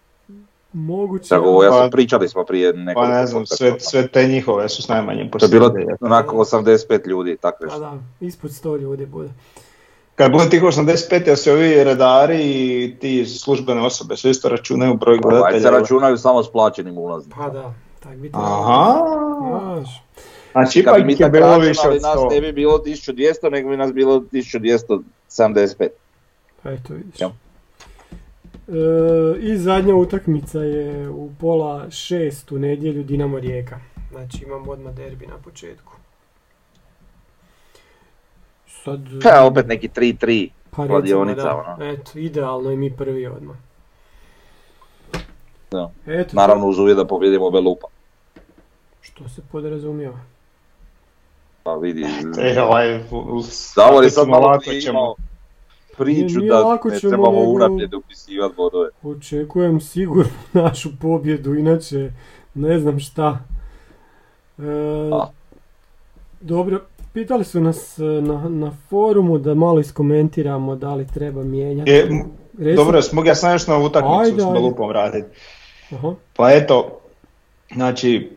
Moguće. 0.73 1.27
Dragovoljac, 1.29 1.71
Pa- 1.71 1.89
pričali 1.91 2.29
smo 2.29 2.43
prije 2.43 2.73
nekog 2.73 3.03
Pa 3.03 3.09
ne 3.09 3.27
znam, 3.27 3.45
sve, 3.45 3.79
sve 3.79 4.07
te 4.07 4.25
njihove 4.25 4.69
su 4.69 4.81
s 4.81 4.87
najmanjim 4.87 5.29
To 5.29 5.45
je 5.45 5.49
bilo 5.49 5.71
onako 6.01 6.35
85 6.35 7.07
ljudi, 7.07 7.37
tako 7.37 7.57
Pa 7.59 7.65
nešto. 7.65 7.79
da, 7.79 7.97
ispod 8.21 8.51
100 8.51 8.79
ljudi 8.79 9.05
bude. 9.05 9.29
Kad 10.15 10.31
bude 10.31 10.49
tih 10.49 10.63
85, 10.63 11.27
jer 11.27 11.37
se 11.37 11.51
ovi 11.51 11.83
redari 11.83 12.37
i 12.43 12.95
ti 12.95 13.25
službene 13.25 13.81
osobe 13.81 14.17
sve 14.17 14.31
isto 14.31 14.49
računaju 14.49 14.93
broj 14.93 15.19
Ovaj 15.23 15.33
se 15.33 15.39
gledatelja. 15.59 15.79
računaju 15.79 16.17
samo 16.17 16.43
s 16.43 16.51
plaćenim 16.51 16.97
ulaznicama. 16.97 17.45
Pa 17.45 17.49
da, 17.51 17.73
tak 17.99 18.15
biti. 18.15 18.33
Aha, 18.35 18.99
Znaš, 19.39 20.03
znači 20.51 20.79
bi 20.79 20.81
ipak 20.81 21.05
mi 21.05 21.13
je 21.13 21.17
tako 21.17 21.31
bilo 21.31 21.57
više 21.57 21.87
od 21.87 22.01
nas 22.01 22.17
100. 22.17 22.29
ne 22.31 22.41
bi 22.41 22.51
bilo 22.53 22.77
1200, 22.77 23.49
nego 23.49 23.69
bi 23.69 23.77
nas 23.77 23.93
bilo 23.93 24.19
1275. 24.21 25.89
eto 26.65 26.93
vidiš. 26.93 27.21
Ja. 27.21 27.31
E, 28.67 28.71
I 29.39 29.57
zadnja 29.57 29.95
utakmica 29.95 30.59
je 30.59 31.09
u 31.09 31.29
pola 31.39 31.91
šest 31.91 32.51
u 32.51 32.59
nedjelju 32.59 33.03
Dinamo 33.03 33.39
Rijeka. 33.39 33.79
Znači 34.11 34.43
imamo 34.43 34.71
odmah 34.71 34.93
derbi 34.93 35.27
na 35.27 35.37
početku. 35.37 35.93
Sad, 38.83 38.99
Pa 39.23 39.45
opet 39.45 39.67
neki 39.67 39.87
3-3. 39.89 40.49
pa 40.71 40.83
recimo 40.83 40.87
kladionica, 40.87 41.43
da, 41.43 41.55
ono. 41.55 41.85
eto, 41.85 42.11
idealno 42.15 42.71
i 42.71 42.77
mi 42.77 42.91
prvi 42.91 43.27
odmah. 43.27 43.55
Da. 45.71 45.91
Eto, 46.07 46.35
Naravno 46.35 46.67
uz 46.67 46.79
uvjet 46.79 46.97
da 46.97 47.07
pobjedimo 47.07 47.51
Belupa. 47.51 47.87
što 49.01 49.29
se 49.29 49.41
podrazumijeva. 49.51 50.19
Pa 51.63 51.73
vidi, 51.73 52.05
E, 52.41 52.61
ovaj, 52.61 53.03
Davor 53.75 54.03
je 54.03 54.09
sad 54.09 54.23
ćemo, 54.25 54.39
malo 54.39 54.59
imao 54.89 55.15
priču 55.97 56.39
Nije 56.39 56.49
da 56.49 56.79
ne 56.85 56.99
ćemo, 56.99 57.09
trebamo 57.09 57.31
nego- 57.31 57.51
unaprijed 57.51 57.93
upisivati 57.93 58.55
bodove. 58.55 58.89
Očekujem 59.03 59.81
sigurno 59.81 60.31
našu 60.53 60.89
pobjedu, 61.01 61.55
inače 61.55 62.11
ne 62.53 62.79
znam 62.79 62.99
šta. 62.99 63.39
E, 64.57 64.61
dobro, 66.41 66.81
pitali 67.13 67.45
su 67.45 67.61
nas 67.61 67.99
e, 67.99 68.03
na, 68.03 68.49
na 68.49 68.71
forumu 68.89 69.37
da 69.37 69.53
malo 69.53 69.79
iskomentiramo 69.79 70.75
da 70.75 70.95
li 70.95 71.07
treba 71.07 71.43
mijenjati. 71.43 71.91
Reci- 71.91 72.75
dobro, 72.75 73.01
mogu 73.11 73.27
ja 73.27 73.35
sam 73.35 73.51
još 73.51 73.67
na 73.67 73.77
utakmicu 73.77 74.19
Ajde, 74.19 74.41
s. 74.41 74.45
Belupom 74.45 74.89
vratiti. 74.89 75.27
Aha. 75.91 76.13
Pa 76.35 76.51
eto, 76.51 76.99
znači, 77.73 78.31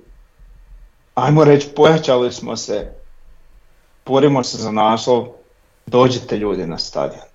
ajmo 1.15 1.45
reći, 1.45 1.69
pojačali 1.69 2.33
smo 2.33 2.57
se, 2.57 2.93
borimo 4.07 4.43
se 4.43 4.57
za 4.59 4.71
naslov, 4.73 5.27
dođite 5.87 6.37
ljudi 6.37 6.67
na 6.67 6.79
stadion. 6.79 7.30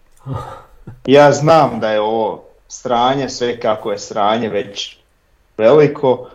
Ja 1.05 1.31
znam 1.31 1.79
da 1.79 1.91
je 1.91 2.01
ovo 2.01 2.43
stranje, 2.67 3.29
sve 3.29 3.59
kako 3.59 3.91
je 3.91 3.99
stranje 3.99 4.49
već 4.49 4.97
veliko, 5.57 6.29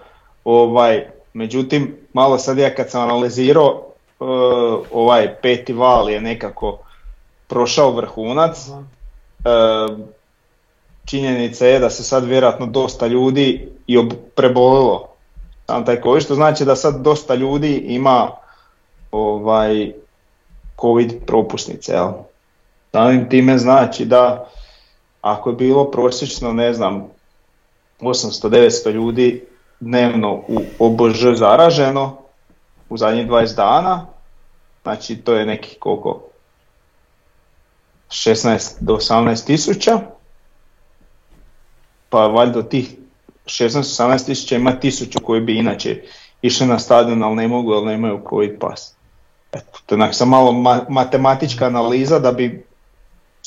ovaj, 0.45 1.07
međutim, 1.32 1.97
malo 2.12 2.38
sad 2.38 2.59
ja 2.59 2.74
kad 2.74 2.91
sam 2.91 3.03
analizirao, 3.03 3.82
eh, 4.20 4.24
ovaj 4.93 5.34
peti 5.43 5.72
val 5.72 6.11
je 6.11 6.20
nekako 6.20 6.78
prošao 7.51 7.91
vrhunac. 7.91 8.68
E, 8.68 9.51
činjenica 11.05 11.66
je 11.66 11.78
da 11.78 11.91
se 11.91 12.05
sad 12.05 12.24
vjerojatno 12.24 12.66
dosta 12.66 13.07
ljudi 13.07 13.68
i 13.86 13.99
ob- 13.99 14.16
prebolilo 14.34 15.09
sam 15.66 15.84
taj 15.84 16.03
COVID, 16.03 16.22
što 16.22 16.34
znači 16.34 16.64
da 16.64 16.76
sad 16.76 17.01
dosta 17.01 17.34
ljudi 17.34 17.76
ima 17.76 18.30
ovaj 19.12 19.93
COVID 20.80 21.12
propusnice, 21.26 21.93
jel? 21.93 22.12
Samim 22.93 23.28
time 23.28 23.59
znači 23.59 24.05
da 24.05 24.51
ako 25.20 25.51
je 25.51 25.57
bilo 25.57 25.91
prosječno, 25.91 26.53
ne 26.53 26.72
znam, 26.72 27.07
800-900 28.01 28.91
ljudi 28.91 29.45
dnevno 29.80 30.43
u 30.49 30.61
OBŽ 30.78 31.34
zaraženo 31.34 32.16
u 32.88 32.97
zadnjih 32.97 33.28
20 33.28 33.57
dana, 33.57 34.07
znači 34.82 35.16
to 35.16 35.34
je 35.34 35.47
neki 35.47 35.76
koliko, 35.78 36.22
16 38.09 38.72
do 38.80 38.97
18 38.97 39.47
tisuća, 39.47 40.01
pa 42.09 42.26
valjda 42.26 42.62
tih 42.62 42.97
16-18 43.45 44.26
tisuća 44.26 44.57
ima 44.57 44.72
tisuću 44.72 45.18
koji 45.24 45.41
bi 45.41 45.59
inače 45.59 46.03
išli 46.43 46.66
na 46.66 46.78
stadion, 46.78 47.22
ali 47.22 47.36
ne 47.36 47.49
mogu 47.49 47.74
jer 47.74 47.82
nemaju 47.82 48.20
covid 48.30 48.59
pas. 48.61 48.95
Eto, 49.53 49.78
to 49.86 49.95
je 49.95 50.12
sam 50.12 50.28
malo 50.28 50.53
ma- 50.53 50.84
matematička 50.88 51.66
analiza 51.66 52.18
da 52.18 52.32
bi 52.32 52.70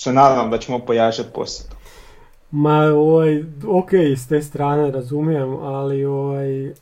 se 0.03 0.13
nadam 0.13 0.49
da 0.51 0.57
ćemo 0.57 0.79
pojačati 0.79 1.29
posjetu. 1.33 1.75
Ma, 2.51 2.79
ovaj, 2.83 3.43
ok, 3.67 3.93
s 3.93 4.27
te 4.27 4.41
strane 4.41 4.91
razumijem, 4.91 5.55
ali 5.55 6.05
ovaj, 6.05 6.73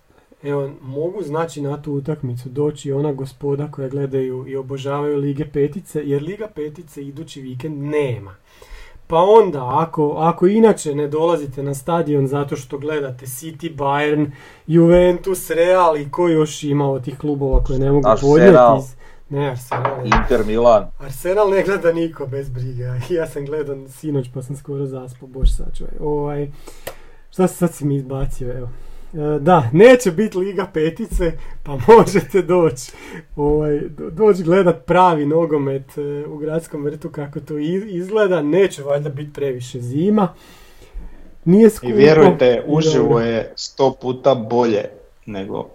evo, 0.44 0.70
mogu 0.82 1.24
znači 1.24 1.62
na 1.62 1.82
tu 1.82 1.94
utakmicu 1.94 2.50
doći 2.50 2.92
ona 2.92 3.14
gospoda 3.14 3.68
koja 3.72 3.88
gledaju 3.90 4.46
i 4.48 4.56
obožavaju 4.56 5.18
Lige 5.18 5.46
Petice, 5.46 6.02
jer 6.06 6.24
Liga 6.24 6.48
Petice 6.48 7.02
idući 7.02 7.42
vikend 7.42 7.78
nema. 7.84 8.36
Pa 9.08 9.18
onda, 9.18 9.70
ako, 9.80 10.16
ako 10.18 10.48
inače 10.48 10.96
ne 10.96 11.08
dolazite 11.08 11.64
na 11.64 11.74
stadion 11.74 12.28
zato 12.28 12.56
što 12.56 12.78
gledate 12.78 13.26
City, 13.26 13.76
Bayern, 13.76 14.32
Juventus, 14.68 15.50
Real 15.50 15.98
i 15.98 16.10
ko 16.12 16.28
još 16.28 16.64
ima 16.64 16.92
od 16.92 17.04
tih 17.04 17.18
klubova 17.18 17.64
koje 17.64 17.80
ne 17.80 17.92
mogu 17.92 18.08
podnijeti. 18.22 18.58
iz- 18.80 18.96
Ne, 19.32 19.50
Arsenal. 19.50 20.06
Inter 20.06 20.46
Milan, 20.46 20.92
Arsenal 21.00 21.50
ne 21.50 21.64
gleda 21.64 21.92
niko 21.94 22.26
bez 22.28 22.50
brige. 22.50 22.84
Ja 23.10 23.28
sam 23.28 23.46
gledan 23.46 23.90
sinoć 23.90 24.30
pa 24.34 24.42
sam 24.42 24.56
skoro 24.56 24.86
zaspao, 24.86 25.28
bož 25.28 25.50
sačuvaj. 25.50 25.94
Ovaj, 26.00 26.52
šta 27.32 27.48
se 27.48 27.56
sad 27.56 27.74
si 27.74 27.86
mi 27.86 27.96
izbacio, 27.96 28.52
evo. 28.52 28.70
E, 29.14 29.40
Da, 29.40 29.70
neće 29.74 30.12
biti 30.12 30.38
Liga 30.38 30.66
petice, 30.74 31.32
pa 31.64 31.78
možete 31.98 32.42
doći 32.42 32.92
ovaj, 33.36 33.80
do- 33.80 34.10
doći 34.10 34.44
gledat 34.44 34.86
pravi 34.86 35.26
nogomet 35.26 35.98
e, 35.98 36.26
u 36.28 36.38
gradskom 36.38 36.84
vrtu 36.84 37.10
kako 37.10 37.40
to 37.40 37.58
izgleda. 37.58 38.42
Neće 38.42 38.84
valjda 38.84 39.10
biti 39.10 39.34
previše 39.34 39.80
zima. 39.80 40.34
Nije 41.46 41.70
skupo. 41.70 41.90
I 41.90 41.94
vjerujte, 41.94 42.64
uživo 42.68 43.20
je 43.20 43.54
sto 43.56 43.96
puta 44.02 44.36
bolje 44.36 44.86
nego 45.26 45.68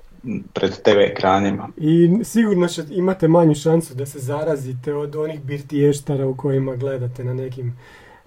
pred 0.53 0.73
TV 0.75 0.99
ekranima. 1.01 1.69
I 1.77 2.19
sigurno 2.25 2.69
će, 2.69 2.83
imate 2.91 3.29
manju 3.29 3.55
šansu 3.55 3.95
da 3.95 4.07
se 4.07 4.19
zarazite 4.19 4.95
od 4.95 5.17
onih 5.17 5.41
birtiještara 5.43 6.27
u 6.27 6.35
kojima 6.35 6.77
gledate 6.77 7.25
na 7.25 7.35
nekim 7.35 7.79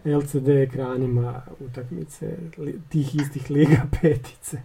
LCD 0.06 0.50
ekranima 0.50 1.42
utakmice 1.62 2.26
li- 2.58 2.80
tih 2.90 3.16
istih 3.16 3.52
liga 3.52 3.78
petice. 4.02 4.58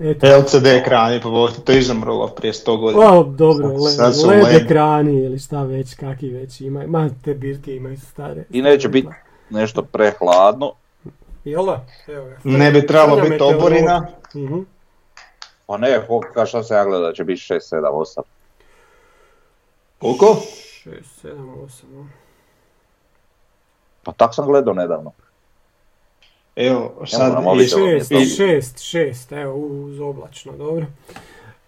Eto. 0.00 0.26
LCD 0.28 0.66
ekrani, 0.66 1.20
pa 1.20 1.28
to 1.64 1.72
je 1.72 1.78
izumrlo 1.78 2.28
prije 2.28 2.52
100 2.52 2.76
godina. 2.78 3.12
O, 3.12 3.24
dobro, 3.24 3.78
Sad- 3.80 4.16
sad 4.16 4.26
LED, 4.26 4.42
LED. 4.44 4.62
ekrani 4.62 5.16
ili 5.16 5.38
šta 5.38 5.62
već, 5.62 5.94
kakvi 5.94 6.28
već 6.30 6.60
ima. 6.60 6.86
Ma, 6.86 7.10
te 7.24 7.34
birtije 7.34 7.76
imaju 7.76 7.96
stare. 7.98 8.44
I 8.50 8.62
neće 8.62 8.88
biti 8.88 9.08
nešto 9.50 9.82
prehladno, 9.82 10.72
Jel 11.44 11.66
da? 11.66 11.86
Evo 12.08 12.24
ga. 12.24 12.36
Ne 12.44 12.70
bi 12.70 12.86
trebalo 12.86 13.22
biti 13.22 13.42
oborina. 13.42 14.06
Mhm. 14.34 14.58
Pa 15.66 15.76
ne, 15.76 16.00
kao 16.34 16.46
šta 16.46 16.62
se 16.62 16.74
ja 16.74 16.84
gleda, 16.84 17.12
će 17.12 17.24
biti 17.24 17.40
6, 17.40 17.76
7, 17.76 17.82
8. 17.82 18.20
Koliko? 19.98 20.26
6, 20.84 20.90
7, 21.22 21.36
8. 21.56 22.06
Pa 24.02 24.12
tak 24.12 24.34
sam 24.34 24.46
gledao 24.46 24.74
nedavno. 24.74 25.12
Evo, 26.56 27.02
sad 27.06 27.32
iz- 28.12 28.36
šest, 28.36 28.80
šest, 28.80 29.32
evo, 29.32 29.54
uz 29.54 30.00
oblačno, 30.00 30.52
dobro. 30.52 30.86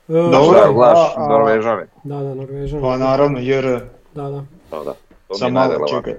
E, 0.08 0.12
Dobro. 0.12 0.58
Šta 0.58 0.72
gledaš 0.72 0.98
a- 0.98 1.12
a- 1.16 1.28
Norvežane? 1.28 1.86
Da, 2.04 2.16
da, 2.16 2.34
Norvežan. 2.34 2.80
Pa 2.80 2.96
naravno, 2.96 3.38
jer 3.38 3.64
Da, 4.14 4.22
da. 4.22 4.44
Da, 4.70 4.78
da. 4.78 4.94
To 5.28 5.34
je 5.34 5.38
Samo 5.38 5.50
malo 5.50 5.88
čekaj. 5.88 6.14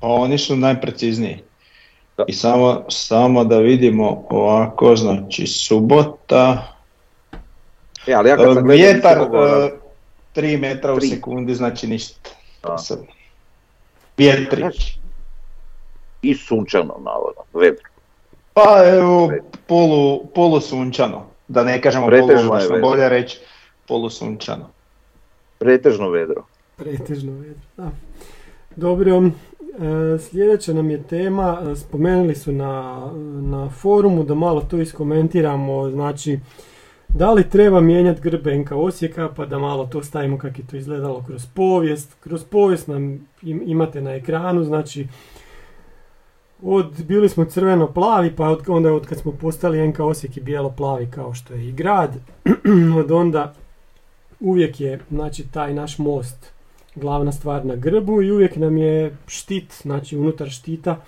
Pa 0.00 0.06
oni 0.06 0.38
su 0.38 0.56
najprecizniji. 0.56 1.42
Da. 2.16 2.24
I 2.28 2.32
samo, 2.32 2.84
samo 2.88 3.44
da 3.44 3.58
vidimo 3.58 4.24
ovako, 4.30 4.96
znači 4.96 5.46
subota, 5.46 6.75
E, 8.06 8.12
ali 8.14 8.28
ja 8.28 8.36
kad 8.36 8.44
sam 8.44 8.58
e, 8.58 8.62
gledao 8.62 8.76
vjetar 8.76 9.16
nisam 9.18 9.32
mogao- 9.32 9.70
3 10.34 10.58
metra 10.58 10.92
u 10.92 10.98
Tri. 10.98 11.08
sekundi, 11.08 11.54
znači 11.54 11.86
ništa. 11.86 12.30
Vjetrić. 14.16 14.98
I 16.22 16.34
sunčano, 16.34 16.94
navodno, 17.04 17.42
vedro. 17.54 17.88
Pa 18.54 18.82
evo, 18.86 19.32
polu, 19.66 20.26
polusunčano. 20.26 21.26
Da 21.48 21.64
ne 21.64 21.82
kažemo 21.82 22.06
vedro. 22.06 22.80
bolje 22.80 23.08
reći 23.08 23.38
polusunčano. 23.88 24.68
Pretežno 25.58 26.08
vedro. 26.08 26.44
Pretežno 26.76 27.32
vedro, 27.32 27.60
da. 27.76 27.90
Dobro, 28.76 29.16
e, 29.16 29.30
sljedeća 30.18 30.72
nam 30.72 30.90
je 30.90 31.02
tema, 31.02 31.62
e, 31.62 31.76
spomenuli 31.76 32.34
su 32.34 32.52
na, 32.52 33.00
na 33.42 33.70
forumu 33.70 34.24
da 34.24 34.34
malo 34.34 34.60
to 34.60 34.78
iskomentiramo, 34.78 35.90
znači 35.90 36.38
da 37.08 37.32
li 37.32 37.50
treba 37.50 37.80
mijenjati 37.80 38.20
grb 38.20 38.46
NK 38.46 38.72
Osijeka 38.72 39.28
pa 39.36 39.46
da 39.46 39.58
malo 39.58 39.86
to 39.86 40.02
stavimo 40.02 40.38
kako 40.38 40.60
je 40.60 40.66
to 40.66 40.76
izgledalo 40.76 41.22
kroz 41.26 41.46
povijest. 41.54 42.16
Kroz 42.20 42.44
povijest 42.44 42.88
nam 42.88 43.28
imate 43.42 44.00
na 44.00 44.14
ekranu, 44.14 44.64
znači 44.64 45.06
od, 46.62 47.04
bili 47.04 47.28
smo 47.28 47.44
crveno-plavi, 47.44 48.36
pa 48.36 48.48
od, 48.48 48.64
onda 48.68 48.92
od 48.92 49.06
kad 49.06 49.18
smo 49.18 49.32
postali 49.32 49.88
NK 49.88 50.00
Osijek 50.00 50.36
i 50.36 50.40
bijelo-plavi 50.40 51.10
kao 51.10 51.34
što 51.34 51.54
je 51.54 51.68
i 51.68 51.72
grad, 51.72 52.16
od 53.00 53.10
onda 53.10 53.54
uvijek 54.40 54.80
je 54.80 55.00
znači, 55.10 55.48
taj 55.52 55.74
naš 55.74 55.98
most 55.98 56.52
glavna 56.94 57.32
stvar 57.32 57.66
na 57.66 57.76
grbu 57.76 58.22
i 58.22 58.30
uvijek 58.30 58.56
nam 58.56 58.76
je 58.76 59.16
štit, 59.26 59.74
znači 59.82 60.16
unutar 60.16 60.50
štita 60.50 61.00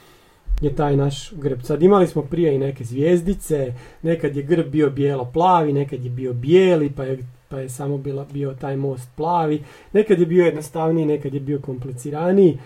je 0.61 0.77
taj 0.77 0.97
naš 0.97 1.33
grb. 1.33 1.63
Sad 1.63 1.83
imali 1.83 2.07
smo 2.07 2.23
prije 2.23 2.55
i 2.55 2.59
neke 2.59 2.85
zvijezdice, 2.85 3.75
nekad 4.03 4.37
je 4.37 4.43
grb 4.43 4.67
bio 4.67 4.91
bijelo-plavi, 4.91 5.73
nekad 5.73 6.05
je 6.05 6.11
bio 6.11 6.33
bijeli, 6.33 6.93
pa 6.97 7.05
je, 7.05 7.19
pa 7.49 7.59
je 7.59 7.69
samo 7.69 7.99
bila, 7.99 8.27
bio 8.33 8.55
taj 8.55 8.77
most 8.77 9.09
plavi, 9.17 9.63
nekad 9.93 10.21
je 10.21 10.27
bio 10.27 10.45
jednostavniji, 10.45 11.07
nekad 11.07 11.35
je 11.35 11.41
bio 11.41 11.61
kompliciraniji. 11.61 12.59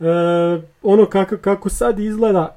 E, 0.00 0.04
ono 0.82 1.06
kako, 1.06 1.36
kako 1.36 1.68
sad 1.68 1.98
izgleda, 1.98 2.56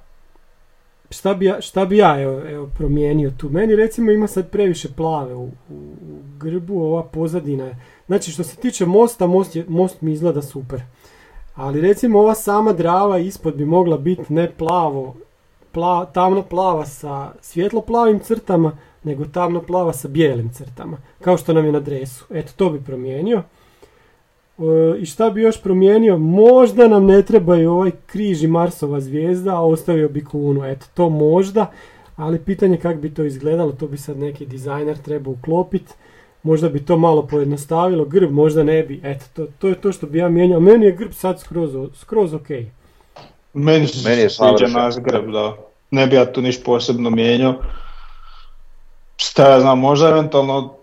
šta 1.10 1.34
bi 1.34 1.46
ja, 1.46 1.62
šta 1.62 1.86
bi 1.86 1.98
ja 1.98 2.22
evo, 2.22 2.42
evo, 2.50 2.70
promijenio 2.78 3.32
tu? 3.38 3.50
Meni 3.50 3.76
recimo 3.76 4.12
ima 4.12 4.28
sad 4.28 4.50
previše 4.50 4.90
plave 4.96 5.36
u, 5.36 5.44
u, 5.44 5.52
grbu, 6.40 6.82
ova 6.82 7.04
pozadina 7.04 7.66
je. 7.66 7.76
Znači 8.08 8.32
što 8.32 8.44
se 8.44 8.56
tiče 8.56 8.86
mosta, 8.86 9.28
most, 9.28 9.56
je, 9.56 9.66
most 9.68 10.02
mi 10.02 10.12
izgleda 10.12 10.42
super. 10.42 10.82
Ali 11.60 11.82
recimo 11.82 12.20
ova 12.20 12.36
sama 12.36 12.74
drava 12.74 13.18
ispod 13.18 13.55
bi 13.55 13.66
mogla 13.66 13.97
biti 13.97 14.34
ne 14.34 14.51
plavo, 14.57 15.16
pla, 15.72 16.05
tamno 16.05 16.41
plava 16.41 16.86
sa 16.86 17.32
svjetlo 17.41 17.82
plavim 17.82 18.20
crtama, 18.20 18.78
nego 19.03 19.26
tamno 19.26 19.62
plava 19.62 19.93
sa 19.93 20.07
bijelim 20.07 20.49
crtama. 20.53 20.97
Kao 21.22 21.38
što 21.38 21.53
nam 21.53 21.66
je 21.66 21.72
na 21.72 21.80
dresu. 21.80 22.26
Eto, 22.30 22.51
to 22.55 22.70
bi 22.70 22.82
promijenio. 22.82 23.43
E, 24.60 24.99
I 24.99 25.05
šta 25.05 25.30
bi 25.30 25.41
još 25.41 25.62
promijenio? 25.62 26.18
Možda 26.18 26.88
nam 26.88 27.05
ne 27.05 27.22
treba 27.22 27.57
i 27.57 27.66
ovaj 27.66 27.91
križ 28.05 28.43
i 28.43 28.47
Marsova 28.47 28.99
zvijezda, 28.99 29.55
a 29.55 29.66
ostavio 29.66 30.10
bi 30.10 30.26
kunu. 30.26 30.66
Eto, 30.66 30.86
to 30.93 31.10
možda, 31.10 31.72
ali 32.16 32.39
pitanje 32.39 32.78
kako 32.78 32.99
bi 32.99 33.14
to 33.14 33.24
izgledalo, 33.24 33.72
to 33.72 33.88
bi 33.88 33.97
sad 33.97 34.18
neki 34.18 34.45
dizajner 34.45 34.97
trebao 34.97 35.34
uklopiti. 35.34 35.93
Možda 36.44 36.70
bi 36.70 36.86
to 36.86 36.98
malo 36.98 37.28
pojednostavilo, 37.28 38.06
grb 38.06 38.32
možda 38.32 38.64
ne 38.64 38.84
bi. 38.84 39.02
Eto, 39.04 39.26
to, 39.36 39.48
to 39.60 39.68
je 39.68 39.82
to 39.82 39.92
što 39.92 40.08
bi 40.08 40.18
ja 40.18 40.30
mijenjao. 40.30 40.60
Meni 40.60 40.86
je 40.86 40.92
grb 40.92 41.12
sad 41.12 41.40
skroz, 41.40 41.72
skroz 41.94 42.34
ok. 42.34 42.50
Meni, 43.54 43.88
Meni 44.06 44.22
je 44.22 44.30
sviđa 44.30 44.68
naš 44.68 44.96
grb, 44.96 45.32
da. 45.32 45.56
Ne 45.92 46.08
bi 46.08 46.16
ja 46.16 46.34
tu 46.34 46.42
niš 46.42 46.64
posebno 46.64 47.10
mijenjao. 47.10 47.56
Šta 49.18 49.50
ja 49.50 49.60
znam, 49.60 49.80
možda 49.80 50.10
eventualno 50.10 50.74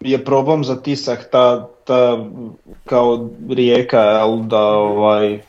je 0.00 0.24
problem 0.24 0.64
za 0.64 0.82
tisak 0.82 1.28
ta, 1.32 1.68
ta 1.84 2.26
kao 2.84 3.28
rijeka, 3.50 4.00
jel, 4.00 4.38
da 4.42 4.62
ovaj, 4.66 5.40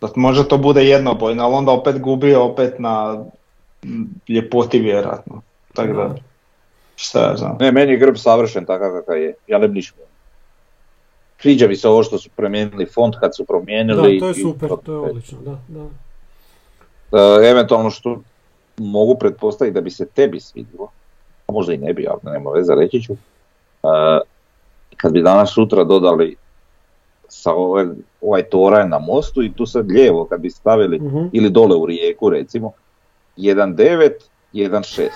da 0.00 0.08
možda 0.16 0.44
to 0.44 0.58
bude 0.58 0.84
jednobojno, 0.84 1.44
ali 1.44 1.54
onda 1.54 1.72
opet 1.72 2.00
gubi 2.00 2.34
opet 2.34 2.78
na 2.78 3.24
ljepoti 4.28 4.78
vjerojatno. 4.78 5.42
Tako 5.74 5.92
da, 5.92 6.14
šta 7.02 7.20
ja 7.20 7.36
znam. 7.36 7.56
Ne, 7.60 7.72
meni 7.72 7.92
je 7.92 7.98
grb 7.98 8.16
savršen 8.16 8.64
takav 8.64 8.92
kakav 8.92 9.18
je, 9.18 9.34
ja 9.46 9.58
ne 9.58 9.68
bi 9.68 9.74
ništa. 9.74 9.98
Sviđa 11.38 11.68
mi 11.68 11.76
se 11.76 11.88
ovo 11.88 12.02
što 12.02 12.18
su 12.18 12.30
promijenili 12.36 12.86
font 12.86 13.16
kad 13.20 13.36
su 13.36 13.44
promijenili. 13.44 14.20
Da, 14.20 14.20
to 14.20 14.28
je 14.28 14.34
super, 14.34 14.70
to 14.84 14.92
je 14.92 14.98
odlično, 14.98 15.38
da, 15.40 15.58
da. 15.68 15.82
Uh, 15.82 17.44
eventualno 17.44 17.90
što 17.90 18.20
mogu 18.76 19.18
pretpostaviti 19.18 19.74
da 19.74 19.80
bi 19.80 19.90
se 19.90 20.06
tebi 20.06 20.40
svidilo, 20.40 20.88
a 21.46 21.52
možda 21.52 21.72
i 21.72 21.78
ne 21.78 21.92
bi, 21.92 22.06
ali 22.08 22.32
nema 22.32 22.50
veze, 22.50 22.74
reći 22.74 23.02
ću, 23.02 23.16
kad 24.96 25.12
bi 25.12 25.22
danas 25.22 25.54
sutra 25.54 25.84
dodali 25.84 26.36
sa 27.28 27.52
ovaj, 27.52 27.86
ovaj 28.20 28.42
toraj 28.42 28.88
na 28.88 28.98
mostu 28.98 29.42
i 29.42 29.52
tu 29.52 29.66
sad 29.66 29.90
lijevo 29.90 30.24
kad 30.24 30.40
bi 30.40 30.50
stavili 30.50 30.96
uh 30.96 31.28
ili 31.32 31.50
dole 31.50 31.76
u 31.76 31.86
rijeku 31.86 32.30
recimo 32.30 32.72
1.9 33.36 34.10
1.6 34.54 35.08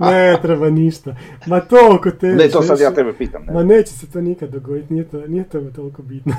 Ne 0.10 0.38
treba 0.42 0.70
ništa 0.70 1.16
Ma 1.46 1.60
to 1.60 1.76
oko 1.96 2.10
tebe 2.10 2.34
Ne 2.34 2.48
to 2.48 2.62
sad 2.62 2.80
ja 2.80 2.94
tebe 2.94 3.12
pitam 3.12 3.44
ne. 3.44 3.52
Ma 3.52 3.62
neće 3.62 3.92
se 3.92 4.10
to 4.10 4.20
nikad 4.20 4.50
dogoditi 4.50 4.92
Nije 4.92 5.08
to, 5.08 5.26
nije 5.26 5.44
to 5.44 5.60
toliko 5.60 6.02
bitno 6.02 6.34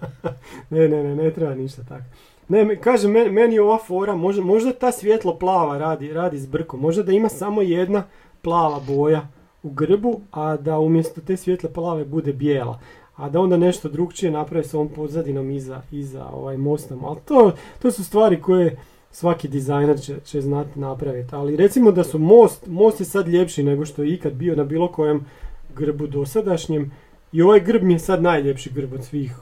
Ne 0.70 0.88
ne 0.88 1.02
ne 1.02 1.16
ne 1.16 1.30
treba 1.30 1.54
ništa 1.54 1.82
tako 1.82 2.04
ne, 2.50 2.76
kažem, 2.76 3.10
meni, 3.10 3.58
ova 3.58 3.78
fora, 3.78 4.14
možda, 4.16 4.42
možda 4.42 4.72
ta 4.72 4.92
svjetlo 4.92 5.38
plava 5.38 5.78
radi, 5.78 6.12
radi 6.12 6.38
s 6.38 6.46
brkom, 6.46 6.80
možda 6.80 7.02
da 7.02 7.12
ima 7.12 7.28
samo 7.28 7.62
jedna 7.62 8.02
plava 8.42 8.80
boja 8.86 9.28
u 9.62 9.70
grbu, 9.70 10.20
a 10.30 10.56
da 10.56 10.78
umjesto 10.78 11.20
te 11.20 11.36
svjetle 11.36 11.72
plave 11.72 12.04
bude 12.04 12.32
bijela. 12.32 12.80
A 13.16 13.28
da 13.28 13.40
onda 13.40 13.56
nešto 13.56 13.88
drugčije 13.88 14.32
napravi 14.32 14.64
s 14.64 14.74
ovom 14.74 14.88
pozadinom 14.88 15.50
iza, 15.50 15.82
iza 15.92 16.26
ovaj 16.26 16.56
mostom. 16.56 17.04
Ali 17.04 17.18
to, 17.24 17.52
to 17.82 17.90
su 17.90 18.04
stvari 18.04 18.42
koje 18.42 18.76
svaki 19.10 19.48
dizajner 19.48 20.00
će, 20.00 20.16
će 20.24 20.40
znati 20.40 20.80
napraviti. 20.80 21.34
Ali 21.34 21.56
recimo 21.56 21.92
da 21.92 22.04
su 22.04 22.18
most, 22.18 22.66
most 22.66 23.00
je 23.00 23.06
sad 23.06 23.28
ljepši 23.28 23.62
nego 23.62 23.86
što 23.86 24.02
je 24.02 24.14
ikad 24.14 24.32
bio 24.32 24.56
na 24.56 24.64
bilo 24.64 24.88
kojem 24.88 25.26
grbu 25.74 26.06
dosadašnjem. 26.06 26.92
I 27.32 27.42
ovaj 27.42 27.60
grb 27.60 27.82
mi 27.82 27.92
je 27.92 27.98
sad 27.98 28.22
najljepši 28.22 28.70
grb 28.74 28.92
od 28.92 29.04
svih 29.04 29.36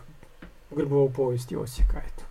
grbova 0.77 1.03
u 1.03 1.11
povijesti 1.11 1.57
Osijeka. 1.57 1.99
Eto. 1.99 2.25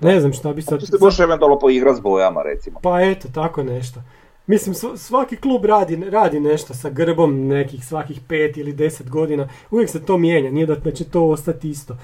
Ne 0.00 0.20
znam 0.20 0.32
šta 0.32 0.52
bi 0.52 0.62
sad... 0.62 0.80
Tu 0.80 0.86
se 0.86 0.96
možeš 1.00 1.20
eventualno 1.20 1.58
poigrati 1.58 1.98
s 1.98 2.00
bojama 2.00 2.42
recimo. 2.42 2.80
Pa 2.82 3.00
eto, 3.00 3.28
tako 3.34 3.62
nešto. 3.62 4.02
Mislim, 4.46 4.74
svaki 4.96 5.36
klub 5.36 5.64
radi, 5.64 5.96
radi 6.10 6.40
nešto 6.40 6.74
sa 6.74 6.90
grbom 6.90 7.46
nekih 7.46 7.84
svakih 7.86 8.20
pet 8.28 8.56
ili 8.56 8.72
deset 8.72 9.10
godina. 9.10 9.48
Uvijek 9.70 9.90
se 9.90 10.04
to 10.04 10.18
mijenja, 10.18 10.50
nije 10.50 10.66
da 10.66 10.90
će 10.90 11.04
to 11.04 11.24
ostati 11.24 11.70
isto. 11.70 11.96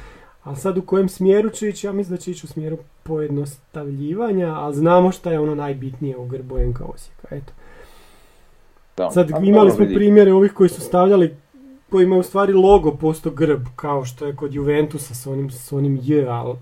Ali 0.48 0.56
sad 0.56 0.78
u 0.78 0.82
kojem 0.82 1.08
smjeru 1.08 1.50
će 1.50 1.68
ići, 1.68 1.86
ja 1.86 1.92
mislim 1.92 2.16
da 2.16 2.22
će 2.22 2.30
ići 2.30 2.46
u 2.46 2.48
smjeru 2.48 2.78
pojednostavljivanja, 3.02 4.54
ali 4.54 4.74
znamo 4.74 5.12
šta 5.12 5.32
je 5.32 5.40
ono 5.40 5.54
najbitnije 5.54 6.16
u 6.16 6.26
grbu 6.26 6.58
NK 6.58 6.80
Osijeka. 6.94 7.28
Eto. 7.30 7.52
sad 9.10 9.30
imali 9.42 9.70
smo 9.70 9.84
primjere 9.94 10.32
ovih 10.32 10.52
koji 10.52 10.68
su 10.68 10.80
stavljali 10.80 11.36
koji 11.90 12.04
imaju 12.04 12.20
u 12.20 12.22
stvari 12.22 12.52
logo 12.52 12.96
posto 12.96 13.30
grb, 13.30 13.66
kao 13.76 14.04
što 14.04 14.26
je 14.26 14.36
kod 14.36 14.54
Juventusa 14.54 15.14
s 15.14 15.26
onim, 15.26 15.50
s 15.50 15.72
onim 15.72 16.00
J, 16.02 16.26
ali... 16.28 16.54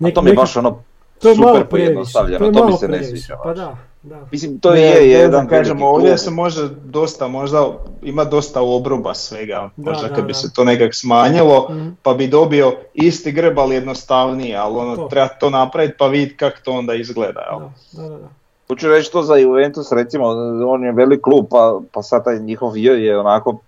A 0.00 0.10
to 0.10 0.22
mi 0.22 0.30
je 0.30 0.36
baš 0.36 0.56
ono 0.56 0.82
to 1.18 1.28
je 1.28 1.34
super 1.34 1.52
malo 1.52 1.64
pojednostavljeno, 1.70 2.38
to, 2.38 2.44
je 2.44 2.52
to 2.52 2.66
mi 2.66 2.72
se 2.72 2.88
ne 2.88 3.04
sviđa. 3.04 3.36
Pa 3.44 3.54
da. 3.54 3.76
Da. 4.04 4.26
Mislim, 4.32 4.58
to 4.58 4.70
ne, 4.70 4.80
je 4.80 5.10
jedan 5.10 5.48
kažemo, 5.48 5.88
ovdje 5.88 6.18
se 6.18 6.30
može 6.30 6.68
dosta, 6.84 7.28
možda 7.28 7.66
ima 8.02 8.24
dosta 8.24 8.62
obruba 8.62 9.14
svega, 9.14 9.70
možda 9.76 10.08
kad 10.08 10.26
bi 10.26 10.34
se 10.34 10.52
to 10.52 10.64
nekak 10.64 10.94
smanjilo, 10.94 11.66
mhm. 11.70 11.88
pa 12.02 12.14
bi 12.14 12.26
dobio 12.28 12.72
isti 12.94 13.32
grb, 13.32 13.58
ali 13.58 13.74
jednostavniji, 13.74 14.54
ali 14.56 14.76
ono, 14.76 14.96
to. 14.96 15.08
treba 15.08 15.28
to 15.28 15.50
napraviti 15.50 15.94
pa 15.98 16.06
vidjeti 16.06 16.36
kako 16.36 16.56
to 16.64 16.72
onda 16.72 16.94
izgleda. 16.94 17.40
Jel? 17.40 17.58
Da, 17.92 18.08
da, 18.08 18.18
da. 18.18 18.28
Hoću 18.68 18.88
reći 18.88 19.12
to 19.12 19.22
za 19.22 19.36
Juventus, 19.36 19.92
recimo, 19.92 20.26
on 20.66 20.84
je 20.84 20.92
velik 20.92 21.20
klub, 21.20 21.46
pa, 21.50 21.80
pa 21.92 22.02
sad 22.02 22.24
taj 22.24 22.38
njihov 22.38 22.76
J 22.76 23.04
je 23.04 23.18
onako, 23.18 23.58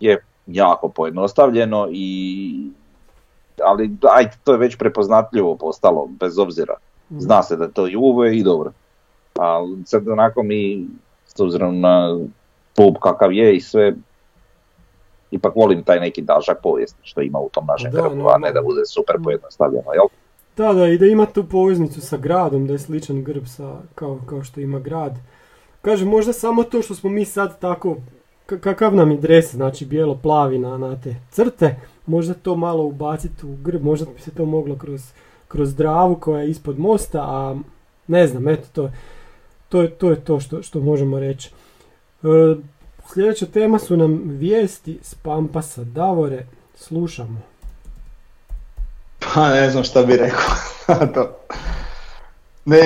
je 0.00 0.24
jako 0.46 0.88
pojednostavljeno 0.88 1.88
i 1.90 2.70
ali 3.64 3.90
aj, 4.16 4.30
to 4.44 4.52
je 4.52 4.58
već 4.58 4.76
prepoznatljivo 4.76 5.56
postalo, 5.56 6.08
bez 6.20 6.38
obzira. 6.38 6.74
Mhm. 7.10 7.20
Zna 7.20 7.42
se 7.42 7.56
da 7.56 7.64
je 7.64 7.72
to 7.72 7.86
Juve 7.86 8.36
i 8.36 8.42
dobro 8.42 8.72
ali 9.38 9.82
sad 9.84 10.08
onako 10.08 10.42
mi, 10.42 10.86
s 11.26 11.40
obzirom 11.40 11.80
na 11.80 12.18
klub 12.76 12.94
kakav 13.02 13.32
je 13.32 13.56
i 13.56 13.60
sve, 13.60 13.94
ipak 15.30 15.56
volim 15.56 15.82
taj 15.82 16.00
neki 16.00 16.22
dažak 16.22 16.58
povijesti 16.62 16.98
što 17.02 17.20
ima 17.20 17.38
u 17.38 17.48
tom 17.48 17.66
našem 17.66 17.92
grbu, 17.92 18.28
a 18.28 18.38
ne 18.38 18.52
da 18.52 18.62
bude 18.62 18.86
super 18.86 19.16
pojednostavljeno, 19.24 19.92
jel? 19.92 20.06
Da, 20.56 20.72
da, 20.72 20.88
i 20.88 20.98
da 20.98 21.06
ima 21.06 21.26
tu 21.26 21.44
poveznicu 21.48 22.00
sa 22.00 22.16
gradom, 22.16 22.66
da 22.66 22.72
je 22.72 22.78
sličan 22.78 23.24
grb 23.24 23.46
sa, 23.46 23.76
kao, 23.94 24.18
kao 24.26 24.44
što 24.44 24.60
ima 24.60 24.78
grad. 24.78 25.18
Kažem, 25.82 26.08
možda 26.08 26.32
samo 26.32 26.64
to 26.64 26.82
što 26.82 26.94
smo 26.94 27.10
mi 27.10 27.24
sad 27.24 27.60
tako, 27.60 27.96
kakav 28.46 28.94
nam 28.94 29.10
je 29.10 29.16
dres, 29.16 29.54
znači 29.54 29.86
bijelo-plavi 29.86 30.58
na, 30.58 30.78
na 30.78 31.00
te 31.00 31.16
crte, 31.30 31.76
možda 32.06 32.34
to 32.34 32.56
malo 32.56 32.84
ubaciti 32.84 33.46
u 33.46 33.56
grb, 33.62 33.84
možda 33.84 34.06
bi 34.14 34.20
se 34.20 34.30
to 34.30 34.44
moglo 34.44 34.76
kroz, 34.76 35.12
kroz 35.48 35.74
dravu 35.74 36.16
koja 36.20 36.42
je 36.42 36.50
ispod 36.50 36.78
mosta, 36.78 37.22
a 37.22 37.56
ne 38.06 38.26
znam, 38.26 38.48
eto 38.48 38.68
to 38.72 38.90
to 39.74 39.82
je 39.82 39.90
to, 39.90 40.10
je 40.10 40.24
to 40.24 40.40
što, 40.40 40.62
što 40.62 40.80
možemo 40.80 41.20
reći. 41.20 41.50
E, 42.22 42.26
sljedeća 43.12 43.46
tema 43.46 43.78
su 43.78 43.96
nam 43.96 44.22
vijesti 44.24 44.98
s 45.02 45.14
Pampasa. 45.14 45.84
Davore, 45.84 46.46
slušamo. 46.74 47.40
Pa 49.18 49.48
ne 49.48 49.70
znam 49.70 49.84
šta 49.84 50.02
bi 50.02 50.16
rekao. 50.16 50.54
to. 51.14 51.36
Ne, 52.64 52.80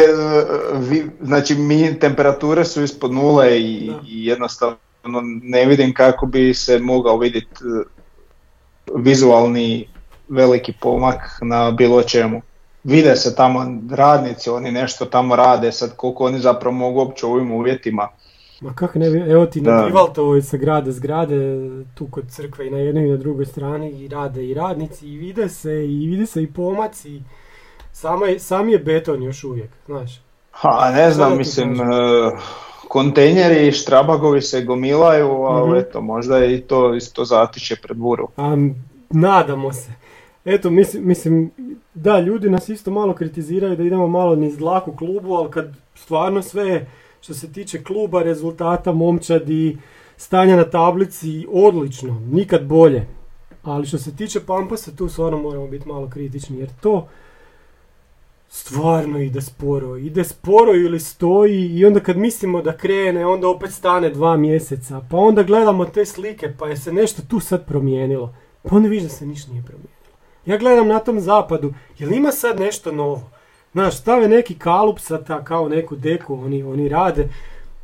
vi, 0.75 1.11
znači 1.21 1.55
mi 1.55 1.99
temperature 1.99 2.65
su 2.65 2.83
ispod 2.83 3.13
nule 3.13 3.61
i, 3.61 3.93
i 4.07 4.27
jednostavno 4.27 4.79
ne 5.43 5.67
vidim 5.67 5.95
kako 5.95 6.27
bi 6.27 6.55
se 6.55 6.79
mogao 6.79 7.19
vidjeti 7.19 7.65
e, 7.65 7.85
vizualni 8.95 9.89
veliki 10.29 10.73
pomak 10.81 11.39
na 11.43 11.71
bilo 11.71 12.03
čemu. 12.03 12.43
Vide 12.89 13.17
se 13.17 13.35
tamo 13.35 13.61
radnici, 13.91 14.51
oni 14.51 14.73
nešto 14.73 15.05
tamo 15.05 15.37
rade, 15.37 15.73
sad 15.73 15.97
koliko 15.97 16.25
oni 16.25 16.39
zapravo 16.39 16.77
mogu 16.77 16.99
uopće 16.99 17.27
u 17.27 17.33
ovim 17.33 17.53
uvjetima. 17.53 18.09
Ma 18.61 18.73
kako 18.73 18.99
ne, 18.99 19.11
bi- 19.11 19.31
evo 19.31 19.47
ti 19.47 19.61
na. 19.61 19.85
Divaltovoj 19.85 20.43
se 20.43 20.59
grade 20.59 20.93
zgrade, 20.93 21.37
tu 21.95 22.07
kod 22.07 22.31
crkve 22.31 22.67
i 22.67 22.71
na 22.71 22.79
jednoj 22.79 23.05
i 23.05 23.11
na 23.11 23.17
drugoj 23.17 23.47
strani 23.47 23.91
i 23.91 24.09
rade 24.09 24.45
i 24.45 24.55
radnici 24.55 25.09
i 25.09 25.17
vide 25.19 25.49
se 25.49 25.73
i 25.87 26.07
vide 26.07 26.27
se 26.27 26.43
i 26.43 26.47
pomaci. 26.47 27.21
Sama 27.93 28.27
je, 28.27 28.39
sam 28.39 28.69
je 28.69 28.79
beton 28.79 29.23
još 29.23 29.45
uvijek, 29.45 29.71
znaš. 29.87 30.21
Ha, 30.51 30.91
ne 30.91 31.11
znam, 31.11 31.37
mislim, 31.39 31.69
kažem? 31.71 31.93
e, 31.93 32.31
kontejneri 32.89 33.69
i 33.69 33.73
štrabagovi 33.73 34.43
se 34.43 34.63
gomilaju, 34.63 35.29
ali 35.33 35.69
Mhm. 35.71 35.79
eto, 35.79 36.01
možda 36.01 36.39
je 36.39 36.55
i 36.55 36.61
to 36.61 36.95
isto 36.95 37.25
zatiče 37.25 37.77
pred 37.77 37.97
buru. 37.97 38.29
A 38.37 38.57
nadamo 39.11 39.73
se. 39.73 39.93
Eto, 40.51 40.71
mislim, 40.71 41.07
mislim, 41.07 41.51
da, 41.95 42.21
ljudi 42.21 42.51
nas 42.51 42.69
isto 42.69 42.91
malo 42.91 43.15
kritiziraju 43.15 43.77
da 43.77 43.83
idemo 43.83 44.09
malo 44.09 44.37
niz 44.37 44.57
dlaku 44.57 44.97
klubu, 44.97 45.35
ali 45.35 45.51
kad 45.51 45.77
stvarno 45.95 46.43
sve 46.43 46.87
što 47.21 47.35
se 47.35 47.53
tiče 47.53 47.83
kluba, 47.85 48.23
rezultata, 48.23 48.93
momčadi, 48.93 49.79
stanja 50.17 50.57
na 50.57 50.65
tablici, 50.65 51.47
odlično, 51.53 52.21
nikad 52.31 52.67
bolje. 52.67 53.07
Ali 53.63 53.87
što 53.87 53.99
se 53.99 54.17
tiče 54.17 54.41
Pampasa, 54.41 54.97
tu 54.97 55.09
stvarno 55.09 55.39
moramo 55.39 55.67
biti 55.67 55.89
malo 55.89 56.11
kritični, 56.11 56.59
jer 56.59 56.69
to 56.81 57.09
stvarno 58.49 59.19
ide 59.19 59.41
sporo. 59.41 59.97
Ide 59.97 60.25
sporo 60.25 60.75
ili 60.75 61.01
stoji 61.01 61.67
i 61.67 61.85
onda 61.85 62.01
kad 62.01 62.17
mislimo 62.17 62.63
da 62.63 62.77
krene, 62.77 63.27
onda 63.27 63.49
opet 63.49 63.73
stane 63.73 64.11
dva 64.11 64.37
mjeseca. 64.37 65.03
Pa 65.11 65.17
onda 65.17 65.43
gledamo 65.43 65.85
te 65.85 66.05
slike, 66.05 66.53
pa 66.59 66.69
je 66.69 66.77
se 66.77 66.93
nešto 66.93 67.23
tu 67.29 67.41
sad 67.41 67.67
promijenilo. 67.67 68.35
Pa 68.63 68.77
onda 68.77 68.89
vidiš 68.89 69.03
da 69.03 69.09
se 69.09 69.27
ništa 69.27 69.53
nije 69.53 69.63
promijenilo. 69.63 69.98
Ja 70.49 70.57
gledam 70.57 70.89
na 70.89 70.99
tom 70.99 71.21
zapadu, 71.21 71.75
jel 71.99 72.13
ima 72.13 72.33
sad 72.33 72.61
nešto 72.61 72.93
novo? 72.93 73.31
Znaš, 73.73 73.97
stave 73.97 74.29
neki 74.29 74.55
kalup 74.59 74.99
ta, 75.27 75.45
kao 75.45 75.69
neku 75.69 75.97
deku, 75.97 76.35
oni, 76.35 76.63
oni 76.63 76.89
rade, 76.89 77.29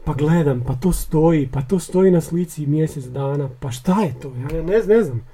pa 0.04 0.12
gledam, 0.12 0.64
pa 0.66 0.74
to 0.74 0.92
stoji, 0.92 1.48
pa 1.52 1.62
to 1.62 1.78
stoji 1.78 2.10
na 2.10 2.20
slici 2.20 2.66
mjesec 2.66 3.04
dana, 3.04 3.48
pa 3.60 3.70
šta 3.70 4.00
je 4.00 4.14
to? 4.22 4.32
Ja 4.52 4.62
ne, 4.62 4.82
ne 4.86 5.02
znam. 5.02 5.26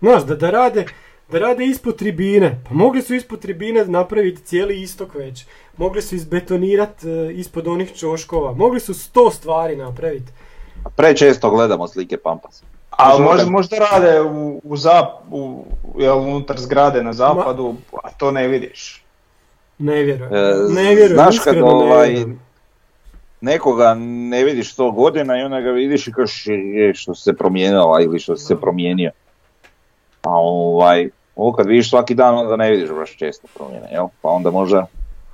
Znaš, 0.00 0.24
da, 0.24 0.36
da 0.36 0.50
rade, 0.50 0.84
da 1.32 1.38
rade 1.38 1.64
ispod 1.64 1.96
tribine, 1.96 2.62
pa 2.68 2.74
mogli 2.74 3.02
su 3.02 3.14
ispod 3.14 3.40
tribine 3.40 3.84
napraviti 3.84 4.42
cijeli 4.42 4.82
istok 4.82 5.14
već, 5.14 5.44
mogli 5.76 6.02
su 6.02 6.14
izbetonirati 6.14 7.08
ispod 7.34 7.68
onih 7.68 7.92
čoškova, 7.96 8.52
mogli 8.52 8.80
su 8.80 8.94
sto 8.94 9.30
stvari 9.30 9.76
napraviti. 9.76 10.32
Prečesto 10.96 11.50
gledamo 11.50 11.88
slike 11.88 12.16
Pampasa. 12.16 12.64
Ali 12.90 13.22
Možda- 13.24 13.50
možda, 13.50 13.76
rade 13.78 14.20
u, 14.20 14.60
u, 14.64 14.76
zap, 14.76 15.06
u 15.30 15.64
jel, 15.98 16.18
unutar 16.18 16.58
zgrade 16.58 17.02
na 17.02 17.12
zapadu, 17.12 17.74
a 18.04 18.10
to 18.10 18.30
ne 18.30 18.48
vidiš. 18.48 19.04
Ne 19.78 20.02
vjerujem, 20.02 20.34
E, 20.34 20.54
ne 20.68 20.94
vjerujem, 20.94 21.14
znaš 21.14 21.38
kad 21.38 21.54
iskreno 21.54 21.66
ne 21.66 21.72
ovaj, 21.74 22.08
vjerujem. 22.08 22.40
Nekoga 23.40 23.94
ne 23.98 24.44
vidiš 24.44 24.72
sto 24.72 24.90
godina 24.90 25.38
i 25.38 25.42
onda 25.42 25.60
ga 25.60 25.70
vidiš 25.70 26.08
i 26.08 26.12
kažeš 26.12 26.46
je, 26.46 26.94
što 26.94 27.14
se 27.14 27.32
promijenila 27.32 28.00
ili 28.00 28.18
što 28.18 28.36
se 28.36 28.60
promijenio. 28.60 29.10
A 30.22 30.30
ovaj, 30.32 31.08
ovo 31.36 31.52
kad 31.52 31.66
vidiš 31.66 31.90
svaki 31.90 32.14
dan 32.14 32.34
onda 32.34 32.56
ne 32.56 32.70
vidiš 32.70 32.90
baš 32.90 33.16
često 33.16 33.48
promjene, 33.54 33.88
jel? 33.92 34.06
Pa 34.22 34.28
onda 34.28 34.50
možda, 34.50 34.86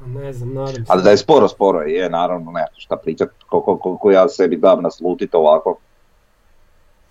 Ne 0.06 0.32
znam, 0.32 0.54
nadam 0.54 0.74
se. 0.74 0.84
ali 0.88 1.02
da 1.02 1.10
je 1.10 1.16
sporo, 1.16 1.48
sporo 1.48 1.80
je, 1.80 1.94
je 1.94 2.10
naravno, 2.10 2.50
ne 2.50 2.66
šta 2.76 2.96
pričat, 2.96 3.28
koliko, 3.46 3.76
koliko 3.78 4.10
ja 4.10 4.28
sebi 4.28 4.56
dam 4.56 4.82
naslutit 4.82 5.34
ovako, 5.34 5.76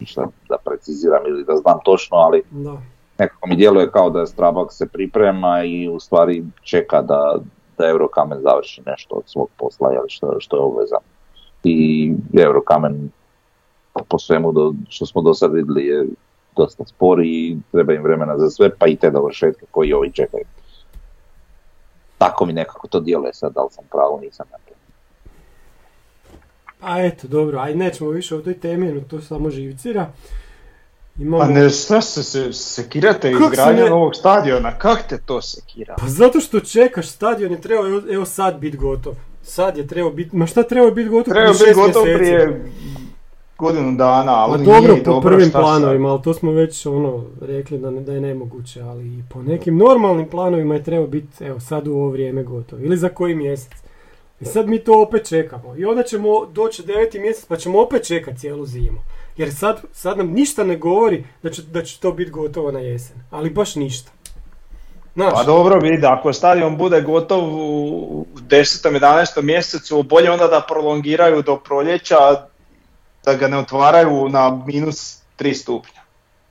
šta 0.04 0.28
da 0.50 0.58
preciziram 0.66 1.22
ili 1.28 1.44
da 1.44 1.56
znam 1.56 1.80
točno, 1.86 2.18
ali 2.18 2.44
Da. 2.52 2.78
nekako 3.18 3.48
mi 3.48 3.56
djeluje 3.56 3.92
kao 3.92 4.10
da 4.10 4.26
Strabag 4.26 4.68
se 4.72 4.88
priprema 4.88 5.64
i 5.64 5.90
u 5.90 6.00
stvari 6.00 6.44
čeka 6.62 7.02
da, 7.02 7.38
da 7.78 7.88
Eurokamen 7.88 8.42
završi 8.42 8.82
nešto 8.86 9.16
od 9.16 9.24
svog 9.26 9.50
posla, 9.58 9.92
jel, 9.92 10.04
što, 10.08 10.36
što 10.40 10.58
je 10.58 10.62
obveza. 10.62 10.98
I 11.64 12.12
Eurokamen 12.34 13.10
po 14.08 14.20
svemu 14.20 14.52
do, 14.52 14.74
što 14.90 15.06
smo 15.06 15.22
do 15.22 15.34
sad 15.34 15.54
vidjeli 15.54 15.86
je 15.86 16.06
dosta 16.56 16.86
spor 16.86 17.20
i 17.24 17.58
treba 17.72 17.94
im 17.94 18.04
vremena 18.04 18.38
za 18.38 18.50
sve, 18.50 18.70
pa 18.80 18.88
i 18.88 18.96
te 18.96 19.10
dovršetke 19.10 19.66
koji 19.72 19.94
ovi 19.94 20.12
čekaju. 20.12 20.44
Tako 22.18 22.46
mi 22.46 22.54
nekako 22.54 22.88
to 22.88 23.00
djeluje 23.00 23.34
sad, 23.34 23.54
da 23.54 23.64
li 23.64 23.70
sam 23.72 23.86
pravo, 23.92 24.20
nisam 24.22 24.46
to. 24.52 24.65
A 26.86 27.06
eto, 27.06 27.28
dobro, 27.28 27.60
aj 27.60 27.76
nećemo 27.76 28.10
više 28.10 28.36
o 28.36 28.42
toj 28.42 28.54
temi, 28.54 28.92
no 28.92 29.02
to 29.02 29.22
samo 29.22 29.50
živcira. 29.50 30.12
Imamo... 31.20 31.44
Pa 31.44 31.50
ne, 31.50 31.70
šta 31.70 32.02
se, 32.02 32.24
se 32.24 32.54
sekirate 32.54 33.32
izgradnja 33.32 33.84
ne- 33.84 33.90
novog 33.90 34.16
stadiona, 34.16 34.72
kak 34.72 35.08
te 35.10 35.18
to 35.18 35.42
sekira? 35.42 35.96
Pa 35.98 36.08
zato 36.08 36.40
što 36.40 36.60
čekaš, 36.60 37.08
stadion 37.08 37.52
je 37.52 37.62
trebao, 37.62 37.88
evo, 37.88 38.02
evo 38.12 38.26
sad 38.26 38.60
biti 38.60 38.78
gotov. 38.78 39.14
Sad 39.44 39.78
je 39.78 39.88
trebao 39.88 40.12
biti, 40.12 40.36
ma 40.36 40.46
šta 40.48 40.64
trebao 40.64 40.92
biti 40.92 41.10
gotov 41.10 41.34
Treba 41.34 41.54
prije 41.54 41.54
biti 41.54 41.66
šest 41.66 41.80
gotov 41.88 42.06
mjeseci? 42.06 42.18
prije 42.20 42.66
godinu 43.58 43.98
dana, 43.98 44.34
ali 44.36 44.66
dobro, 44.66 44.80
nije 44.82 45.04
po 45.04 45.12
dobro, 45.12 45.30
prvim 45.30 45.52
planovima, 45.52 46.10
ali 46.10 46.22
to 46.22 46.34
smo 46.34 46.52
već 46.52 46.86
ono 46.86 47.26
rekli 47.42 47.78
da, 47.78 47.92
ne- 47.92 48.02
da 48.02 48.14
je 48.14 48.22
nemoguće, 48.22 48.82
ali 48.82 49.08
i 49.08 49.24
po 49.30 49.42
nekim 49.42 49.78
normalnim 49.78 50.30
planovima 50.30 50.76
je 50.76 50.84
trebao 50.84 51.08
biti, 51.08 51.44
evo 51.44 51.60
sad 51.60 51.88
u 51.88 51.94
ovo 51.94 52.10
vrijeme 52.10 52.44
gotov, 52.44 52.86
ili 52.86 52.98
za 52.98 53.10
koji 53.10 53.36
mjesec. 53.36 53.85
I 54.40 54.46
sad 54.46 54.68
mi 54.68 54.80
to 54.80 55.02
opet 55.02 55.28
čekamo. 55.30 55.76
I 55.78 55.86
onda 55.86 56.04
ćemo 56.04 56.46
doći 56.46 56.84
deveti 56.84 57.20
mjesec 57.20 57.46
pa 57.46 57.58
ćemo 57.58 57.82
opet 57.82 58.08
čekati 58.08 58.40
cijelu 58.40 58.66
zimu. 58.66 59.00
Jer 59.38 59.56
sad, 59.56 59.82
sad 59.94 60.18
nam 60.18 60.32
ništa 60.32 60.64
ne 60.64 60.78
govori 60.78 61.26
da 61.44 61.50
će, 61.50 61.62
da 61.62 61.84
će 61.84 62.00
to 62.00 62.12
biti 62.12 62.32
gotovo 62.32 62.72
na 62.72 62.80
jesen. 62.80 63.16
Ali 63.32 63.50
baš 63.50 63.76
ništa. 63.76 64.12
Znaš, 65.16 65.34
Pa 65.34 65.44
dobro, 65.44 65.80
vidi, 65.80 66.06
ako 66.06 66.34
stadion 66.34 66.78
bude 66.78 67.02
gotov 67.02 67.44
u 67.44 68.26
10. 68.50 69.00
11. 69.00 69.42
mjesecu, 69.42 70.04
bolje 70.04 70.32
onda 70.32 70.48
da 70.48 70.66
prolongiraju 70.70 71.42
do 71.42 71.58
proljeća, 71.58 72.16
da 73.26 73.34
ga 73.34 73.48
ne 73.48 73.58
otvaraju 73.58 74.30
na 74.30 74.64
minus 74.68 75.22
3 75.40 75.54
stupnja. 75.54 76.02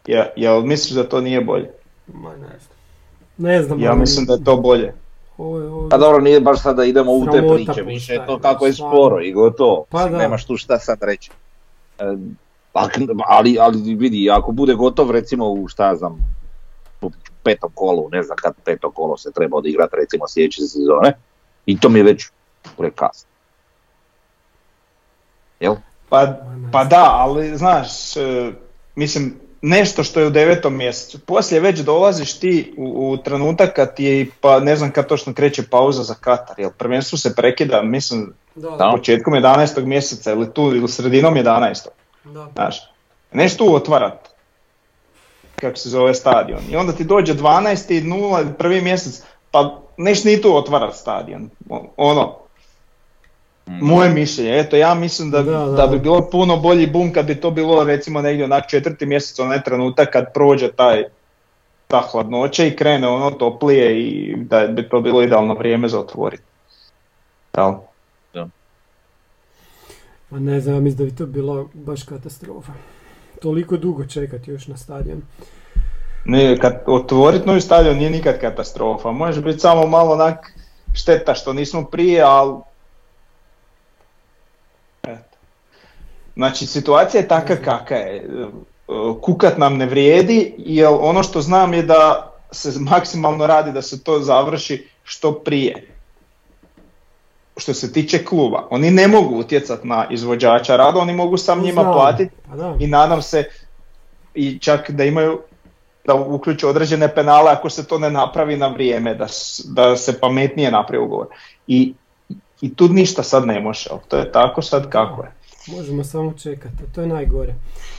Je, 0.07 0.33
jel 0.37 0.63
misliš 0.63 0.91
da 0.91 1.09
to 1.09 1.21
nije 1.21 1.41
bolje? 1.41 1.71
ma 2.07 2.31
ne 2.31 2.37
znam. 2.37 2.77
Ne 3.37 3.63
znam. 3.63 3.81
Ja 3.81 3.95
mislim 3.95 4.27
da 4.27 4.33
je 4.33 4.45
to 4.45 4.57
bolje. 4.57 4.95
Ovo 5.39 5.59
je, 5.59 5.69
ovo... 5.69 5.89
Pa 5.89 5.99
dobro, 5.99 6.21
nije 6.21 6.41
baš 6.41 6.63
sad 6.63 6.77
da 6.77 6.85
idemo 6.85 7.13
u 7.13 7.27
te 7.33 7.43
priče, 7.55 7.83
više 7.83 8.13
je 8.13 8.27
to 8.27 8.39
kako 8.39 8.67
je 8.67 8.73
sporo 8.73 9.21
i 9.21 9.33
gotovo. 9.33 9.85
Pa 9.91 10.09
da. 10.09 10.19
Nemaš 10.19 10.47
tu 10.47 10.57
šta 10.57 10.79
sad 10.79 10.99
reći. 11.03 11.31
E, 11.99 12.05
ali, 13.27 13.59
ali 13.61 13.95
vidi, 13.95 14.31
ako 14.31 14.53
bude 14.53 14.75
gotov 14.75 15.11
recimo 15.11 15.51
u 15.51 15.69
šta 15.69 15.97
znam, 15.97 16.19
u 17.03 17.11
petom 17.43 17.71
kolu, 17.75 18.09
ne 18.13 18.23
znam 18.23 18.37
kad 18.37 18.55
peto 18.65 18.91
kolo 18.91 19.17
se 19.17 19.33
treba 19.33 19.57
odigrati 19.57 19.97
recimo 19.97 20.29
sljedeće 20.29 20.63
sezone, 20.63 21.13
i 21.67 21.81
to 21.81 21.89
mi 21.89 21.99
je 21.99 22.03
već 22.03 22.31
prekasno. 22.77 23.29
Jel? 25.61 25.75
Pa, 26.09 26.35
pa 26.73 26.85
da, 26.85 27.11
ali 27.13 27.57
znaš, 27.57 28.17
e, 28.17 28.53
mislim, 28.95 29.35
nešto 29.67 30.05
što 30.05 30.21
je 30.21 30.27
u 30.27 30.31
devetom 30.31 30.77
mjesecu. 30.77 31.19
Poslije 31.19 31.61
već 31.61 31.81
dolaziš 31.81 32.39
ti 32.39 32.75
u, 32.77 33.11
u 33.11 33.17
trenutak 33.17 33.73
kad 33.77 33.95
ti 33.95 34.05
je, 34.05 34.27
pa 34.41 34.61
ne 34.61 34.77
znam 34.77 34.91
kad 34.91 35.07
točno 35.07 35.35
kreće 35.35 35.63
pauza 35.71 36.03
za 36.03 36.15
Katar, 36.15 36.61
jer 36.61 36.71
prvenstvo 36.79 37.19
se 37.19 37.35
prekida, 37.35 37.83
mislim, 37.83 38.35
Da, 38.55 38.91
početkom 38.97 39.35
11. 39.35 39.85
mjeseca 39.85 40.33
ili 40.33 40.53
tu, 40.55 40.63
ili 40.63 40.89
sredinom 40.89 41.35
11. 41.35 41.87
da. 42.25 42.49
Znaš, 42.55 42.91
neš 43.33 43.57
tu 43.57 43.75
otvarat, 43.75 44.29
kako 45.57 45.77
se 45.77 45.89
zove 45.89 46.15
stadion. 46.15 46.61
I 46.71 46.77
onda 46.77 46.93
ti 46.93 47.05
dođe 47.05 47.35
12. 47.35 48.05
nula, 48.05 48.45
prvi 48.59 48.81
mjesec, 48.81 49.23
pa 49.51 49.81
neš 49.97 50.25
ni 50.25 50.43
tu 50.43 50.57
otvarat 50.57 50.95
stadion. 50.95 51.51
Ono, 51.97 52.39
moje 53.67 54.11
mišljenje, 54.11 54.59
eto 54.59 54.77
ja 54.77 54.95
mislim 54.95 55.31
da, 55.31 55.43
Da, 55.43 55.53
da, 55.53 55.67
da, 55.67 55.87
bi 55.87 55.97
da. 55.97 56.03
bilo 56.03 56.31
puno 56.31 56.57
bolji 56.57 56.87
bum 56.87 57.13
kad 57.13 57.27
bi 57.27 57.41
to 57.41 57.51
bilo 57.51 57.85
recimo 57.85 58.23
negdje 58.23 58.45
onak 58.45 58.69
četvrti 58.69 59.07
mjesec, 59.07 59.39
onaj 59.39 59.63
trenutak 59.63 60.13
kad 60.13 60.33
prođe 60.35 60.73
taj 60.73 61.05
ta 61.89 62.01
hladnoća 62.13 62.65
i 62.65 62.77
krene 62.77 63.09
ono 63.09 63.31
toplije 63.31 64.01
i 64.01 64.37
da 64.37 64.67
bi 64.67 64.89
to 64.89 65.01
bilo 65.01 65.23
idealno 65.23 65.55
vrijeme 65.55 65.89
za 65.89 66.01
otvoriti. 66.01 66.43
Jel? 67.57 67.73
Ma 70.31 70.39
ne 70.39 70.61
znam, 70.61 70.83
mislim 70.83 70.99
da 70.99 71.11
bi 71.11 71.17
to 71.17 71.27
bila 71.27 71.65
baš 71.75 72.03
katastrofa. 72.03 72.73
Toliko 73.43 73.77
dugo 73.77 74.07
čekati 74.07 74.51
još 74.51 74.67
na 74.67 74.77
stadion. 74.77 75.23
Ne, 76.25 76.59
kad 76.59 76.83
otvoriti 76.87 77.47
novi 77.47 77.61
stadion 77.61 77.97
nije 77.97 78.11
nikad 78.11 78.41
katastrofa. 78.41 79.11
Može 79.11 79.41
biti 79.41 79.59
samo 79.59 79.87
malo 79.87 80.13
onak 80.13 80.53
šteta 80.95 81.35
što 81.35 81.53
nismo 81.53 81.85
prije, 81.85 82.23
ali... 82.23 82.55
Znači, 86.37 86.67
situacija 86.67 87.21
je 87.21 87.29
takva 87.29 87.57
kakva 87.57 87.97
je. 87.97 88.17
E, 88.17 88.47
Kukat 89.23 89.59
nam 89.59 89.77
ne 89.77 89.87
vrijedi, 89.87 90.55
jer 90.59 90.89
ono 91.01 91.23
što 91.23 91.41
znam 91.41 91.75
je 91.75 91.83
da 91.83 92.33
se 92.51 92.73
maksimalno 92.81 93.47
radi 93.47 93.73
da 93.73 93.83
se 93.83 94.05
to 94.05 94.21
završi 94.21 94.89
što 95.05 95.33
prije. 95.33 95.89
Što 97.57 97.75
se 97.75 97.93
tiče 97.93 98.25
kluba. 98.25 98.67
Oni 98.71 98.91
ne 98.91 99.09
mogu 99.09 99.39
utjecati 99.39 99.89
na 99.89 100.07
izvođača 100.11 100.77
rada, 100.77 100.99
oni 100.99 101.13
mogu 101.13 101.37
sam 101.37 101.63
njima 101.63 101.93
platiti 101.93 102.35
Pa 102.49 102.75
i 102.81 102.87
nadam 102.87 103.23
se 103.23 103.45
i 104.35 104.59
čak 104.59 104.91
da 104.91 105.05
imaju 105.05 105.41
da 106.05 106.15
uključi 106.15 106.67
određene 106.67 107.15
penale 107.15 107.51
ako 107.51 107.71
se 107.71 107.87
to 107.87 107.99
ne 107.99 108.11
napravi 108.11 108.57
na 108.57 108.69
vrijeme, 108.69 109.15
da, 109.15 109.27
da 109.65 109.97
se 109.97 110.21
pametnije 110.21 110.71
napravi 110.71 111.05
ugovor. 111.05 111.27
I, 111.67 111.95
I 112.61 112.75
tu 112.75 112.89
ništa 112.89 113.23
sad 113.23 113.47
ne 113.47 113.61
može, 113.61 113.91
to 114.09 114.17
je 114.17 114.33
tako 114.33 114.63
sad 114.63 114.91
kako 114.91 115.23
je. 115.23 115.33
Možemo 115.67 116.05
samo 116.05 116.33
čekati, 116.33 116.77
to 116.95 117.01
je 117.01 117.07
najgore. 117.07 117.55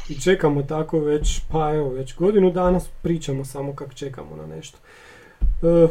I 0.10 0.22
čekamo 0.22 0.64
tako 0.64 1.00
već, 1.00 1.42
pa 1.52 1.74
evo, 1.74 1.90
već 1.90 2.16
godinu 2.16 2.52
dana 2.52 2.80
pričamo 3.02 3.46
samo 3.46 3.76
kako 3.76 3.94
čekamo 3.94 4.36
na 4.36 4.56
nešto. 4.56 4.78
E, 5.64 5.88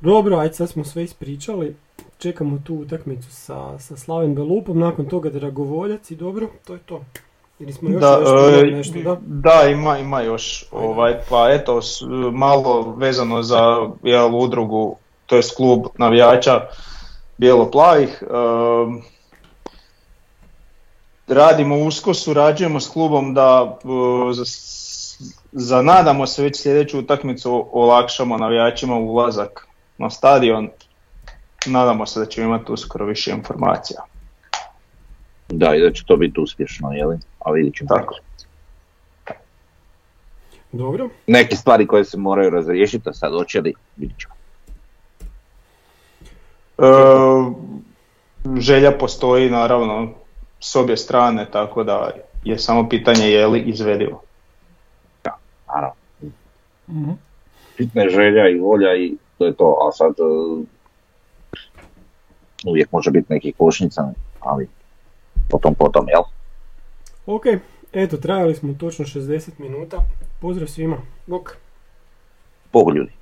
dobro, 0.00 0.36
ajde 0.36 0.54
sad 0.54 0.68
smo 0.68 0.84
sve 0.84 1.04
ispričali. 1.04 1.76
Čekamo 2.18 2.58
tu 2.64 2.74
utakmicu 2.74 3.30
sa, 3.30 3.78
sa 3.78 3.96
Slaven 3.96 4.34
Belupom, 4.34 4.78
nakon 4.78 5.06
toga 5.06 5.30
Dragovoljac 5.30 6.10
i 6.10 6.16
dobro, 6.16 6.48
to 6.66 6.72
je 6.72 6.80
to. 6.86 7.04
Ili 7.58 7.72
smo 7.72 7.90
još 7.90 8.00
da, 8.00 8.20
e, 8.62 8.70
nešto, 8.70 8.98
da? 9.02 9.16
da? 9.20 9.68
ima, 9.68 9.98
ima 9.98 10.20
još. 10.20 10.64
Ovaj, 10.72 11.14
pa 11.30 11.50
eto, 11.50 11.80
malo 12.32 12.94
vezano 12.96 13.42
za 13.42 13.90
jel, 14.02 14.36
udrugu, 14.36 14.96
to 15.26 15.36
je 15.36 15.42
klub 15.56 15.84
navijača 15.98 16.60
bijelo-plavih. 17.38 18.22
E, 18.22 18.26
radimo 21.30 21.78
usko, 21.78 22.14
surađujemo 22.14 22.80
s 22.80 22.88
klubom 22.88 23.34
da 23.34 23.78
e, 23.84 24.32
za, 24.32 24.44
za 25.52 25.82
nadamo 25.82 26.26
se 26.26 26.42
već 26.42 26.62
sljedeću 26.62 26.98
utakmicu 26.98 27.68
olakšamo 27.72 28.36
navijačima 28.36 28.94
ulazak 28.94 29.66
na 29.98 30.10
stadion. 30.10 30.68
Nadamo 31.66 32.06
se 32.06 32.20
da 32.20 32.26
ćemo 32.26 32.46
imati 32.46 32.72
uskoro 32.72 33.06
više 33.06 33.30
informacija. 33.30 34.00
Da, 35.48 35.74
i 35.74 35.80
da 35.80 35.92
će 35.92 36.04
to 36.06 36.16
biti 36.16 36.40
uspješno, 36.40 36.92
jeli? 36.92 37.18
A 37.38 37.50
vidit 37.50 37.76
ćemo 37.76 37.88
tako. 37.88 38.14
Dobro. 40.72 41.08
Neke 41.26 41.56
stvari 41.56 41.86
koje 41.86 42.04
se 42.04 42.16
moraju 42.16 42.50
razriješiti, 42.50 43.08
a 43.08 43.12
sad 43.12 43.32
hoće 43.32 43.60
li, 43.60 43.74
vidit 43.96 44.18
ćemo. 44.18 44.34
E, 46.78 46.84
želja 48.60 48.98
postoji 48.98 49.50
naravno 49.50 50.19
s 50.60 50.76
obje 50.76 50.96
strane, 50.96 51.46
tako 51.50 51.84
da 51.84 52.10
je 52.44 52.58
samo 52.58 52.88
pitanje 52.88 53.30
je 53.30 53.46
li 53.46 53.60
izvedivo. 53.60 54.22
Da, 55.24 55.36
naravno. 55.66 55.94
mm 56.88 57.30
želja 58.10 58.48
i 58.48 58.58
volja 58.58 58.96
i 58.96 59.16
to 59.38 59.46
je 59.46 59.54
to, 59.56 59.88
a 59.88 59.92
sad 59.92 60.14
uh, 60.20 60.64
uvijek 62.66 62.92
može 62.92 63.10
biti 63.10 63.32
neki 63.32 63.52
košnica, 63.52 64.12
ali 64.40 64.68
potom 65.50 65.74
potom, 65.74 66.08
jel? 66.08 66.22
Ok, 67.26 67.44
eto, 67.92 68.16
trajali 68.16 68.54
smo 68.54 68.74
točno 68.74 69.04
60 69.04 69.50
minuta. 69.58 69.96
Pozdrav 70.40 70.68
svima. 70.68 70.96
Bok. 71.26 71.56
Bog 72.72 72.94
ljudi. 72.94 73.12